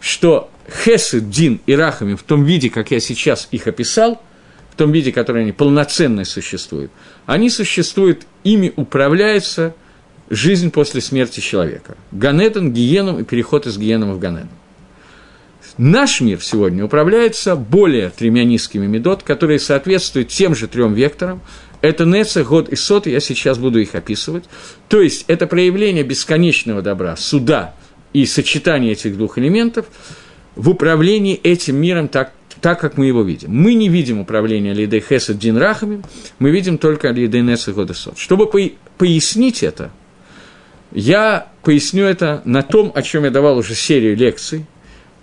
что 0.00 0.50
Хесед, 0.84 1.30
Дин 1.30 1.60
и 1.66 1.74
Рахами 1.76 2.14
в 2.14 2.22
том 2.24 2.44
виде, 2.44 2.68
как 2.68 2.90
я 2.90 3.00
сейчас 3.00 3.48
их 3.50 3.66
описал– 3.66 4.20
в 4.72 4.76
том 4.76 4.90
виде, 4.90 5.12
который 5.12 5.42
они 5.42 5.52
полноценно 5.52 6.24
существуют, 6.24 6.90
они 7.26 7.50
существуют, 7.50 8.22
ими 8.42 8.72
управляется 8.74 9.74
жизнь 10.30 10.70
после 10.70 11.02
смерти 11.02 11.40
человека. 11.40 11.96
Ганедон, 12.10 12.72
гиеном 12.72 13.20
и 13.20 13.24
переход 13.24 13.66
из 13.66 13.76
гиеном 13.76 14.14
в 14.14 14.18
Ганедон. 14.18 14.48
Наш 15.78 16.20
мир 16.20 16.40
сегодня 16.42 16.84
управляется 16.84 17.56
более 17.56 18.10
тремя 18.10 18.44
низкими 18.44 18.86
медот, 18.86 19.22
которые 19.22 19.58
соответствуют 19.58 20.28
тем 20.28 20.54
же 20.54 20.68
трем 20.68 20.92
векторам. 20.92 21.40
Это 21.80 22.04
Неца, 22.04 22.44
Год 22.44 22.68
и 22.68 22.76
Сот, 22.76 23.06
я 23.06 23.20
сейчас 23.20 23.58
буду 23.58 23.80
их 23.80 23.94
описывать. 23.94 24.44
То 24.88 25.00
есть, 25.00 25.24
это 25.28 25.46
проявление 25.46 26.04
бесконечного 26.04 26.82
добра, 26.82 27.16
суда 27.16 27.74
и 28.12 28.26
сочетание 28.26 28.92
этих 28.92 29.16
двух 29.16 29.38
элементов 29.38 29.86
в 30.54 30.68
управлении 30.68 31.34
этим 31.34 31.76
миром 31.76 32.08
так, 32.08 32.32
так, 32.60 32.78
как 32.78 32.98
мы 32.98 33.06
его 33.06 33.22
видим. 33.22 33.50
Мы 33.52 33.74
не 33.74 33.88
видим 33.88 34.20
управления 34.20 34.74
Лидей 34.74 35.00
Хесед 35.00 35.38
Дин 35.38 35.56
Рахами, 35.56 36.02
мы 36.38 36.50
видим 36.50 36.78
только 36.78 37.10
Лидей 37.10 37.40
Несет 37.40 37.74
Годесот. 37.74 38.18
Чтобы 38.18 38.46
пояснить 38.98 39.62
это, 39.62 39.90
я 40.92 41.48
поясню 41.62 42.04
это 42.04 42.42
на 42.44 42.62
том, 42.62 42.92
о 42.94 43.02
чем 43.02 43.24
я 43.24 43.30
давал 43.30 43.56
уже 43.56 43.74
серию 43.74 44.14
лекций, 44.14 44.66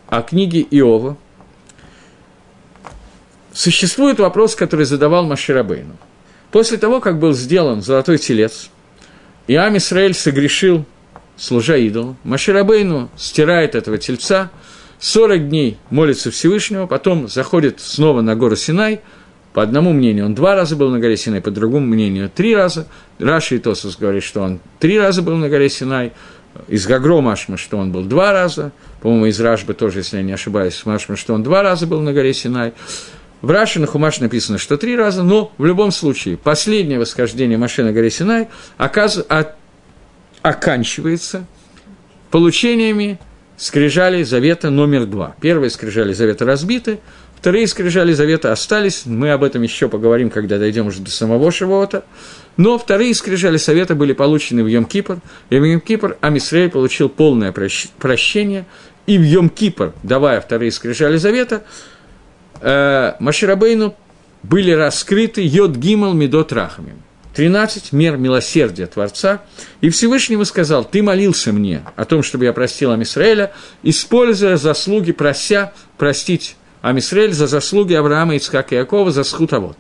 о 0.10 0.22
книге 0.22 0.62
Иова. 0.62 1.18
Существует 3.54 4.20
вопрос, 4.20 4.56
который 4.56 4.86
задавал 4.86 5.26
Маширабейну. 5.26 5.96
После 6.52 6.78
того, 6.78 7.00
как 7.00 7.20
был 7.20 7.34
сделан 7.34 7.82
золотой 7.82 8.18
телец, 8.18 8.70
и 9.48 9.56
Ам 9.56 9.78
Исраэль 9.78 10.14
согрешил, 10.14 10.86
служа 11.36 11.78
идолу, 11.78 12.16
Маширабейну 12.24 13.10
стирает 13.18 13.76
этого 13.76 13.98
тельца– 13.98 14.52
40 15.00 15.48
дней 15.48 15.78
молится 15.90 16.30
Всевышнего, 16.30 16.86
потом 16.86 17.30
заходит 17.30 17.80
снова 17.80 18.22
на 18.22 18.36
гору 18.36 18.56
Синай, 18.56 19.00
по 19.54 19.64
одному 19.64 19.94
мнению 19.94 20.26
он 20.26 20.36
два 20.36 20.56
раза 20.56 20.76
был 20.76 20.90
на 20.90 21.00
горе 21.00 21.18
Синай, 21.18 21.42
по 21.42 21.52
другому 21.52 21.88
мнению 21.88 22.30
три 22.30 22.56
раза. 22.56 22.88
Раши 23.18 23.56
и 23.56 23.60
Тосус 23.60 23.98
говорит, 23.98 24.24
что 24.24 24.42
он 24.42 24.60
три 24.80 25.00
раза 25.00 25.22
был 25.22 25.38
на 25.38 25.50
горе 25.50 25.70
Синай, 25.70 26.12
из 26.68 26.86
Гагро 26.86 27.22
Машма, 27.22 27.58
что 27.58 27.78
он 27.78 27.92
был 27.92 28.04
два 28.04 28.34
раза, 28.34 28.72
по-моему, 29.02 29.28
из 29.28 29.40
Рашбы 29.40 29.74
тоже, 29.74 30.00
если 30.00 30.18
я 30.18 30.24
не 30.24 30.34
ошибаюсь, 30.34 30.82
Машма, 30.86 31.16
что 31.16 31.34
он 31.34 31.44
два 31.44 31.64
раза 31.64 31.88
был 31.88 32.02
на 32.02 32.14
горе 32.14 32.34
Синай. 32.34 32.74
В 33.42 33.52
Раши 33.52 33.80
на 33.80 33.88
Хумаш 33.88 34.20
написано, 34.20 34.58
что 34.58 34.78
три 34.78 34.98
раза, 34.98 35.24
но 35.24 35.54
в 35.58 35.66
любом 35.66 35.92
случае 35.92 36.36
последнее 36.36 37.00
восхождение 37.00 37.58
Маши 37.58 37.84
на 37.84 37.94
горе 37.94 38.10
Синай 38.10 38.50
оказ... 38.78 39.26
оканчивается 40.42 41.46
получениями 42.32 43.20
скрижали 43.60 44.24
завета 44.24 44.70
номер 44.70 45.06
два. 45.06 45.36
Первые 45.42 45.70
скрижали 45.70 46.14
завета 46.14 46.46
разбиты, 46.46 47.00
вторые 47.36 47.68
скрижали 47.68 48.14
завета 48.14 48.52
остались, 48.52 49.06
мы 49.06 49.32
об 49.32 49.44
этом 49.44 49.62
еще 49.62 49.90
поговорим, 49.90 50.30
когда 50.30 50.58
дойдем 50.58 50.88
уже 50.88 51.02
до 51.02 51.12
самого 51.12 51.52
Шивота, 51.52 52.06
но 52.56 52.78
вторые 52.78 53.14
скрижали 53.14 53.58
совета 53.58 53.96
были 53.96 54.14
получены 54.14 54.64
в 54.64 54.68
Йом-Кипр, 54.68 55.20
и 55.50 55.60
в 55.60 55.64
Йом-Кипр 55.64 56.18
Амисрей 56.22 56.70
получил 56.70 57.10
полное 57.10 57.52
прощение, 57.52 58.66
и 59.10 59.18
в 59.18 59.24
Йом-Кипр, 59.24 59.94
давая 60.04 60.40
вторые 60.40 60.72
скрижали 60.72 61.18
завета, 61.18 61.64
э, 62.62 63.14
Маширабейну 63.20 63.96
были 64.44 64.70
раскрыты 64.72 65.42
Йод 65.44 65.76
Гимал 65.78 66.14
Медот 66.14 66.54
Рахамим. 66.54 67.02
13 67.34 67.92
мер 67.92 68.18
милосердия 68.18 68.86
Творца, 68.86 69.42
и 69.82 69.90
Всевышнему 69.90 70.46
сказал, 70.46 70.86
ты 70.86 71.02
молился 71.02 71.52
мне 71.52 71.82
о 71.96 72.06
том, 72.06 72.22
чтобы 72.22 72.46
я 72.46 72.54
простил 72.54 72.92
Амисраэля, 72.92 73.52
используя 73.82 74.58
заслуги, 74.58 75.12
прося 75.12 75.74
простить 75.98 76.56
Амисраэль 76.84 77.34
за 77.34 77.48
заслуги 77.48 77.96
Авраама, 77.96 78.36
Ицхака 78.36 78.76
и 78.76 78.78
Якова, 78.78 79.12
за 79.12 79.24
схутовод. 79.24 79.78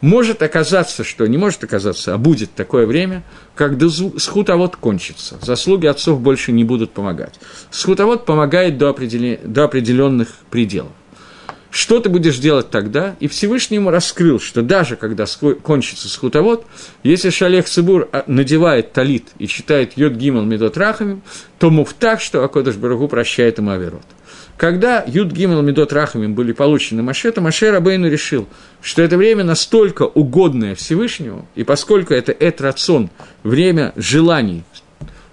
Может 0.00 0.42
оказаться, 0.42 1.04
что 1.04 1.26
не 1.26 1.38
может 1.38 1.64
оказаться, 1.64 2.14
а 2.14 2.18
будет 2.18 2.52
такое 2.54 2.86
время, 2.86 3.22
когда 3.54 3.88
схутовод 3.88 4.76
кончится, 4.76 5.38
заслуги 5.40 5.86
отцов 5.86 6.20
больше 6.20 6.52
не 6.52 6.64
будут 6.64 6.92
помогать. 6.92 7.34
Схутовод 7.70 8.26
помогает 8.26 8.76
до, 8.78 8.90
определен... 8.90 9.38
до 9.44 9.64
определенных 9.64 10.28
пределов. 10.50 10.92
Что 11.70 12.00
ты 12.00 12.08
будешь 12.08 12.38
делать 12.38 12.70
тогда? 12.70 13.16
И 13.20 13.28
Всевышний 13.28 13.76
ему 13.76 13.90
раскрыл, 13.90 14.40
что 14.40 14.62
даже 14.62 14.96
когда 14.96 15.26
кончится 15.62 16.08
схутовод, 16.08 16.64
если 17.02 17.28
Шалех 17.28 17.66
Цибур 17.66 18.08
а, 18.12 18.24
надевает 18.26 18.94
талит 18.94 19.28
и 19.38 19.46
читает 19.46 19.92
Йод 19.96 20.14
Гимал 20.14 20.44
Медот 20.44 20.78
Рахамим, 20.78 21.20
то 21.58 21.68
муфтах, 21.68 22.22
что 22.22 22.42
Акодыш 22.42 22.76
Барагу 22.76 23.08
прощает 23.08 23.58
ему 23.58 23.72
Аверот. 23.72 24.06
Когда 24.56 25.04
Юд 25.06 25.32
Гимал 25.32 25.60
Медот 25.60 25.92
Рахамим 25.92 26.34
были 26.34 26.52
получены 26.52 27.02
Маше, 27.02 27.30
то 27.30 27.42
Маше 27.42 27.70
Рабейну 27.70 28.08
решил, 28.08 28.48
что 28.80 29.02
это 29.02 29.18
время 29.18 29.44
настолько 29.44 30.04
угодное 30.04 30.74
Всевышнему, 30.74 31.46
и 31.54 31.62
поскольку 31.62 32.14
это 32.14 32.32
этрацон, 32.32 33.10
время 33.42 33.92
желаний, 33.96 34.64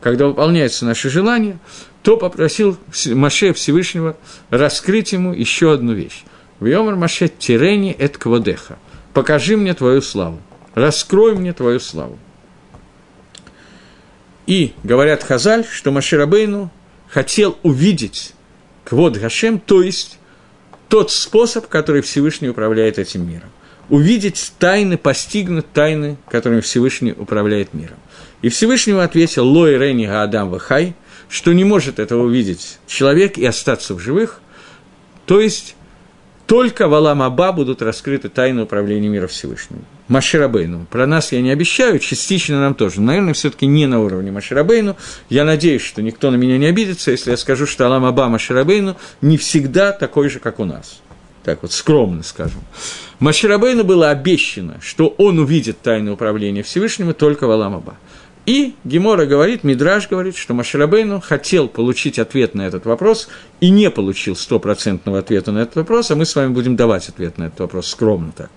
когда 0.02 0.28
выполняются 0.28 0.86
наши 0.86 1.10
желания, 1.10 1.58
то 2.02 2.18
попросил 2.18 2.78
Маше 3.06 3.54
Всевышнего 3.54 4.18
раскрыть 4.50 5.14
ему 5.14 5.34
еще 5.34 5.72
одну 5.74 5.94
вещь. 5.94 6.24
В 6.60 6.66
Йомар 6.66 6.98
Маше 6.98 7.30
Тирени 7.30 7.96
эт 7.98 8.18
Квадеха. 8.18 8.78
Покажи 9.14 9.56
мне 9.56 9.74
твою 9.74 10.02
славу. 10.02 10.42
Раскрой 10.76 11.36
мне 11.36 11.54
твою 11.54 11.80
славу. 11.80 12.20
И 14.48 14.74
говорят 14.84 15.24
Хазаль, 15.24 15.66
что 15.66 15.92
Маширабейну 15.92 16.70
хотел 17.08 17.58
увидеть 17.64 18.33
Квод 18.86 19.18
Гашем, 19.18 19.60
то 19.60 19.82
есть 19.82 20.20
тот 20.90 21.12
способ, 21.12 21.68
который 21.68 22.02
Всевышний 22.02 22.50
управляет 22.50 23.00
этим 23.00 23.28
миром. 23.28 23.50
Увидеть 23.90 24.54
тайны, 24.60 24.98
постигнуть 24.98 25.72
тайны, 25.74 26.18
которыми 26.30 26.62
Всевышний 26.62 27.12
управляет 27.12 27.74
миром. 27.74 27.98
И 28.42 28.50
Всевышнему 28.50 29.00
ответил 29.00 29.48
Лой 29.48 29.78
Рени 29.78 30.06
Гаадам 30.06 30.50
Вахай, 30.50 30.96
что 31.30 31.54
не 31.54 31.64
может 31.64 32.00
этого 32.00 32.24
увидеть 32.24 32.80
человек 32.88 33.38
и 33.38 33.46
остаться 33.46 33.94
в 33.96 34.00
живых, 34.00 34.40
то 35.26 35.40
есть 35.40 35.76
только 36.46 36.88
в 36.88 36.94
Алам 36.94 37.22
Аба 37.22 37.52
будут 37.52 37.82
раскрыты 37.82 38.30
тайны 38.30 38.64
управления 38.64 39.08
мира 39.08 39.28
Всевышнего. 39.28 39.82
Маширабейну. 40.08 40.86
Про 40.90 41.08
нас 41.08 41.32
я 41.32 41.42
не 41.42 41.52
обещаю, 41.52 42.00
частично 42.00 42.60
нам 42.60 42.76
тоже. 42.76 43.02
Наверное, 43.02 43.34
все 43.34 43.50
таки 43.50 43.66
не 43.66 43.86
на 43.86 44.02
уровне 44.02 44.32
Маширабейну. 44.32 44.98
Я 45.30 45.46
надеюсь, 45.46 45.82
что 45.82 46.02
никто 46.02 46.30
на 46.32 46.36
меня 46.36 46.58
не 46.58 46.66
обидится, 46.66 47.12
если 47.12 47.32
я 47.32 47.38
скажу, 47.38 47.66
что 47.66 47.86
Алам 47.86 48.06
Аба 48.06 48.28
Маширабейну 48.28 48.98
не 49.22 49.38
всегда 49.38 49.92
такой 49.92 50.30
же, 50.30 50.40
как 50.40 50.60
у 50.60 50.66
нас. 50.66 51.02
Так 51.44 51.62
вот, 51.62 51.72
скромно 51.72 52.24
скажем. 52.24 52.62
Маширабейну 53.20 53.84
было 53.84 54.10
обещано, 54.10 54.80
что 54.82 55.08
он 55.18 55.40
увидит 55.40 55.82
тайны 55.82 56.12
управления 56.12 56.64
Всевышнего 56.64 57.14
только 57.14 57.48
в 57.48 57.52
Алам 57.52 57.76
Аба. 57.76 57.98
И 58.46 58.76
Гемора 58.84 59.26
говорит, 59.26 59.64
Мидраж 59.64 60.10
говорит, 60.10 60.36
что 60.36 60.54
Маширабейну 60.54 61.22
хотел 61.22 61.70
получить 61.70 62.20
ответ 62.20 62.56
на 62.56 62.64
этот 62.64 62.86
вопрос 62.86 63.30
и 63.62 63.70
не 63.70 63.90
получил 63.90 64.36
стопроцентного 64.36 65.20
ответа 65.20 65.54
на 65.54 65.60
этот 65.60 65.76
вопрос, 65.78 66.12
а 66.12 66.16
мы 66.16 66.26
с 66.26 66.36
вами 66.36 66.52
будем 66.52 66.76
давать 66.76 67.08
ответ 67.08 67.38
на 67.38 67.46
этот 67.46 67.62
вопрос 67.62 67.88
скромно 67.88 68.34
так. 68.36 68.50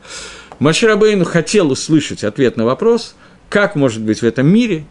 Маширабейну 0.59 1.25
хотел 1.25 1.71
услышать 1.71 2.25
ответ 2.25 2.57
на 2.57 2.65
вопрос, 2.65 3.15
как 3.49 3.77
может 3.77 4.03
быть 4.03 4.23
в 4.23 4.25
этом 4.25 4.47
мире, 4.47 4.85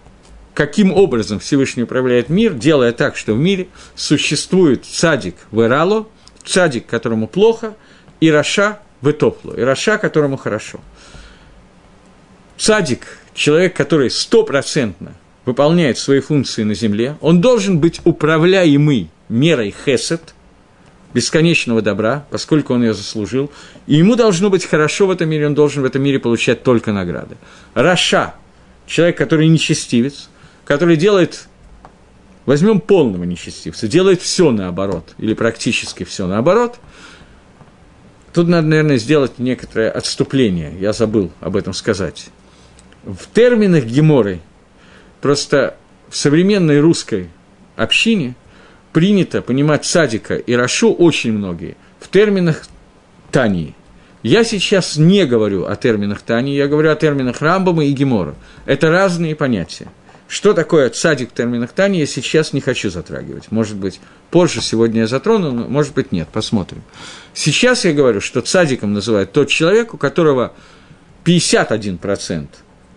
каким 0.53 0.93
образом 0.93 1.39
Всевышний 1.39 1.84
управляет 1.84 2.30
мир, 2.30 2.53
делая 2.53 2.91
так, 2.91 3.18
что 3.18 3.34
в 3.34 3.38
мире 3.38 3.68
существует 3.95 4.86
צדיק 4.86 5.36
ורע 5.51 5.61
לו, 5.61 6.07
цадик, 6.45 6.86
которому 6.86 7.28
плохо, 7.28 7.76
и 8.20 8.30
רשע 8.30 8.80
וטוב 9.01 9.09
לו, 9.09 9.53
и 9.53 9.61
רשע, 9.61 9.97
которому 9.97 10.38
хорошо. 10.38 10.80
Цадик 12.57 13.20
человек, 13.34 13.76
который 13.76 14.09
стопроцентно 14.09 15.13
выполняет 15.45 15.97
свои 15.97 16.22
функции 16.22 16.63
на 16.63 16.74
земле, 16.74 17.18
он 17.22 17.41
должен 17.41 17.80
быть 17.80 18.01
управляемый 18.05 19.09
мерой 19.30 19.76
חסד, 19.86 20.34
бесконечного 21.16 21.82
добра, 21.82 22.26
поскольку 22.30 22.74
он 22.74 22.84
ее 22.84 22.93
заслужил, 22.93 23.49
и 23.88 23.95
ему 23.95 24.18
должно 24.18 24.49
быть 24.49 24.66
хорошо 24.66 25.07
в 25.07 25.11
этом 25.11 25.30
мире, 25.30 25.47
он 25.47 25.55
должен 25.55 25.82
в 25.82 25.86
этом 25.86 26.03
мире 26.03 26.20
получать 26.20 26.61
только 26.61 26.91
награды. 26.91 27.38
Раша, 27.74 28.36
человек, 28.86 29.18
который 29.18 29.47
нечестивец, 29.47 30.28
который 30.66 30.97
делает, 30.97 31.47
возьмем 32.45 32.82
полного 32.82 33.24
нечестивца, 33.24 33.88
делает 33.88 34.22
все 34.22 34.51
наоборот, 34.51 35.16
или 35.18 35.34
практически 35.34 36.03
все 36.03 36.28
наоборот, 36.28 36.80
тут 38.34 38.49
надо, 38.49 38.68
наверное, 38.68 38.97
сделать 38.97 39.39
некоторое 39.39 39.91
отступление, 39.91 40.78
я 40.82 40.91
забыл 40.91 41.32
об 41.39 41.55
этом 41.55 41.72
сказать. 41.74 42.28
В 43.05 43.34
терминах 43.34 43.86
Геморы, 43.86 44.41
просто 45.22 45.78
в 46.09 46.18
современной 46.18 46.82
русской 46.82 47.30
общине 47.78 48.36
принято 48.96 49.41
понимать 49.41 49.84
садика 49.84 50.36
и 50.36 50.54
Рашу 50.54 50.93
очень 50.93 51.34
многие 51.34 51.76
в 52.00 52.08
терминах 52.08 52.64
Тании. 53.30 53.76
Я 54.24 54.46
сейчас 54.46 54.96
не 54.96 55.26
говорю 55.26 55.66
о 55.66 55.76
терминах 55.76 56.22
Тании, 56.22 56.56
я 56.56 56.70
говорю 56.70 56.89
о 56.91 56.96
терминах 56.96 57.41
Рамбама 57.41 57.84
и 57.84 57.91
Гемора. 57.91 58.36
Это 58.66 58.89
разные 58.89 59.36
понятия. 59.36 59.89
Что 60.30 60.54
такое 60.54 60.89
цадик 60.91 61.32
в 61.32 61.34
терминах 61.34 61.74
Тани, 61.74 62.00
я 62.00 62.06
сейчас 62.06 62.54
не 62.54 62.62
хочу 62.62 62.89
затрагивать. 62.89 63.52
Может 63.52 63.76
быть, 63.76 64.00
позже 64.32 64.62
сегодня 64.62 65.02
я 65.02 65.08
затрону, 65.08 65.52
но 65.52 65.68
может 65.68 65.93
быть 65.93 66.14
нет, 66.14 66.30
посмотрим. 66.30 66.82
Сейчас 67.34 67.84
я 67.84 67.91
говорю, 67.91 68.22
что 68.22 68.39
цадиком 68.39 68.93
называют 68.93 69.34
тот 69.34 69.50
человек, 69.50 69.93
у 69.93 69.98
которого 69.98 70.54
51% 71.26 72.48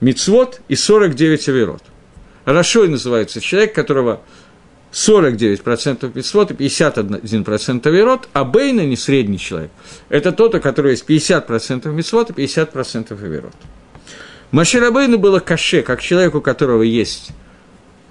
мицвод 0.01 0.61
и 0.69 0.77
49 0.77 1.49
аверот. 1.49 1.83
Рашой 2.45 2.89
называется 2.89 3.41
человек, 3.41 3.75
которого 3.75 4.21
49% 4.93 6.13
мицвод 6.15 6.51
и 6.51 6.55
51% 6.55 7.87
аверот, 7.87 8.29
а 8.33 8.45
Бейна, 8.45 8.87
не 8.87 8.97
средний 8.97 9.39
человек, 9.39 9.71
это 10.09 10.33
тот, 10.33 10.55
у 10.55 10.61
которого 10.61 10.91
есть 10.91 11.05
50% 11.09 11.91
мицвод 11.93 12.31
и 12.31 12.33
50% 12.33 13.13
аверот. 13.13 13.55
Маширабейну 14.51 15.19
было 15.19 15.41
каше, 15.41 15.83
как 15.83 16.01
человек, 16.01 16.35
у 16.35 16.41
которого 16.41 16.83
есть 16.83 17.31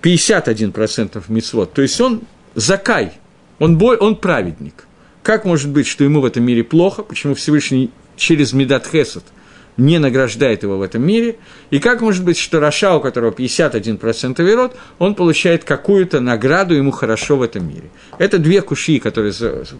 51% 0.03 1.23
мицвод, 1.29 1.73
то 1.73 1.81
есть 1.81 1.99
он 1.99 2.21
закай, 2.53 3.13
он, 3.59 3.77
бой, 3.77 3.97
он 3.97 4.15
праведник. 4.15 4.85
Как 5.23 5.45
может 5.45 5.71
быть, 5.71 5.87
что 5.87 6.03
ему 6.03 6.21
в 6.21 6.25
этом 6.25 6.43
мире 6.43 6.63
плохо, 6.63 7.03
почему 7.03 7.33
Всевышний 7.33 7.91
через 8.15 8.53
Медат 8.53 8.87
Хесед– 8.87 9.23
не 9.77 9.99
награждает 9.99 10.63
его 10.63 10.77
в 10.77 10.81
этом 10.81 11.05
мире, 11.05 11.37
и 11.69 11.79
как 11.79 12.01
может 12.01 12.25
быть, 12.25 12.37
что 12.37 12.59
Раша, 12.59 12.95
у 12.95 12.99
которого 12.99 13.31
51% 13.31 14.43
верот, 14.43 14.75
он 14.99 15.15
получает 15.15 15.63
какую-то 15.63 16.19
награду, 16.19 16.73
ему 16.73 16.91
хорошо 16.91 17.37
в 17.37 17.43
этом 17.43 17.67
мире. 17.67 17.89
Это 18.17 18.39
две 18.39 18.61
куши, 18.61 18.99
которые 18.99 19.33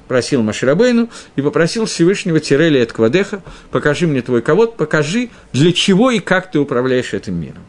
просил 0.08 0.44
Маширабейну, 0.44 1.10
и 1.36 1.42
попросил 1.42 1.86
Всевышнего 1.86 2.40
Тирели 2.40 2.80
от 2.80 2.94
Квадеха, 2.94 3.42
покажи 3.72 4.08
мне 4.08 4.22
твой 4.22 4.42
ковод, 4.42 4.78
покажи, 4.78 5.30
для 5.54 5.72
чего 5.74 6.12
и 6.12 6.20
как 6.20 6.52
ты 6.52 6.60
управляешь 6.60 7.14
этим 7.14 7.40
миром. 7.42 7.64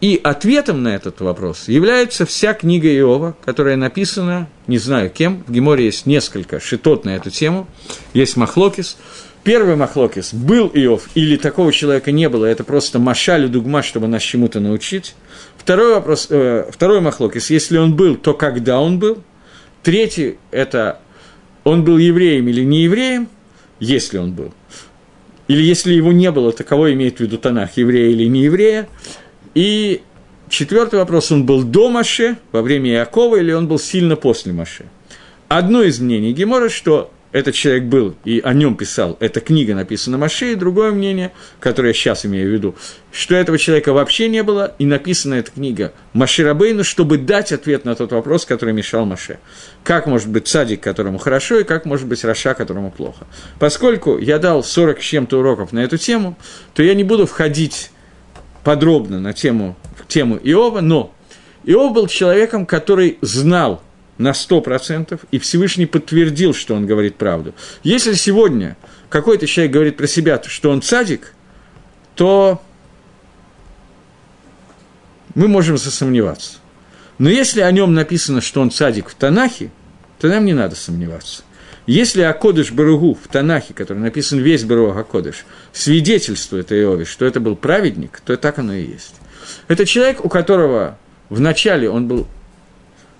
И 0.00 0.20
ответом 0.22 0.82
на 0.82 0.94
этот 0.94 1.20
вопрос 1.22 1.68
является 1.68 2.26
вся 2.26 2.52
книга 2.52 2.88
Иова, 2.88 3.34
которая 3.44 3.76
написана, 3.76 4.46
не 4.66 4.76
знаю 4.76 5.08
кем, 5.08 5.42
в 5.46 5.52
Геморе 5.52 5.86
есть 5.86 6.04
несколько 6.04 6.60
шитот 6.60 7.06
на 7.06 7.16
эту 7.16 7.30
тему, 7.30 7.66
есть 8.12 8.36
Махлокис, 8.36 8.98
Первый 9.46 9.76
Махлокис, 9.76 10.34
был 10.34 10.72
Иов 10.74 11.08
или 11.14 11.36
такого 11.36 11.70
человека 11.70 12.10
не 12.10 12.28
было, 12.28 12.46
это 12.46 12.64
просто 12.64 12.98
машалю 12.98 13.48
дугма, 13.48 13.84
чтобы 13.84 14.08
нас 14.08 14.20
чему-то 14.20 14.58
научить. 14.58 15.14
Второй 15.56 15.94
вопрос, 15.94 16.26
э, 16.30 16.68
второй 16.68 17.00
Махлокис, 17.00 17.48
если 17.50 17.78
он 17.78 17.94
был, 17.94 18.16
то 18.16 18.34
когда 18.34 18.80
он 18.80 18.98
был. 18.98 19.22
Третий– 19.84 20.38
это 20.50 20.98
он 21.62 21.84
был 21.84 21.96
евреем 21.96 22.48
или 22.48 22.62
не 22.62 22.82
евреем, 22.82 23.28
если 23.78 24.18
он 24.18 24.32
был. 24.32 24.52
Или 25.46 25.62
если 25.62 25.94
его 25.94 26.10
не 26.10 26.32
было, 26.32 26.50
то 26.50 26.64
кого 26.64 26.92
имеет 26.92 27.18
в 27.18 27.20
виду 27.20 27.38
Танах, 27.38 27.76
еврея 27.76 28.10
или 28.10 28.24
не 28.24 28.42
еврея. 28.42 28.88
И 29.54 30.02
четвертый 30.48 30.98
вопрос, 30.98 31.30
он 31.30 31.46
был 31.46 31.62
до 31.62 31.88
Маше, 31.88 32.36
во 32.50 32.62
время 32.62 32.94
Иакова, 32.94 33.36
или 33.36 33.52
он 33.52 33.68
был 33.68 33.78
сильно 33.78 34.16
после 34.16 34.52
Маше. 34.52 34.86
Одно 35.46 35.84
из 35.84 36.00
мнений 36.00 36.32
Гемора, 36.32 36.68
что 36.68 37.12
этот 37.32 37.54
человек 37.54 37.84
был 37.84 38.14
и 38.24 38.40
о 38.42 38.52
нем 38.52 38.76
писал, 38.76 39.16
эта 39.20 39.40
книга 39.40 39.74
написана 39.74 40.18
Маше, 40.18 40.52
и 40.52 40.54
другое 40.54 40.92
мнение, 40.92 41.32
которое 41.60 41.88
я 41.88 41.94
сейчас 41.94 42.24
имею 42.24 42.48
в 42.48 42.52
виду, 42.52 42.74
что 43.12 43.34
этого 43.34 43.58
человека 43.58 43.92
вообще 43.92 44.28
не 44.28 44.42
было, 44.42 44.74
и 44.78 44.86
написана 44.86 45.34
эта 45.34 45.50
книга 45.50 45.92
Маше 46.12 46.44
Рабейну, 46.44 46.84
чтобы 46.84 47.18
дать 47.18 47.52
ответ 47.52 47.84
на 47.84 47.94
тот 47.94 48.12
вопрос, 48.12 48.44
который 48.44 48.74
мешал 48.74 49.04
Маше. 49.04 49.38
Как 49.84 50.06
может 50.06 50.28
быть 50.28 50.46
цадик, 50.46 50.80
которому 50.80 51.18
хорошо, 51.18 51.60
и 51.60 51.64
как 51.64 51.84
может 51.84 52.06
быть 52.06 52.24
Раша, 52.24 52.54
которому 52.54 52.90
плохо. 52.90 53.26
Поскольку 53.58 54.18
я 54.18 54.38
дал 54.38 54.62
40 54.62 55.00
с 55.00 55.04
чем-то 55.04 55.38
уроков 55.38 55.72
на 55.72 55.80
эту 55.80 55.98
тему, 55.98 56.36
то 56.74 56.82
я 56.82 56.94
не 56.94 57.04
буду 57.04 57.26
входить 57.26 57.90
подробно 58.64 59.20
на 59.20 59.32
тему, 59.32 59.76
тему 60.08 60.36
Иова, 60.42 60.80
но 60.80 61.14
Иов 61.64 61.92
был 61.92 62.06
человеком, 62.06 62.64
который 62.64 63.18
знал 63.20 63.82
на 64.18 64.30
100%, 64.30 65.20
и 65.30 65.38
Всевышний 65.38 65.86
подтвердил, 65.86 66.54
что 66.54 66.74
он 66.74 66.86
говорит 66.86 67.16
правду. 67.16 67.54
Если 67.82 68.14
сегодня 68.14 68.76
какой-то 69.08 69.46
человек 69.46 69.72
говорит 69.72 69.96
про 69.96 70.06
себя, 70.06 70.40
что 70.46 70.70
он 70.70 70.82
цадик, 70.82 71.32
то 72.14 72.62
мы 75.34 75.48
можем 75.48 75.76
засомневаться. 75.76 76.58
Но 77.18 77.28
если 77.28 77.60
о 77.60 77.70
нем 77.70 77.94
написано, 77.94 78.40
что 78.40 78.60
он 78.60 78.70
цадик 78.70 79.08
в 79.08 79.14
Танахе, 79.14 79.70
то 80.18 80.28
нам 80.28 80.44
не 80.44 80.54
надо 80.54 80.76
сомневаться. 80.76 81.42
Если 81.86 82.22
Акодыш 82.22 82.72
Баругу 82.72 83.14
в 83.14 83.28
Танахе, 83.28 83.72
который 83.72 83.98
написан 83.98 84.40
весь 84.40 84.64
Барух 84.64 84.96
Акодыш, 84.96 85.44
свидетельствует 85.72 86.72
Иове, 86.72 87.04
что 87.04 87.24
это 87.24 87.38
был 87.38 87.54
праведник, 87.54 88.20
то 88.24 88.36
так 88.36 88.58
оно 88.58 88.74
и 88.74 88.84
есть. 88.84 89.14
Это 89.68 89.86
человек, 89.86 90.24
у 90.24 90.28
которого 90.28 90.98
вначале 91.28 91.88
он 91.88 92.08
был, 92.08 92.26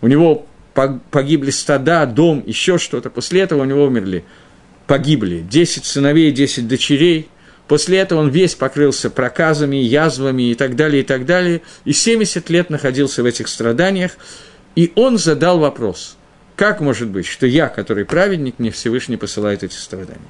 у 0.01 0.09
него 0.09 0.47
погибли 1.11 1.51
стада, 1.51 2.07
дом, 2.07 2.43
еще 2.47 2.79
что-то. 2.79 3.11
После 3.11 3.41
этого 3.41 3.63
у 3.63 3.65
него 3.65 3.85
умерли, 3.85 4.25
погибли 4.87 5.39
10 5.39 5.85
сыновей, 5.85 6.31
10 6.33 6.69
дочерей. 6.69 7.29
После 7.67 7.99
этого 7.99 8.21
он 8.21 8.29
весь 8.29 8.55
покрылся 8.55 9.11
проказами, 9.11 9.77
язвами 9.77 10.51
и 10.51 10.55
так 10.55 10.77
далее, 10.77 11.03
и 11.03 11.05
так 11.05 11.27
далее. 11.27 11.63
И 11.85 11.93
70 11.93 12.49
лет 12.51 12.71
находился 12.71 13.23
в 13.23 13.27
этих 13.27 13.49
страданиях. 13.49 14.13
И 14.77 14.93
он 14.95 15.19
задал 15.19 15.59
вопрос, 15.59 16.17
как 16.55 16.81
может 16.81 17.09
быть, 17.09 17.27
что 17.27 17.47
я, 17.47 17.69
который 17.69 18.05
праведник, 18.05 18.59
мне 18.59 18.71
Всевышний 18.71 19.17
посылает 19.17 19.65
эти 19.65 19.75
страдания? 19.75 20.21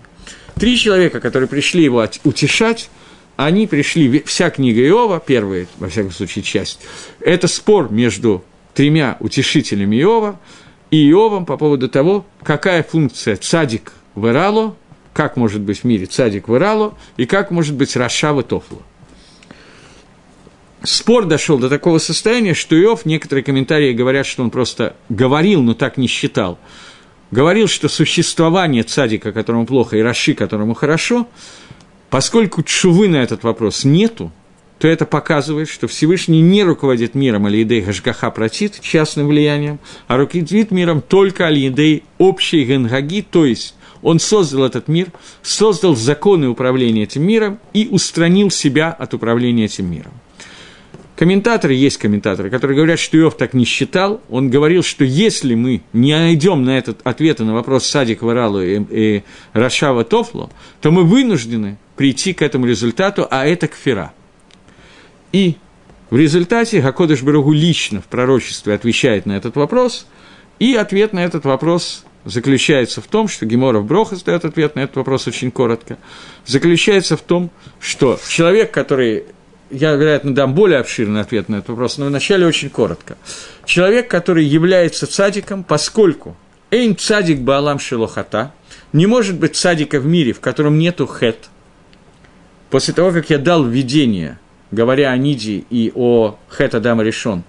Три 0.54 0.78
человека, 0.78 1.20
которые 1.20 1.48
пришли 1.48 1.82
его 1.84 2.08
утешать, 2.24 2.88
они 3.36 3.66
пришли, 3.66 4.22
вся 4.24 4.48
книга 4.50 4.80
Иова, 4.80 5.22
первая, 5.24 5.66
во 5.78 5.88
всяком 5.88 6.10
случае, 6.10 6.42
часть, 6.42 6.80
это 7.20 7.48
спор 7.48 7.92
между 7.92 8.44
тремя 8.76 9.16
утешителями 9.20 9.96
Иова 9.96 10.38
и 10.90 11.08
Иовом 11.08 11.46
по 11.46 11.56
поводу 11.56 11.88
того, 11.88 12.26
какая 12.42 12.82
функция 12.82 13.36
цадик 13.36 13.92
в 14.14 14.28
Ирало, 14.28 14.76
как 15.14 15.36
может 15.36 15.62
быть 15.62 15.80
в 15.80 15.84
мире 15.84 16.04
цадик 16.04 16.46
в 16.46 16.54
Ирало, 16.54 16.94
и 17.16 17.24
как 17.24 17.50
может 17.50 17.74
быть 17.74 17.96
Раша 17.96 18.34
в 18.34 18.42
Тофло. 18.42 18.82
Спор 20.82 21.24
дошел 21.24 21.58
до 21.58 21.70
такого 21.70 21.98
состояния, 21.98 22.52
что 22.52 22.80
Иов, 22.80 23.06
некоторые 23.06 23.42
комментарии 23.42 23.92
говорят, 23.94 24.26
что 24.26 24.42
он 24.42 24.50
просто 24.50 24.94
говорил, 25.08 25.62
но 25.62 25.74
так 25.74 25.96
не 25.96 26.06
считал. 26.06 26.58
Говорил, 27.30 27.66
что 27.66 27.88
существование 27.88 28.82
цадика, 28.82 29.32
которому 29.32 29.66
плохо, 29.66 29.96
и 29.96 30.02
Раши, 30.02 30.34
которому 30.34 30.74
хорошо, 30.74 31.26
поскольку 32.10 32.62
чувы 32.62 33.08
на 33.08 33.16
этот 33.16 33.42
вопрос 33.42 33.84
нету, 33.84 34.30
то 34.78 34.88
это 34.88 35.06
показывает, 35.06 35.68
что 35.68 35.88
Всевышний 35.88 36.40
не 36.40 36.62
руководит 36.62 37.14
миром 37.14 37.46
Алиедей 37.46 37.80
Гашгаха 37.80 38.30
Протит, 38.30 38.80
частным 38.80 39.28
влиянием, 39.28 39.78
а 40.06 40.16
руководит 40.16 40.70
миром 40.70 41.00
только 41.00 41.46
Алиедей 41.46 42.04
общей 42.18 42.64
Генгаги, 42.64 43.24
то 43.28 43.46
есть 43.46 43.74
он 44.02 44.20
создал 44.20 44.64
этот 44.64 44.88
мир, 44.88 45.08
создал 45.42 45.96
законы 45.96 46.48
управления 46.48 47.04
этим 47.04 47.22
миром 47.22 47.58
и 47.72 47.88
устранил 47.90 48.50
себя 48.50 48.90
от 48.90 49.14
управления 49.14 49.64
этим 49.64 49.90
миром. 49.90 50.12
Комментаторы, 51.16 51.72
есть 51.72 51.96
комментаторы, 51.96 52.50
которые 52.50 52.76
говорят, 52.76 52.98
что 52.98 53.16
Иов 53.16 53.38
так 53.38 53.54
не 53.54 53.64
считал. 53.64 54.20
Он 54.28 54.50
говорил, 54.50 54.82
что 54.82 55.02
если 55.02 55.54
мы 55.54 55.80
не 55.94 56.14
найдем 56.14 56.62
на 56.62 56.76
этот 56.76 57.00
ответ 57.04 57.38
на 57.38 57.54
вопрос 57.54 57.86
Садик 57.86 58.20
Варалу 58.20 58.60
и, 58.60 58.82
и 58.90 59.22
Рашава 59.54 60.04
Тофло, 60.04 60.50
то 60.82 60.90
мы 60.90 61.04
вынуждены 61.04 61.78
прийти 61.96 62.34
к 62.34 62.42
этому 62.42 62.66
результату, 62.66 63.26
а 63.30 63.46
это 63.46 63.66
кфера. 63.66 64.12
И 65.36 65.58
в 66.08 66.16
результате 66.16 66.80
Гакодыш 66.80 67.22
Барагу 67.22 67.52
лично 67.52 68.00
в 68.00 68.06
пророчестве 68.06 68.72
отвечает 68.72 69.26
на 69.26 69.36
этот 69.36 69.54
вопрос, 69.56 70.06
и 70.58 70.74
ответ 70.74 71.12
на 71.12 71.22
этот 71.22 71.44
вопрос 71.44 72.04
заключается 72.24 73.02
в 73.02 73.06
том, 73.06 73.28
что 73.28 73.44
Геморов 73.44 73.84
Броха 73.84 74.16
дает 74.24 74.46
ответ 74.46 74.76
на 74.76 74.80
этот 74.80 74.96
вопрос 74.96 75.26
очень 75.26 75.50
коротко, 75.50 75.98
заключается 76.46 77.18
в 77.18 77.20
том, 77.20 77.50
что 77.80 78.18
человек, 78.26 78.70
который 78.70 79.24
я, 79.70 79.92
вероятно, 79.92 80.34
дам 80.34 80.54
более 80.54 80.78
обширный 80.78 81.20
ответ 81.20 81.50
на 81.50 81.56
этот 81.56 81.68
вопрос, 81.68 81.98
но 81.98 82.06
вначале 82.06 82.46
очень 82.46 82.70
коротко. 82.70 83.18
Человек, 83.66 84.08
который 84.08 84.46
является 84.46 85.06
цадиком, 85.06 85.64
поскольку 85.64 86.34
Эйн 86.70 86.96
цадик 86.96 87.40
Баалам 87.40 87.78
Шелохата, 87.78 88.54
не 88.94 89.04
может 89.04 89.38
быть 89.38 89.54
цадика 89.54 90.00
в 90.00 90.06
мире, 90.06 90.32
в 90.32 90.40
котором 90.40 90.78
нету 90.78 91.06
хет. 91.06 91.50
После 92.70 92.94
того, 92.94 93.10
как 93.10 93.28
я 93.28 93.36
дал 93.36 93.64
введение, 93.64 94.38
говоря 94.70 95.10
о 95.10 95.16
Ниде 95.16 95.64
и 95.70 95.92
о 95.94 96.36
хет 96.50 96.74
Адама 96.74 97.02
решен, 97.02 97.44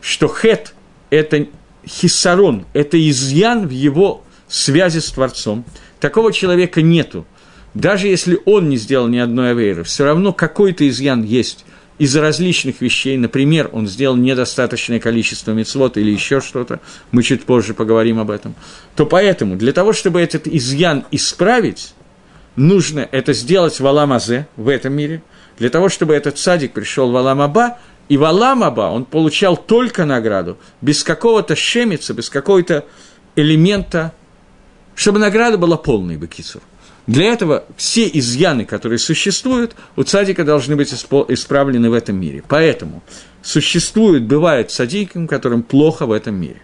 что 0.00 0.28
хет– 0.28 0.74
это 1.10 1.46
хиссарон, 1.86 2.64
это 2.72 2.98
изъян 3.10 3.66
в 3.66 3.70
его 3.70 4.22
связи 4.48 4.98
с 4.98 5.10
Творцом. 5.10 5.64
Такого 6.00 6.32
человека 6.32 6.82
нету. 6.82 7.26
Даже 7.74 8.08
если 8.08 8.38
он 8.44 8.68
не 8.68 8.76
сделал 8.76 9.08
ни 9.08 9.18
одной 9.18 9.52
авейры, 9.52 9.84
все 9.84 10.04
равно 10.04 10.32
какой-то 10.32 10.86
изъян 10.88 11.22
есть 11.22 11.64
из-за 11.98 12.20
различных 12.20 12.80
вещей, 12.80 13.16
например, 13.16 13.70
он 13.72 13.86
сделал 13.86 14.16
недостаточное 14.16 14.98
количество 14.98 15.52
мецвод 15.52 15.96
или 15.96 16.10
еще 16.10 16.40
что-то, 16.40 16.80
мы 17.12 17.22
чуть 17.22 17.44
позже 17.44 17.74
поговорим 17.74 18.18
об 18.18 18.30
этом, 18.30 18.54
то 18.96 19.06
поэтому 19.06 19.56
для 19.56 19.72
того, 19.72 19.92
чтобы 19.92 20.20
этот 20.20 20.46
изъян 20.46 21.04
исправить, 21.10 21.94
нужно 22.56 23.08
это 23.12 23.32
сделать 23.32 23.78
в 23.78 23.86
Аламазе, 23.86 24.48
в 24.56 24.68
этом 24.68 24.94
мире, 24.94 25.22
для 25.62 25.70
того, 25.70 25.88
чтобы 25.88 26.14
этот 26.14 26.38
садик 26.38 26.72
пришел 26.72 27.12
в 27.12 27.16
Аламаба, 27.16 27.78
и 28.08 28.16
в 28.16 28.24
Аламаба 28.24 28.90
он 28.90 29.04
получал 29.04 29.56
только 29.56 30.04
награду, 30.04 30.58
без 30.80 31.04
какого-то 31.04 31.54
шемица, 31.54 32.14
без 32.14 32.30
какого-то 32.30 32.84
элемента, 33.36 34.12
чтобы 34.96 35.20
награда 35.20 35.58
была 35.58 35.76
полной, 35.76 36.16
Бакисур. 36.16 36.62
Для 37.06 37.26
этого 37.32 37.64
все 37.76 38.10
изъяны, 38.12 38.64
которые 38.64 38.98
существуют, 38.98 39.76
у 39.94 40.02
цадика 40.02 40.42
должны 40.42 40.74
быть 40.74 40.92
исправлены 40.92 41.90
в 41.90 41.92
этом 41.92 42.16
мире. 42.16 42.42
Поэтому 42.48 43.00
существует, 43.40 44.24
бывает 44.24 44.72
цадикам, 44.72 45.28
которым 45.28 45.62
плохо 45.62 46.06
в 46.06 46.10
этом 46.10 46.34
мире. 46.34 46.60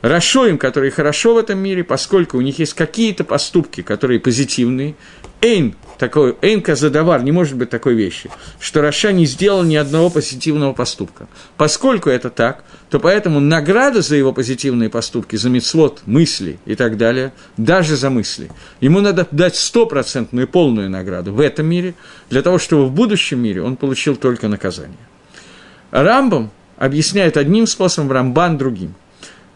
Рашоим, 0.00 0.56
которые 0.56 0.92
хорошо 0.92 1.34
в 1.34 1.36
этом 1.36 1.58
мире, 1.58 1.84
поскольку 1.84 2.38
у 2.38 2.40
них 2.40 2.58
есть 2.58 2.72
какие-то 2.72 3.22
поступки, 3.24 3.82
которые 3.82 4.18
позитивные, 4.18 4.94
Эйн, 5.42 5.74
такой, 5.98 6.36
Эйн 6.40 6.62
Казадавар, 6.62 7.24
не 7.24 7.32
может 7.32 7.56
быть 7.56 7.68
такой 7.68 7.94
вещи, 7.94 8.30
что 8.60 8.80
Раша 8.80 9.10
не 9.10 9.26
сделал 9.26 9.64
ни 9.64 9.74
одного 9.74 10.08
позитивного 10.08 10.72
поступка. 10.72 11.26
Поскольку 11.56 12.10
это 12.10 12.30
так, 12.30 12.62
то 12.90 13.00
поэтому 13.00 13.40
награда 13.40 14.02
за 14.02 14.14
его 14.14 14.32
позитивные 14.32 14.88
поступки, 14.88 15.34
за 15.34 15.50
мицвод, 15.50 16.02
мысли 16.06 16.60
и 16.64 16.76
так 16.76 16.96
далее, 16.96 17.32
даже 17.56 17.96
за 17.96 18.08
мысли, 18.08 18.52
ему 18.80 19.00
надо 19.00 19.26
дать 19.32 19.56
стопроцентную 19.56 20.46
полную 20.46 20.88
награду 20.88 21.32
в 21.32 21.40
этом 21.40 21.66
мире, 21.66 21.94
для 22.30 22.42
того, 22.42 22.58
чтобы 22.58 22.86
в 22.86 22.92
будущем 22.92 23.40
мире 23.40 23.62
он 23.62 23.74
получил 23.74 24.14
только 24.14 24.46
наказание. 24.46 24.96
Рамбам 25.90 26.52
объясняет 26.76 27.36
одним 27.36 27.66
способом, 27.66 28.12
Рамбан 28.12 28.58
другим. 28.58 28.94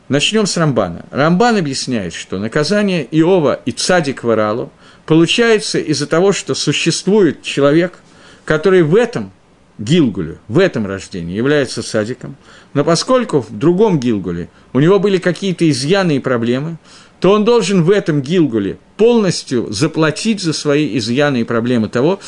Начнем 0.09 0.47
с 0.47 0.57
Рамбана. 0.57 1.07
Рамбан 1.11 1.57
объясняет, 1.57 2.13
что 2.13 2.39
наказание 2.39 3.07
Иова 3.11 3.61
и 3.65 3.71
Цадик 3.71 4.25
Варалу 4.25 4.71
получается 5.07 5.79
из-за 5.79 6.07
того, 6.07 6.33
что 6.33 6.55
существует 6.55 7.43
человек, 7.43 8.01
который 8.45 8.83
в 8.83 8.95
этом 8.95 9.33
Гилгуле, 9.79 10.39
в 10.49 10.59
этом 10.59 10.87
рождении 10.87 11.37
является 11.37 11.83
садиком, 11.83 12.37
но 12.75 12.85
поскольку 12.85 13.41
в 13.41 13.57
другом 13.57 14.01
Гилгуле 14.01 14.49
у 14.73 14.81
него 14.81 14.99
были 14.99 15.19
какие-то 15.19 15.69
изъяны 15.69 16.17
и 16.17 16.21
проблемы, 16.21 16.79
то 17.21 17.33
он 17.33 17.45
должен 17.45 17.83
в 17.83 17.91
этом 17.91 18.23
Гилгуле 18.23 18.79
полностью 18.97 19.73
заплатить 19.73 20.41
за 20.41 20.53
свои 20.53 20.97
изъяны 20.99 21.43
и 21.43 21.45
проблемы 21.45 21.89
того, 21.89 22.21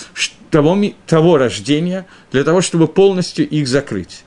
того, 0.51 0.79
того 1.07 1.39
рождения, 1.39 2.07
для 2.33 2.45
того, 2.45 2.61
чтобы 2.61 2.89
полностью 2.89 3.49
их 3.49 3.69
закрыть. 3.69 4.25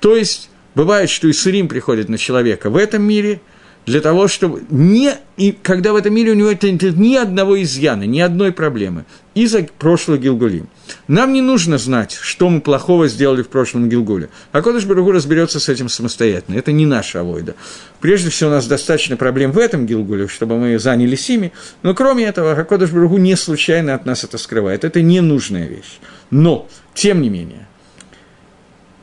То 0.00 0.16
есть 0.16 0.50
Бывает, 0.74 1.10
что 1.10 1.28
и 1.28 1.62
приходит 1.68 2.08
на 2.08 2.16
человека 2.16 2.70
в 2.70 2.76
этом 2.76 3.02
мире 3.02 3.40
для 3.86 4.00
того, 4.00 4.28
чтобы 4.28 4.62
не... 4.70 5.14
И 5.36 5.52
когда 5.52 5.92
в 5.92 5.96
этом 5.96 6.14
мире 6.14 6.32
у 6.32 6.34
него 6.34 6.50
нет 6.50 6.62
ни 6.96 7.16
одного 7.16 7.60
изъяна, 7.62 8.04
ни 8.04 8.20
одной 8.20 8.52
проблемы 8.52 9.04
из-за 9.34 9.66
прошлого 9.78 10.18
Гилгулим. 10.18 10.68
Нам 11.08 11.32
не 11.32 11.40
нужно 11.40 11.78
знать, 11.78 12.12
что 12.12 12.48
мы 12.48 12.60
плохого 12.60 13.08
сделали 13.08 13.42
в 13.42 13.48
прошлом 13.48 13.88
Гилгуле. 13.88 14.28
А 14.52 14.62
Кодыш 14.62 14.84
Баругу 14.84 15.10
разберется 15.10 15.58
с 15.58 15.68
этим 15.68 15.88
самостоятельно. 15.88 16.56
Это 16.56 16.70
не 16.70 16.86
наша 16.86 17.20
авойда. 17.20 17.54
Прежде 18.00 18.30
всего, 18.30 18.50
у 18.50 18.52
нас 18.52 18.66
достаточно 18.66 19.16
проблем 19.16 19.52
в 19.52 19.58
этом 19.58 19.86
Гилгуле, 19.86 20.28
чтобы 20.28 20.58
мы 20.58 20.78
занялись 20.78 21.28
ими. 21.30 21.52
Но 21.82 21.94
кроме 21.94 22.24
этого, 22.24 22.54
Хакодыш 22.54 22.90
Баругу 22.90 23.18
не 23.18 23.36
случайно 23.36 23.94
от 23.94 24.06
нас 24.06 24.22
это 24.22 24.38
скрывает. 24.38 24.84
Это 24.84 25.02
ненужная 25.02 25.66
вещь. 25.66 25.98
Но, 26.30 26.68
тем 26.94 27.22
не 27.22 27.30
менее, 27.30 27.66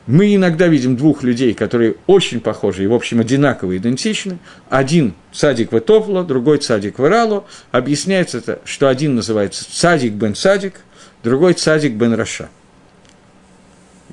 мы 0.10 0.34
иногда 0.34 0.68
видим 0.68 0.98
двух 0.98 1.22
людей, 1.22 1.54
которые 1.54 1.94
очень 2.08 2.40
похожи 2.40 2.84
и, 2.84 2.88
в 2.88 2.96
общем, 2.96 3.20
одинаково 3.20 3.78
идентичны. 3.78 4.40
Один 4.68 5.14
цадик 5.32 5.72
в 5.72 6.26
другой 6.26 6.58
цадик 6.58 6.98
в 6.98 7.06
Иралу. 7.06 7.46
Объясняется 7.72 8.40
это, 8.40 8.60
что 8.66 8.88
один 8.88 9.14
называется 9.14 9.68
цадик 9.72 10.14
бен 10.14 10.34
цадик, 10.34 10.82
другой 11.22 11.54
цадик 11.54 11.94
бен 11.94 12.16
Раша. 12.16 12.50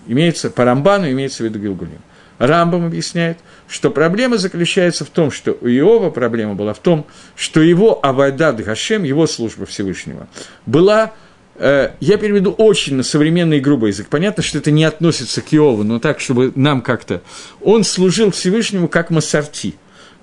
Имеется, 0.07 0.51
по 0.51 0.67
Рамбану 0.67 1.11
имеется 1.11 1.43
в 1.43 1.47
виду 1.47 1.59
Гилгулим. 1.61 2.03
Рамбам 2.39 2.85
объясняет, 2.85 3.39
что 3.67 3.91
проблема 3.91 4.37
заключается 4.37 5.07
в 5.07 5.09
том, 5.09 5.31
что 5.31 5.57
у 5.63 5.67
Иова 5.67 6.11
проблема 6.11 6.55
была 6.55 6.75
в 6.75 6.79
том, 6.79 7.07
что 7.37 7.63
его 7.63 8.05
Авайдад 8.05 8.63
Гашем, 8.63 9.03
его 9.05 9.27
служба 9.27 9.65
Всевышнего, 9.65 10.29
была 10.67 11.15
я 11.59 12.19
переведу 12.19 12.51
очень 12.53 12.97
на 12.97 13.03
современный 13.03 13.61
грубый 13.61 13.91
язык. 13.91 14.09
Понятно, 14.09 14.43
что 14.43 14.59
это 14.59 14.71
не 14.71 14.85
относится 14.85 15.41
к 15.41 15.53
Иову, 15.53 15.85
но 15.85 15.99
так, 15.99 16.21
чтобы 16.21 16.53
нам 16.55 16.83
как-то... 16.83 17.23
Он 17.61 17.85
служил 17.85 18.31
Всевышнему 18.31 18.89
как 18.89 19.11
Массарти, 19.11 19.75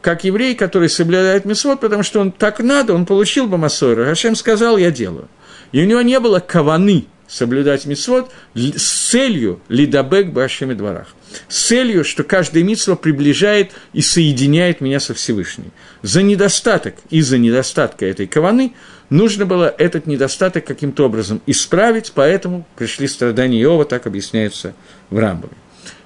как 0.01 0.23
еврей, 0.23 0.53
который 0.55 0.89
соблюдает 0.89 1.45
Месвод, 1.45 1.79
потому 1.79 2.03
что 2.03 2.19
он 2.19 2.31
так 2.31 2.59
надо, 2.59 2.93
он 2.93 3.05
получил 3.05 3.47
бы 3.47 3.57
Массойра. 3.57 4.05
Хашем 4.05 4.35
сказал, 4.35 4.77
я 4.77 4.91
делаю. 4.91 5.27
И 5.71 5.81
у 5.81 5.85
него 5.85 6.01
не 6.01 6.19
было 6.19 6.39
каваны 6.39 7.05
соблюдать 7.27 7.85
Месвод 7.85 8.29
с 8.53 9.09
целью 9.09 9.59
лидабек 9.69 10.27
башеми 10.27 10.73
дворах. 10.73 11.07
С 11.47 11.67
целью, 11.67 12.03
что 12.03 12.23
каждая 12.23 12.63
митсва 12.63 12.95
приближает 12.95 13.71
и 13.93 14.01
соединяет 14.01 14.81
меня 14.81 14.99
со 14.99 15.15
Всевышним. 15.15 15.71
За 16.03 16.21
недостаток, 16.21 16.95
из-за 17.09 17.39
недостатка 17.39 18.05
этой 18.05 18.27
каваны– 18.27 18.73
нужно 19.09 19.45
было 19.45 19.73
этот 19.77 20.07
недостаток 20.07 20.65
каким-то 20.65 21.05
образом 21.05 21.41
исправить, 21.45 22.11
поэтому 22.13 22.65
пришли 22.75 23.07
страдания 23.07 23.61
Иова, 23.61 23.85
так 23.85 24.07
объясняется 24.07 24.73
в 25.09 25.17
Рамбове. 25.17 25.53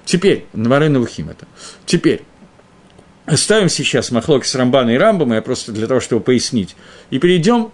Теперь, 0.04 0.46
Наварена 0.52 1.00
Вухим 1.00 1.28
это. 1.28 1.46
Теперь, 1.84 2.22
оставим 3.26 3.68
сейчас 3.68 4.10
Махлок 4.10 4.44
с 4.44 4.54
Рамбана 4.54 4.90
и 4.90 4.96
Рамбом, 4.98 5.32
я 5.32 5.42
просто 5.42 5.72
для 5.72 5.86
того, 5.86 6.00
чтобы 6.00 6.22
пояснить, 6.22 6.76
и 7.10 7.18
перейдем 7.18 7.70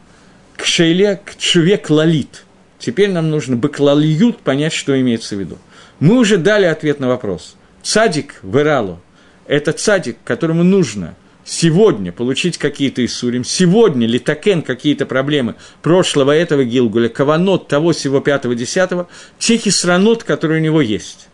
к 0.56 0.64
Шейле, 0.64 1.20
к 1.24 1.36
Чуве 1.36 1.78
Клалит. 1.78 2.44
Теперь 2.78 3.10
нам 3.10 3.30
нужно 3.30 3.56
бы 3.56 3.68
Клалиют 3.68 4.40
понять, 4.40 4.72
что 4.72 5.00
имеется 5.00 5.36
в 5.36 5.40
виду. 5.40 5.58
Мы 6.00 6.18
уже 6.18 6.38
дали 6.38 6.64
ответ 6.64 7.00
на 7.00 7.08
вопрос. 7.08 7.56
Цадик 7.82 8.40
в 8.42 8.58
Иралу– 8.58 9.00
это 9.46 9.72
цадик, 9.72 10.16
которому 10.24 10.62
нужно– 10.62 11.14
сегодня 11.44 12.12
получить 12.12 12.58
какие-то 12.58 13.04
Исурим, 13.04 13.44
сегодня 13.44 14.06
литакен 14.06 14.62
какие-то 14.62 15.06
проблемы 15.06 15.54
прошлого 15.82 16.32
этого 16.32 16.64
Гилгуля, 16.64 17.08
каванот 17.08 17.68
того 17.68 17.92
всего 17.92 18.20
пятого 18.20 18.54
десятого, 18.54 19.08
те 19.38 19.56
хисранот, 19.56 20.24
которые 20.24 20.60
у 20.60 20.64
него 20.64 20.80
есть. 20.80 21.28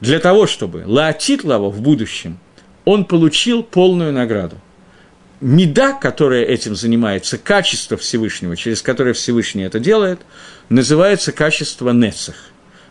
Для 0.00 0.18
того, 0.18 0.46
чтобы 0.46 0.84
лаатит 0.86 1.44
лаво 1.44 1.70
в 1.70 1.80
будущем, 1.80 2.38
он 2.84 3.04
получил 3.04 3.62
полную 3.62 4.12
награду. 4.12 4.56
Меда, 5.40 5.92
которая 5.92 6.44
этим 6.44 6.74
занимается, 6.74 7.36
качество 7.36 7.96
Всевышнего, 7.96 8.56
через 8.56 8.80
которое 8.80 9.12
Всевышний 9.12 9.64
это 9.64 9.78
делает, 9.78 10.20
называется 10.70 11.32
качество 11.32 11.90
Нецах. 11.90 12.36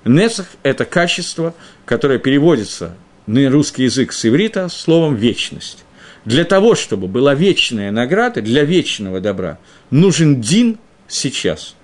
Нецах– 0.03 0.45
это 0.63 0.85
качество, 0.85 1.55
которое 1.85 2.19
переводится 2.19 2.95
на 3.25 3.49
русский 3.49 3.83
язык 3.83 4.13
с 4.13 4.25
иврита 4.25 4.69
словом 4.69 5.15
«вечность». 5.15 5.84
Для 6.25 6.43
того, 6.43 6.75
чтобы 6.75 7.07
была 7.07 7.35
вечная 7.35 7.91
награда, 7.91 8.41
для 8.41 8.63
вечного 8.63 9.21
добра, 9.21 9.59
нужен 9.91 10.41
дин 10.41 10.79
сейчас. 11.07 11.75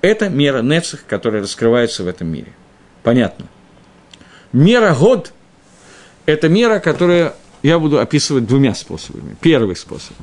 Это 0.00 0.28
мера 0.28 0.62
Нецех, 0.62 1.06
которая 1.06 1.42
раскрывается 1.42 2.02
в 2.02 2.08
этом 2.08 2.28
мире. 2.28 2.52
Понятно? 3.02 3.46
Мера 4.52 4.94
год– 4.94 5.32
это 6.26 6.48
мера, 6.48 6.80
которая 6.80 7.34
я 7.62 7.78
буду 7.78 8.00
описывать 8.00 8.46
двумя 8.46 8.74
способами. 8.74 9.36
Первый 9.40 9.76
способ. 9.76 10.16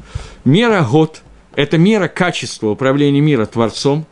Мера 0.46 0.84
год– 0.84 1.22
это 1.56 1.78
мера 1.78 2.08
качества 2.08 2.70
управления 2.70 3.22
мира 3.22 3.46
Творцом, 3.46 4.06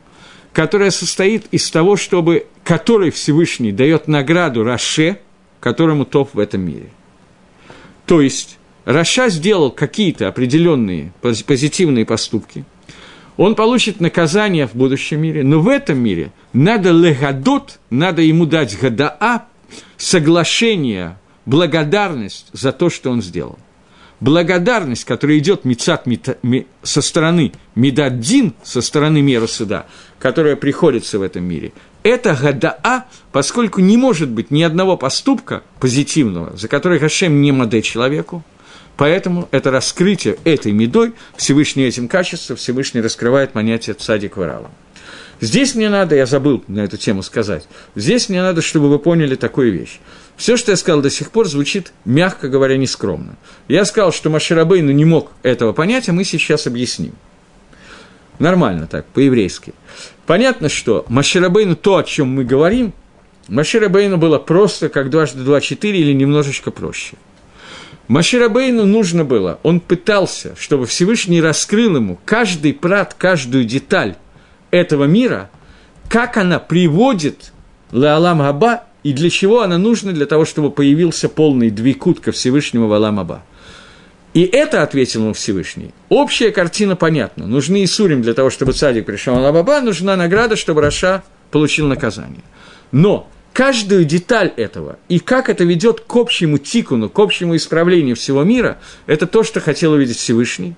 которая 0.53 0.91
состоит 0.91 1.45
из 1.51 1.69
того, 1.69 1.95
чтобы, 1.95 2.47
который 2.63 3.11
Всевышний 3.11 3.71
дает 3.71 4.07
награду 4.07 4.63
Раше, 4.63 5.19
которому 5.59 6.05
топ 6.05 6.33
в 6.33 6.39
этом 6.39 6.61
мире. 6.61 6.89
То 8.05 8.21
есть, 8.21 8.58
Раша 8.89 9.29
сделал 9.29 9.69
какие-то 9.69 10.27
определенные 10.27 11.13
позитивные 11.21 12.05
поступки, 12.05 12.65
он 13.37 13.53
получит 13.53 14.01
наказание 14.01 14.65
в 14.65 14.73
будущем 14.73 15.21
мире, 15.21 15.43
но 15.43 15.59
в 15.59 15.67
этом 15.67 15.99
мире 15.99 16.31
надо 16.53 16.89
легадот, 16.89 17.77
надо 17.91 18.23
ему 18.23 18.47
дать 18.47 18.75
гадаа, 18.79 19.45
соглашение, 19.95 21.19
благодарность 21.45 22.47
за 22.51 22.71
то, 22.71 22.89
что 22.89 23.11
он 23.11 23.21
сделал. 23.21 23.59
Благодарность, 24.21 25.05
которая 25.05 25.37
идет 25.37 25.65
мицат, 25.65 26.07
со 26.81 27.01
стороны 27.03 27.51
Медаддин, 27.75 28.55
со 28.63 28.81
стороны 28.81 29.21
мира 29.21 29.45
суда, 29.45 29.85
которая 30.17 30.55
приходится 30.55 31.19
в 31.19 31.21
этом 31.21 31.43
мире, 31.43 31.73
это 32.01 32.33
гадаа, 32.33 33.05
поскольку 33.31 33.81
не 33.81 33.97
может 33.97 34.29
быть 34.29 34.49
ни 34.49 34.63
одного 34.63 34.97
поступка 34.97 35.61
позитивного, 35.79 36.57
за 36.57 36.67
который 36.67 36.97
Гашем 36.97 37.39
не 37.39 37.51
маде 37.51 37.83
человеку, 37.83 38.43
Поэтому 38.99 39.47
это 39.51 39.71
раскрытие 39.71 40.35
этой 40.43 40.73
медой, 40.73 41.13
Всевышний 41.37 41.83
этим 41.83 42.09
качеством, 42.09 42.57
Всевышний 42.57 42.99
раскрывает 42.99 43.53
понятие 43.53 43.93
цадик 43.93 44.35
варала. 44.35 44.69
Здесь 45.39 45.73
мне 45.73 45.87
надо, 45.87 46.15
я 46.15 46.25
забыл 46.25 46.65
на 46.67 46.81
эту 46.81 46.97
тему 46.97 47.23
сказать, 47.23 47.65
здесь 47.95 48.27
мне 48.27 48.41
надо, 48.41 48.61
чтобы 48.61 48.89
вы 48.89 48.99
поняли 48.99 49.35
такую 49.35 49.71
вещь. 49.71 50.01
Все, 50.35 50.57
что 50.57 50.71
я 50.71 50.75
сказал 50.75 51.01
до 51.01 51.09
сих 51.09 51.31
пор, 51.31 51.47
звучит, 51.47 51.93
мягко 52.03 52.49
говоря, 52.49 52.75
нескромно. 52.75 53.37
Я 53.69 53.85
сказал, 53.85 54.11
что 54.11 54.29
Маширабейну 54.29 54.91
не 54.91 55.05
мог 55.05 55.31
этого 55.43 55.71
понять, 55.71 56.09
а 56.09 56.11
мы 56.11 56.25
сейчас 56.25 56.67
объясним. 56.67 57.13
Нормально 58.37 58.85
так, 58.85 59.05
по-еврейски. 59.05 59.73
Понятно, 60.25 60.67
что 60.67 61.05
Маширабейну 61.07 61.77
то, 61.77 61.95
о 61.95 62.03
чем 62.03 62.27
мы 62.35 62.43
говорим, 62.43 62.91
Маширабейну 63.47 64.17
было 64.17 64.39
просто 64.39 64.89
как 64.89 65.09
дважды 65.09 65.45
два 65.45 65.61
четыре 65.61 66.01
или 66.01 66.11
немножечко 66.11 66.69
проще– 66.69 67.15
Маширабейну 68.07 68.85
нужно 68.85 69.23
было, 69.23 69.59
он 69.63 69.79
пытался, 69.79 70.55
чтобы 70.57 70.85
Всевышний 70.85 71.41
раскрыл 71.41 71.97
ему 71.97 72.19
каждый 72.25 72.73
прат, 72.73 73.13
каждую 73.13 73.65
деталь 73.65 74.15
этого 74.71 75.05
мира, 75.05 75.49
как 76.09 76.37
она 76.37 76.59
приводит 76.59 77.51
Лаалам 77.91 78.41
Аба 78.41 78.83
и 79.03 79.13
для 79.13 79.29
чего 79.29 79.61
она 79.61 79.77
нужна, 79.77 80.11
для 80.11 80.25
того, 80.25 80.45
чтобы 80.45 80.71
появился 80.71 81.29
полный 81.29 81.69
двикут 81.69 82.19
ко 82.19 82.31
Всевышнему 82.31 82.87
в 82.87 82.93
Алам 82.93 83.19
Аба. 83.19 83.43
И 84.33 84.43
это 84.43 84.83
ответил 84.83 85.21
ему 85.21 85.33
Всевышний. 85.33 85.91
Общая 86.09 86.51
картина 86.51 86.95
понятна. 86.95 87.47
Нужны 87.47 87.83
Исурим 87.83 88.21
для 88.21 88.33
того, 88.33 88.49
чтобы 88.49 88.73
цадик 88.73 89.05
пришел 89.05 89.35
в 89.35 89.37
Алам 89.37 89.57
Аба, 89.57 89.81
нужна 89.81 90.15
награда, 90.15 90.55
чтобы 90.55 90.81
Раша 90.81 91.23
получил 91.49 91.87
наказание. 91.87 92.43
Но 92.91 93.29
каждую 93.59 94.05
деталь 94.05 94.53
этого 94.55 94.99
и 95.09 95.19
как 95.19 95.49
это 95.49 95.65
ведет 95.65 95.99
к 95.99 96.15
общему 96.15 96.57
тикуну, 96.59 97.09
к 97.09 97.19
общему 97.19 97.57
исправлению 97.57 98.15
всего 98.15 98.45
мира, 98.45 98.79
это 99.05 99.27
то, 99.27 99.43
что 99.43 99.59
хотел 99.59 99.91
увидеть 99.91 100.15
Всевышний, 100.15 100.75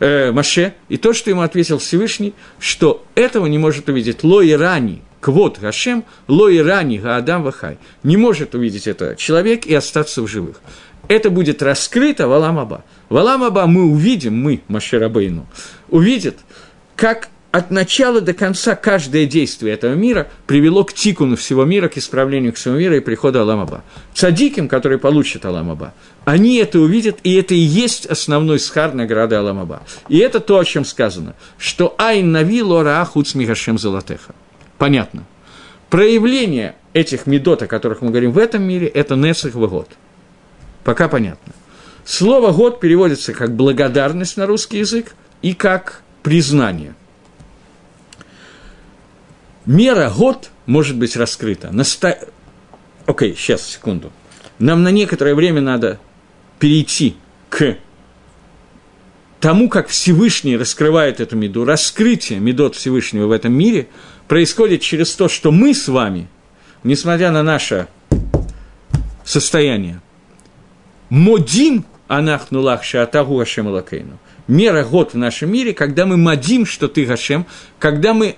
э, 0.00 0.32
Маше, 0.32 0.72
и 0.88 0.96
то, 0.96 1.12
что 1.12 1.28
ему 1.28 1.42
ответил 1.42 1.76
Всевышний, 1.76 2.32
что 2.58 3.04
этого 3.16 3.44
не 3.44 3.58
может 3.58 3.90
увидеть 3.90 4.24
Ло 4.24 4.40
и 4.40 4.52
Рани, 4.52 5.02
Квот 5.20 5.58
Гашем, 5.58 6.06
Ло 6.26 6.48
и 6.48 6.56
Рани 6.56 6.96
Гаадам 6.96 7.42
Вахай. 7.42 7.76
Не 8.02 8.16
может 8.16 8.54
увидеть 8.54 8.86
это 8.86 9.14
человек 9.14 9.66
и 9.66 9.74
остаться 9.74 10.22
в 10.22 10.26
живых. 10.26 10.62
Это 11.08 11.28
будет 11.28 11.62
раскрыто 11.62 12.28
в 12.28 12.32
Аламаба. 12.32 12.82
В 13.10 13.16
Аламаба 13.18 13.66
мы 13.66 13.84
увидим, 13.84 14.40
мы, 14.40 14.62
Машерабейну, 14.68 15.46
увидит, 15.90 16.38
как 16.96 17.28
от 17.52 17.70
начала 17.70 18.22
до 18.22 18.32
конца 18.32 18.74
каждое 18.74 19.26
действие 19.26 19.74
этого 19.74 19.92
мира 19.92 20.28
привело 20.46 20.84
к 20.84 20.94
тикуну 20.94 21.36
всего 21.36 21.66
мира, 21.66 21.88
к 21.88 21.98
исправлению 21.98 22.54
всего 22.54 22.76
мира 22.76 22.96
и 22.96 23.00
приходу 23.00 23.40
Аламаба. 23.40 23.84
Цадиким, 24.14 24.68
которые 24.68 24.98
получат 24.98 25.44
Аламаба, 25.44 25.92
они 26.24 26.56
это 26.56 26.80
увидят, 26.80 27.18
и 27.22 27.34
это 27.34 27.52
и 27.54 27.58
есть 27.58 28.06
основной 28.06 28.58
схар 28.58 28.94
награды 28.94 29.36
Аламаба. 29.36 29.82
И 30.08 30.16
это 30.18 30.40
то, 30.40 30.58
о 30.58 30.64
чем 30.64 30.86
сказано, 30.86 31.34
что 31.58 31.94
«Айн 31.98 32.32
нави 32.32 32.62
лора 32.62 33.02
ахуц 33.02 33.34
мигашем 33.34 33.78
золотеха». 33.78 34.34
Понятно. 34.78 35.24
Проявление 35.90 36.74
этих 36.94 37.26
медот, 37.26 37.62
о 37.62 37.66
которых 37.66 38.00
мы 38.00 38.08
говорим 38.08 38.32
в 38.32 38.38
этом 38.38 38.62
мире, 38.62 38.86
это 38.86 39.14
Нецех 39.14 39.52
год. 39.52 39.90
Пока 40.84 41.06
понятно. 41.06 41.52
Слово 42.06 42.50
«год» 42.50 42.80
переводится 42.80 43.34
как 43.34 43.54
благодарность 43.54 44.38
на 44.38 44.46
русский 44.46 44.78
язык 44.78 45.14
и 45.42 45.52
как 45.52 46.00
признание– 46.22 46.94
мера 49.66 50.10
год 50.10 50.50
может 50.66 50.96
быть 50.96 51.16
раскрыта. 51.16 51.70
Наста... 51.72 52.18
Окей, 53.06 53.34
сейчас, 53.36 53.66
секунду. 53.66 54.12
Нам 54.58 54.82
на 54.82 54.90
некоторое 54.90 55.34
время 55.34 55.60
надо 55.60 55.98
перейти 56.58 57.16
к 57.48 57.76
тому, 59.40 59.68
как 59.68 59.88
Всевышний 59.88 60.56
раскрывает 60.56 61.20
эту 61.20 61.36
меду. 61.36 61.64
Раскрытие 61.64 62.38
медот 62.38 62.76
Всевышнего 62.76 63.26
в 63.26 63.32
этом 63.32 63.52
мире 63.52 63.88
происходит 64.28 64.82
через 64.82 65.14
то, 65.16 65.28
что 65.28 65.50
мы 65.50 65.74
с 65.74 65.88
вами, 65.88 66.28
несмотря 66.84 67.32
на 67.32 67.42
наше 67.42 67.88
состояние, 69.24 70.00
модим 71.10 71.84
анахнулах 72.06 72.84
шаатагу 72.84 73.36
Гашем 73.36 73.66
Лакейну. 73.66 74.18
Мера 74.46 74.84
год 74.84 75.14
в 75.14 75.16
нашем 75.16 75.50
мире, 75.50 75.72
когда 75.72 76.06
мы 76.06 76.16
модим, 76.16 76.64
что 76.64 76.86
ты 76.86 77.04
Гашем, 77.04 77.46
когда 77.78 78.14
мы 78.14 78.36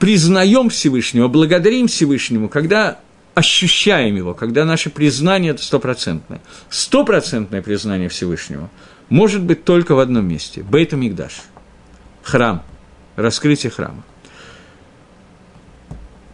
признаем 0.00 0.70
Всевышнего, 0.70 1.28
благодарим 1.28 1.86
Всевышнему, 1.86 2.48
когда 2.48 2.98
ощущаем 3.34 4.16
его, 4.16 4.34
когда 4.34 4.64
наше 4.64 4.90
признание 4.90 5.52
это 5.52 5.62
стопроцентное. 5.62 6.40
Стопроцентное 6.68 7.62
признание 7.62 8.08
Всевышнего 8.08 8.70
может 9.08 9.42
быть 9.42 9.64
только 9.64 9.94
в 9.94 10.00
одном 10.00 10.26
месте– 10.26 10.62
Бейта 10.70 10.96
Мигдаш, 10.96 11.42
храм, 12.22 12.64
раскрытие 13.14 13.70
храма. 13.70 14.02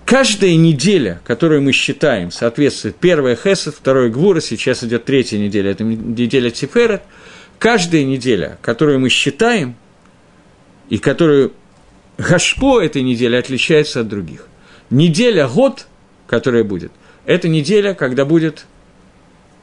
Каждая 0.04 0.54
неделя, 0.54 1.20
которую 1.24 1.62
мы 1.62 1.72
считаем, 1.72 2.30
соответствует 2.30 2.94
первая 2.94 3.34
Хесед, 3.34 3.74
второй 3.74 4.08
Гвура, 4.08 4.40
сейчас 4.40 4.84
идет 4.84 5.04
третья 5.04 5.38
неделя, 5.38 5.72
это 5.72 5.82
неделя 5.82 6.50
Тиферет. 6.50 7.02
Каждая 7.58 8.04
неделя, 8.04 8.58
которую 8.62 9.00
мы 9.00 9.08
считаем, 9.08 9.74
и 10.88 10.98
которую 10.98 11.52
Гашпо 12.18 12.80
этой 12.80 13.02
недели 13.02 13.36
отличается 13.36 14.00
от 14.00 14.08
других. 14.08 14.48
Неделя 14.90 15.48
год, 15.48 15.86
которая 16.26 16.64
будет, 16.64 16.92
это 17.26 17.48
неделя, 17.48 17.94
когда 17.94 18.24
будет 18.24 18.66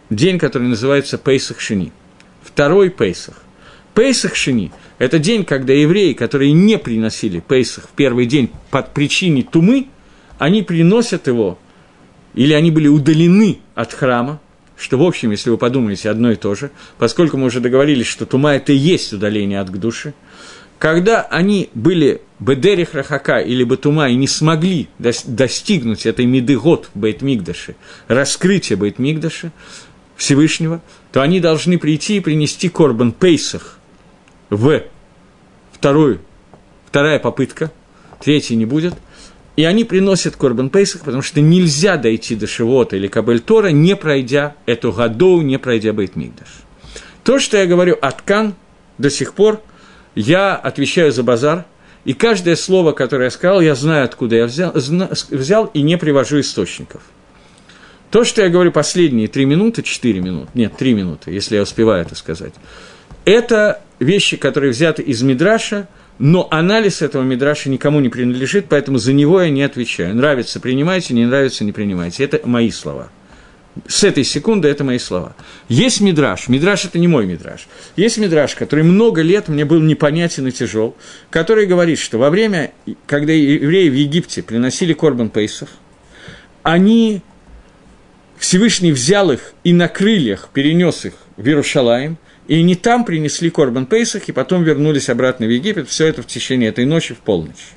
день, 0.09 0.37
который 0.37 0.67
называется 0.67 1.17
Пейсах 1.17 1.59
Шини. 1.59 1.91
Второй 2.43 2.89
Пейсах. 2.89 3.41
Пейсах 3.93 4.35
Шини– 4.35 4.71
это 4.99 5.19
день, 5.19 5.45
когда 5.45 5.73
евреи, 5.73 6.13
которые 6.13 6.51
не 6.51 6.77
приносили 6.77 7.39
Пейсах 7.39 7.85
в 7.85 7.91
первый 7.91 8.25
день 8.25 8.51
под 8.69 8.93
причиной 8.93 9.43
тумы, 9.43 9.87
они 10.39 10.61
приносят 10.61 11.27
его, 11.27 11.57
или 12.33 12.53
они 12.53 12.71
были 12.71 12.87
удалены 12.87 13.59
от 13.75 13.93
храма, 13.93 14.41
что, 14.77 14.97
в 14.97 15.03
общем, 15.03 15.31
если 15.31 15.49
вы 15.49 15.57
подумаете, 15.57 16.09
одно 16.09 16.31
и 16.31 16.35
то 16.35 16.53
же, 16.55 16.71
поскольку 16.97 17.37
мы 17.37 17.45
уже 17.45 17.59
договорились, 17.61 18.07
что 18.07 18.25
тума– 18.25 18.53
это 18.55 18.73
и 18.73 18.75
есть 18.75 19.13
удаление 19.13 19.59
от 19.59 19.71
души, 19.71 20.13
когда 20.83 21.21
они 21.21 21.69
были 21.73 22.19
Бедерих 22.41 22.93
Рахака 22.93 23.39
или 23.39 23.63
Батума 23.63 24.09
и 24.09 24.15
не 24.15 24.27
смогли 24.27 24.89
достигнуть 24.99 26.05
этой 26.05 26.25
меды 26.25 26.59
год 26.59 26.89
в 26.93 26.99
Бейтмигдаше, 26.99 27.77
раскрытия 28.09 28.75
Бейтмигдаша 28.75 29.53
Всевышнего, 30.17 30.81
то 31.13 31.21
они 31.21 31.39
должны 31.39 31.77
прийти 31.79 32.17
и 32.17 32.19
принести 32.19 32.67
Корбан 32.67 33.13
Пейсах 33.13 33.79
в 34.49 34.83
вторую, 35.71 36.19
вторая 36.85 37.17
попытка, 37.17 37.71
третья 38.19 38.55
не 38.55 38.65
будет, 38.65 38.93
и 39.55 39.63
они 39.63 39.85
приносят 39.85 40.35
Корбан 40.35 40.69
Пейсах, 40.69 41.03
потому 41.03 41.21
что 41.21 41.39
нельзя 41.39 41.95
дойти 41.95 42.35
до 42.35 42.45
Шивота 42.45 42.97
или 42.97 43.07
Кабель 43.07 43.39
Тора, 43.39 43.69
не 43.69 43.95
пройдя 43.95 44.57
эту 44.65 44.91
Гадоу, 44.91 45.43
не 45.43 45.57
пройдя 45.57 45.93
Бейтмигдаш. 45.93 46.49
То, 47.23 47.39
что 47.39 47.55
я 47.55 47.67
говорю 47.67 47.97
Аткан 48.01 48.53
до 48.97 49.09
сих 49.09 49.33
пор– 49.33 49.61
я 50.15 50.55
отвечаю 50.55 51.11
за 51.11 51.23
базар, 51.23 51.65
и 52.05 52.13
каждое 52.13 52.55
слово, 52.55 52.91
которое 52.91 53.25
я 53.25 53.31
сказал, 53.31 53.61
я 53.61 53.75
знаю, 53.75 54.05
откуда 54.05 54.35
я 54.35 54.45
взял, 54.45 54.71
взял 54.73 55.65
и 55.67 55.81
не 55.81 55.97
привожу 55.97 56.39
источников. 56.39 57.01
То, 58.11 58.23
что 58.23 58.43
я 58.43 58.49
говорю 58.49 58.71
последние 58.71 59.27
три 59.27 59.45
минуты, 59.45 59.81
четыре 59.81 60.19
минуты, 60.19 60.49
нет, 60.53 60.75
три 60.77 60.93
минуты, 60.93 61.31
если 61.31 61.55
я 61.55 61.63
успеваю 61.63 62.01
это 62.01 62.15
сказать, 62.15 62.53
это 63.25 63.81
вещи, 63.99 64.37
которые 64.37 64.71
взяты 64.71 65.01
из 65.01 65.21
Мидраша, 65.21 65.87
но 66.19 66.47
анализ 66.51 67.01
этого 67.01 67.23
Мидраша 67.23 67.69
никому 67.69 67.99
не 67.99 68.09
принадлежит, 68.09 68.67
поэтому 68.69 68.97
за 68.97 69.13
него 69.13 69.41
я 69.41 69.49
не 69.49 69.63
отвечаю. 69.63 70.15
Нравится– 70.15 70.59
принимайте, 70.61 71.13
не 71.13 71.25
нравится– 71.25 71.63
не 71.65 71.71
принимайте. 71.71 72.23
Это 72.23 72.39
мои 72.47 72.69
слова. 72.69 73.09
С 73.87 74.03
этой 74.03 74.23
секунды 74.23 74.67
это 74.67 74.83
мои 74.83 74.99
слова. 74.99 75.35
Есть 75.67 75.99
мидраж. 75.99 76.47
Мидраж– 76.47 76.85
это 76.85 76.99
не 76.99 77.07
мой 77.07 77.25
мидраж. 77.25 77.67
Есть 77.95 78.19
мидраж, 78.19 78.53
который 78.53 78.83
много 78.83 79.21
лет 79.21 79.47
мне 79.47 79.65
был 79.65 79.81
непонятен 79.81 80.47
и 80.47 80.51
тяжел, 80.51 80.95
который 81.31 81.65
говорит, 81.65 81.97
что 81.97 82.19
во 82.19 82.29
время, 82.29 82.71
когда 83.07 83.33
евреи 83.33 83.89
в 83.89 83.95
Египте 83.95 84.43
приносили 84.43 84.93
Корбан 84.93 85.29
Пейсов, 85.29 85.69
они, 86.61 87.21
Всевышний 88.37 88.91
взял 88.91 89.31
их 89.31 89.53
и 89.63 89.73
на 89.73 89.87
крыльях 89.87 90.49
перенес 90.53 91.05
их 91.05 91.13
в 91.35 91.47
Иерушалаем, 91.47 92.17
и 92.47 92.59
они 92.59 92.75
там 92.75 93.05
принесли 93.05 93.49
Корбан 93.49 93.87
Пейсах, 93.87 94.29
и 94.29 94.31
потом 94.31 94.63
вернулись 94.63 95.09
обратно 95.09 95.47
в 95.47 95.49
Египет, 95.49 95.89
все 95.89 96.05
это 96.05 96.21
в 96.21 96.27
течение 96.27 96.69
этой 96.69 96.85
ночи 96.85 97.15
в 97.15 97.19
полночь. 97.19 97.73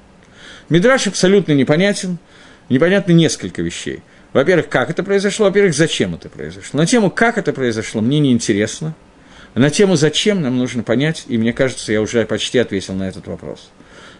Мидраш 0.68 1.06
абсолютно 1.06 1.52
непонятен, 1.52 2.18
непонятно 2.68 3.12
несколько 3.12 3.62
вещей. 3.62 4.02
Во-первых, 4.36 4.68
как 4.68 4.90
это 4.90 5.02
произошло, 5.02 5.46
во-первых, 5.46 5.74
зачем 5.74 6.14
это 6.14 6.28
произошло. 6.28 6.78
На 6.78 6.84
тему, 6.84 7.10
как 7.10 7.38
это 7.38 7.54
произошло, 7.54 8.02
мне 8.02 8.20
не 8.20 8.32
интересно. 8.32 8.94
на 9.54 9.70
тему, 9.70 9.96
зачем, 9.96 10.42
нам 10.42 10.58
нужно 10.58 10.82
понять, 10.82 11.24
и 11.26 11.38
мне 11.38 11.54
кажется, 11.54 11.90
я 11.90 12.02
уже 12.02 12.22
почти 12.26 12.58
ответил 12.58 12.92
на 12.92 13.08
этот 13.08 13.28
вопрос. 13.28 13.70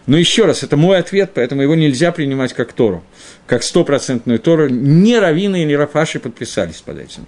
Но 0.07 0.17
еще 0.17 0.45
раз, 0.45 0.63
это 0.63 0.75
мой 0.75 0.97
ответ, 0.97 1.33
поэтому 1.35 1.61
его 1.61 1.75
нельзя 1.75 2.11
принимать 2.11 2.53
как 2.53 2.73
Тору, 2.73 3.03
как 3.45 3.61
стопроцентную 3.61 4.39
Тору. 4.39 4.67
Ни 4.69 5.13
Равины, 5.13 5.63
ни 5.65 5.73
Рафаши 5.73 6.19
подписались 6.19 6.81
под 6.81 6.97
этим. 6.97 7.27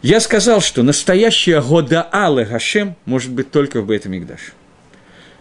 Я 0.00 0.20
сказал, 0.20 0.62
что 0.62 0.82
настоящая 0.82 1.60
года 1.60 2.00
Аллы 2.00 2.46
Гашем 2.46 2.96
может 3.04 3.30
быть 3.30 3.50
только 3.50 3.82
в 3.82 3.86
Бейтамикдаше. 3.86 4.52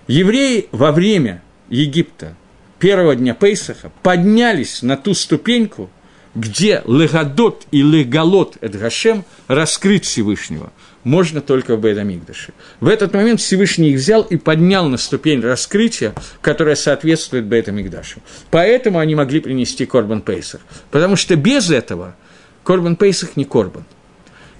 Евреи 0.07 0.67
во 0.73 0.91
время 0.91 1.41
Египта, 1.69 2.35
первого 2.79 3.15
дня 3.15 3.33
Пейсаха, 3.33 3.93
поднялись 4.03 4.81
на 4.81 4.97
ту 4.97 5.13
ступеньку, 5.13 5.89
где 6.35 6.81
Легадот 6.85 7.65
и 7.71 7.81
Легалот 7.81 8.57
Эдгашем 8.61 9.25
раскрыть 9.47 10.05
Всевышнего 10.05 10.71
можно 11.03 11.41
только 11.41 11.75
в 11.75 11.81
Бейдамикдаше. 11.81 12.53
В 12.79 12.87
этот 12.87 13.13
момент 13.13 13.39
Всевышний 13.41 13.89
их 13.89 13.97
взял 13.97 14.21
и 14.21 14.37
поднял 14.37 14.87
на 14.87 14.97
ступень 14.97 15.41
раскрытия, 15.41 16.13
которая 16.41 16.75
соответствует 16.75 17.45
Бейдамикдашу. 17.45 18.19
Поэтому 18.51 18.99
они 18.99 19.15
могли 19.15 19.39
принести 19.39 19.85
Корбан 19.85 20.21
Пейсах. 20.21 20.61
Потому 20.91 21.15
что 21.15 21.35
без 21.35 21.71
этого 21.71 22.15
Корбан 22.63 22.95
Пейсах 22.95 23.35
не 23.35 23.45
Корбан. 23.45 23.83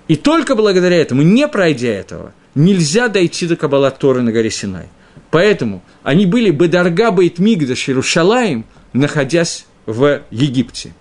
И 0.08 0.16
только 0.16 0.56
благодаря 0.56 0.98
этому, 0.98 1.22
не 1.22 1.48
пройдя 1.48 1.90
этого, 1.90 2.34
нельзя 2.56 3.08
дойти 3.08 3.48
до 3.48 3.56
Каббала 3.56 3.92
Торы 3.92 4.22
на 4.22 4.32
горе 4.32 4.50
Синай– 4.50 4.88
Поэтому 5.32 5.82
они 6.04 6.26
были 6.26 6.52
Бедарга 6.52 7.12
Бейт 7.12 7.40
Мигдаш 7.40 7.90
Иерушалаем, 7.90 8.66
находясь 8.94 9.66
в 9.86 10.22
Египте. 10.30 10.94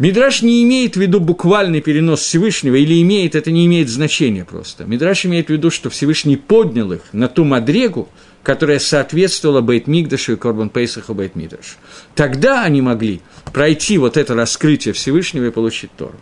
Мидраш 0.00 0.40
не 0.40 0.64
имеет 0.64 0.96
в 0.96 0.98
виду 0.98 1.20
буквальный 1.20 1.82
перенос 1.82 2.20
Всевышнего, 2.20 2.74
или 2.74 3.02
имеет, 3.02 3.34
это 3.34 3.50
не 3.50 3.66
имеет 3.66 3.90
значения 3.90 4.46
просто. 4.46 4.84
Мидраш 4.86 5.26
имеет 5.26 5.48
в 5.48 5.50
виду, 5.50 5.70
что 5.70 5.90
Всевышний 5.90 6.36
поднял 6.36 6.90
их 6.92 7.02
на 7.12 7.28
ту 7.28 7.44
мадрегу, 7.44 8.08
которая 8.42 8.78
соответствовала 8.78 9.60
Бейт 9.60 9.86
Мигдашу 9.86 10.32
и 10.32 10.36
Корбан 10.36 10.70
Пейсаху 10.70 11.12
Бейт 11.12 11.36
Мигдаш. 11.36 11.76
Тогда 12.14 12.64
они 12.64 12.80
могли 12.80 13.20
пройти 13.52 13.98
вот 13.98 14.16
это 14.16 14.34
раскрытие 14.34 14.94
Всевышнего 14.94 15.48
и 15.48 15.50
получить 15.50 15.90
Тору. 15.98 16.16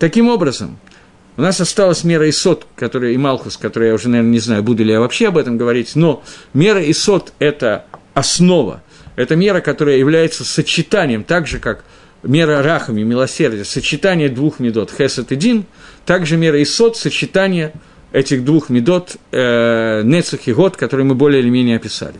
Таким 0.00 0.28
образом, 0.28 0.80
у 1.36 1.42
нас 1.42 1.60
осталась 1.60 2.02
мера 2.02 2.28
Исот, 2.28 2.66
которая, 2.74 3.12
и 3.12 3.16
Малхус, 3.16 3.56
которая 3.56 3.90
я 3.90 3.94
уже, 3.94 4.08
наверное, 4.08 4.32
не 4.32 4.40
знаю, 4.40 4.64
буду 4.64 4.82
ли 4.82 4.90
я 4.90 4.98
вообще 4.98 5.28
об 5.28 5.38
этом 5.38 5.56
говорить, 5.56 5.94
но 5.94 6.24
мера 6.54 6.82
Исот– 6.90 7.34
это 7.38 7.84
основа, 8.14 8.82
это 9.14 9.36
мера, 9.36 9.60
которая 9.60 9.98
является 9.98 10.44
сочетанием, 10.44 11.22
так 11.22 11.46
же, 11.46 11.60
как 11.60 11.84
мера 12.22 12.62
Рахами, 12.62 13.02
милосердия, 13.02 13.64
сочетание 13.64 14.28
двух 14.28 14.58
медот, 14.58 14.90
Хесед 14.90 15.32
и 15.32 15.36
Дин, 15.36 15.64
также 16.06 16.36
мера 16.36 16.62
Исот– 16.62 16.96
сочетание 16.98 17.72
этих 18.12 18.44
двух 18.44 18.68
медот, 18.68 19.16
э, 19.30 20.02
Нецах 20.04 20.46
и 20.46 20.52
Год, 20.52 20.76
которые 20.76 21.06
мы 21.06 21.14
более 21.14 21.40
или 21.40 21.50
менее 21.50 21.76
описали. 21.76 22.16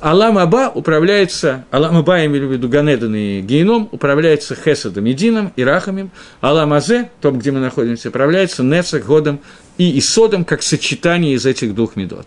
Алам 0.00 0.36
Аба 0.36 0.70
управляется, 0.74 1.64
Алам 1.70 1.96
Аба, 1.96 2.18
я 2.18 2.26
имею 2.26 2.48
в 2.48 2.52
виду 2.52 2.68
Ганедан 2.68 3.14
и 3.14 3.40
Гейном, 3.40 3.88
управляется 3.90 4.54
Хесадом 4.54 5.06
и 5.06 5.14
Дином, 5.14 5.52
и 5.56 5.64
Рахамим. 5.64 6.10
Алам 6.42 6.74
Азе, 6.74 7.10
том, 7.22 7.38
где 7.38 7.52
мы 7.52 7.60
находимся, 7.60 8.10
управляется 8.10 8.62
Нецах, 8.62 9.06
Годом 9.06 9.40
и 9.76 9.98
Исодом, 9.98 10.44
как 10.44 10.62
сочетание 10.62 11.34
из 11.34 11.46
этих 11.46 11.74
двух 11.74 11.96
медот. 11.96 12.26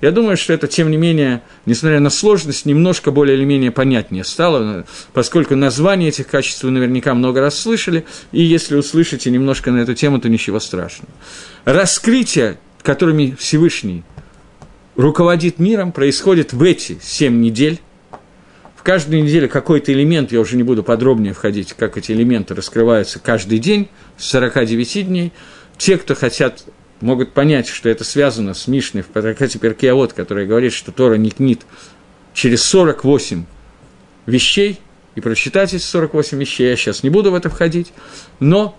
Я 0.00 0.10
думаю, 0.10 0.36
что 0.36 0.52
это, 0.52 0.66
тем 0.66 0.90
не 0.90 0.96
менее, 0.96 1.42
несмотря 1.64 2.00
на 2.00 2.10
сложность, 2.10 2.66
немножко 2.66 3.10
более 3.10 3.36
или 3.36 3.44
менее 3.44 3.70
понятнее 3.70 4.24
стало, 4.24 4.84
поскольку 5.12 5.54
название 5.54 6.08
этих 6.08 6.26
качеств 6.26 6.64
вы 6.64 6.70
наверняка 6.70 7.14
много 7.14 7.40
раз 7.40 7.58
слышали, 7.58 8.04
и 8.32 8.42
если 8.42 8.76
услышите 8.76 9.30
немножко 9.30 9.70
на 9.70 9.78
эту 9.78 9.94
тему, 9.94 10.20
то 10.20 10.28
ничего 10.28 10.58
страшного. 10.58 11.12
Раскрытие, 11.64 12.58
которыми 12.82 13.36
Всевышний 13.38 14.02
руководит 14.96 15.60
миром, 15.60 15.92
происходит 15.92 16.52
в 16.52 16.62
эти 16.62 16.98
семь 17.00 17.40
недель. 17.40 17.80
В 18.74 18.82
каждую 18.82 19.22
неделю 19.22 19.48
какой-то 19.48 19.92
элемент, 19.92 20.32
я 20.32 20.40
уже 20.40 20.56
не 20.56 20.62
буду 20.64 20.82
подробнее 20.82 21.34
входить, 21.34 21.74
как 21.74 21.96
эти 21.96 22.12
элементы 22.12 22.54
раскрываются 22.54 23.20
каждый 23.20 23.58
день, 23.58 23.88
с 24.16 24.26
49 24.30 25.06
дней. 25.06 25.32
Те, 25.76 25.98
кто 25.98 26.14
хотят, 26.14 26.64
могут 27.00 27.32
понять, 27.32 27.68
что 27.68 27.88
это 27.88 28.04
связано 28.04 28.54
с 28.54 28.66
Мишной 28.66 29.02
в 29.02 29.06
Паракате 29.06 29.58
Перкиавод, 29.58 30.12
которая 30.12 30.46
говорит, 30.46 30.72
что 30.72 30.92
Тора 30.92 31.14
не 31.14 31.30
книт 31.30 31.60
через 32.34 32.62
48 32.62 33.44
вещей, 34.26 34.80
и 35.14 35.20
прочитать 35.20 35.74
эти 35.74 35.82
48 35.82 36.38
вещей, 36.38 36.68
я 36.70 36.76
сейчас 36.76 37.02
не 37.02 37.10
буду 37.10 37.32
в 37.32 37.34
это 37.34 37.48
входить, 37.48 37.92
но 38.38 38.78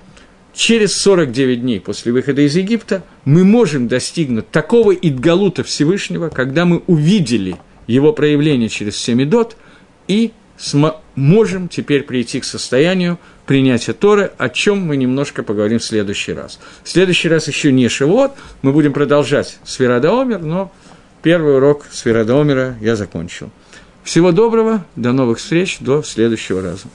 через 0.53 0.95
49 0.97 1.61
дней 1.61 1.79
после 1.79 2.11
выхода 2.11 2.41
из 2.41 2.55
Египта 2.55 3.03
мы 3.25 3.43
можем 3.43 3.87
достигнуть 3.87 4.49
такого 4.49 4.93
идгалута 4.93 5.63
Всевышнего, 5.63 6.29
когда 6.29 6.65
мы 6.65 6.83
увидели 6.87 7.57
его 7.87 8.13
проявление 8.13 8.69
через 8.69 8.97
Семидот 8.97 9.57
и 10.07 10.31
можем 11.15 11.69
теперь 11.69 12.03
прийти 12.03 12.39
к 12.39 12.45
состоянию 12.45 13.17
принятия 13.45 13.93
Торы, 13.93 14.31
о 14.37 14.49
чем 14.49 14.79
мы 14.79 14.97
немножко 14.97 15.43
поговорим 15.43 15.79
в 15.79 15.83
следующий 15.83 16.33
раз. 16.33 16.59
В 16.83 16.89
следующий 16.89 17.29
раз 17.29 17.47
еще 17.47 17.71
не 17.71 17.87
Шивот, 17.87 18.33
мы 18.61 18.71
будем 18.71 18.93
продолжать 18.93 19.57
Сферадоомер, 19.63 20.39
но 20.39 20.71
первый 21.21 21.55
урок 21.55 21.85
Сферадоомера 21.91 22.77
я 22.81 22.95
закончил. 22.95 23.49
Всего 24.03 24.31
доброго, 24.31 24.85
до 24.95 25.11
новых 25.11 25.39
встреч, 25.39 25.77
до 25.79 26.03
следующего 26.03 26.61
раза. 26.61 26.87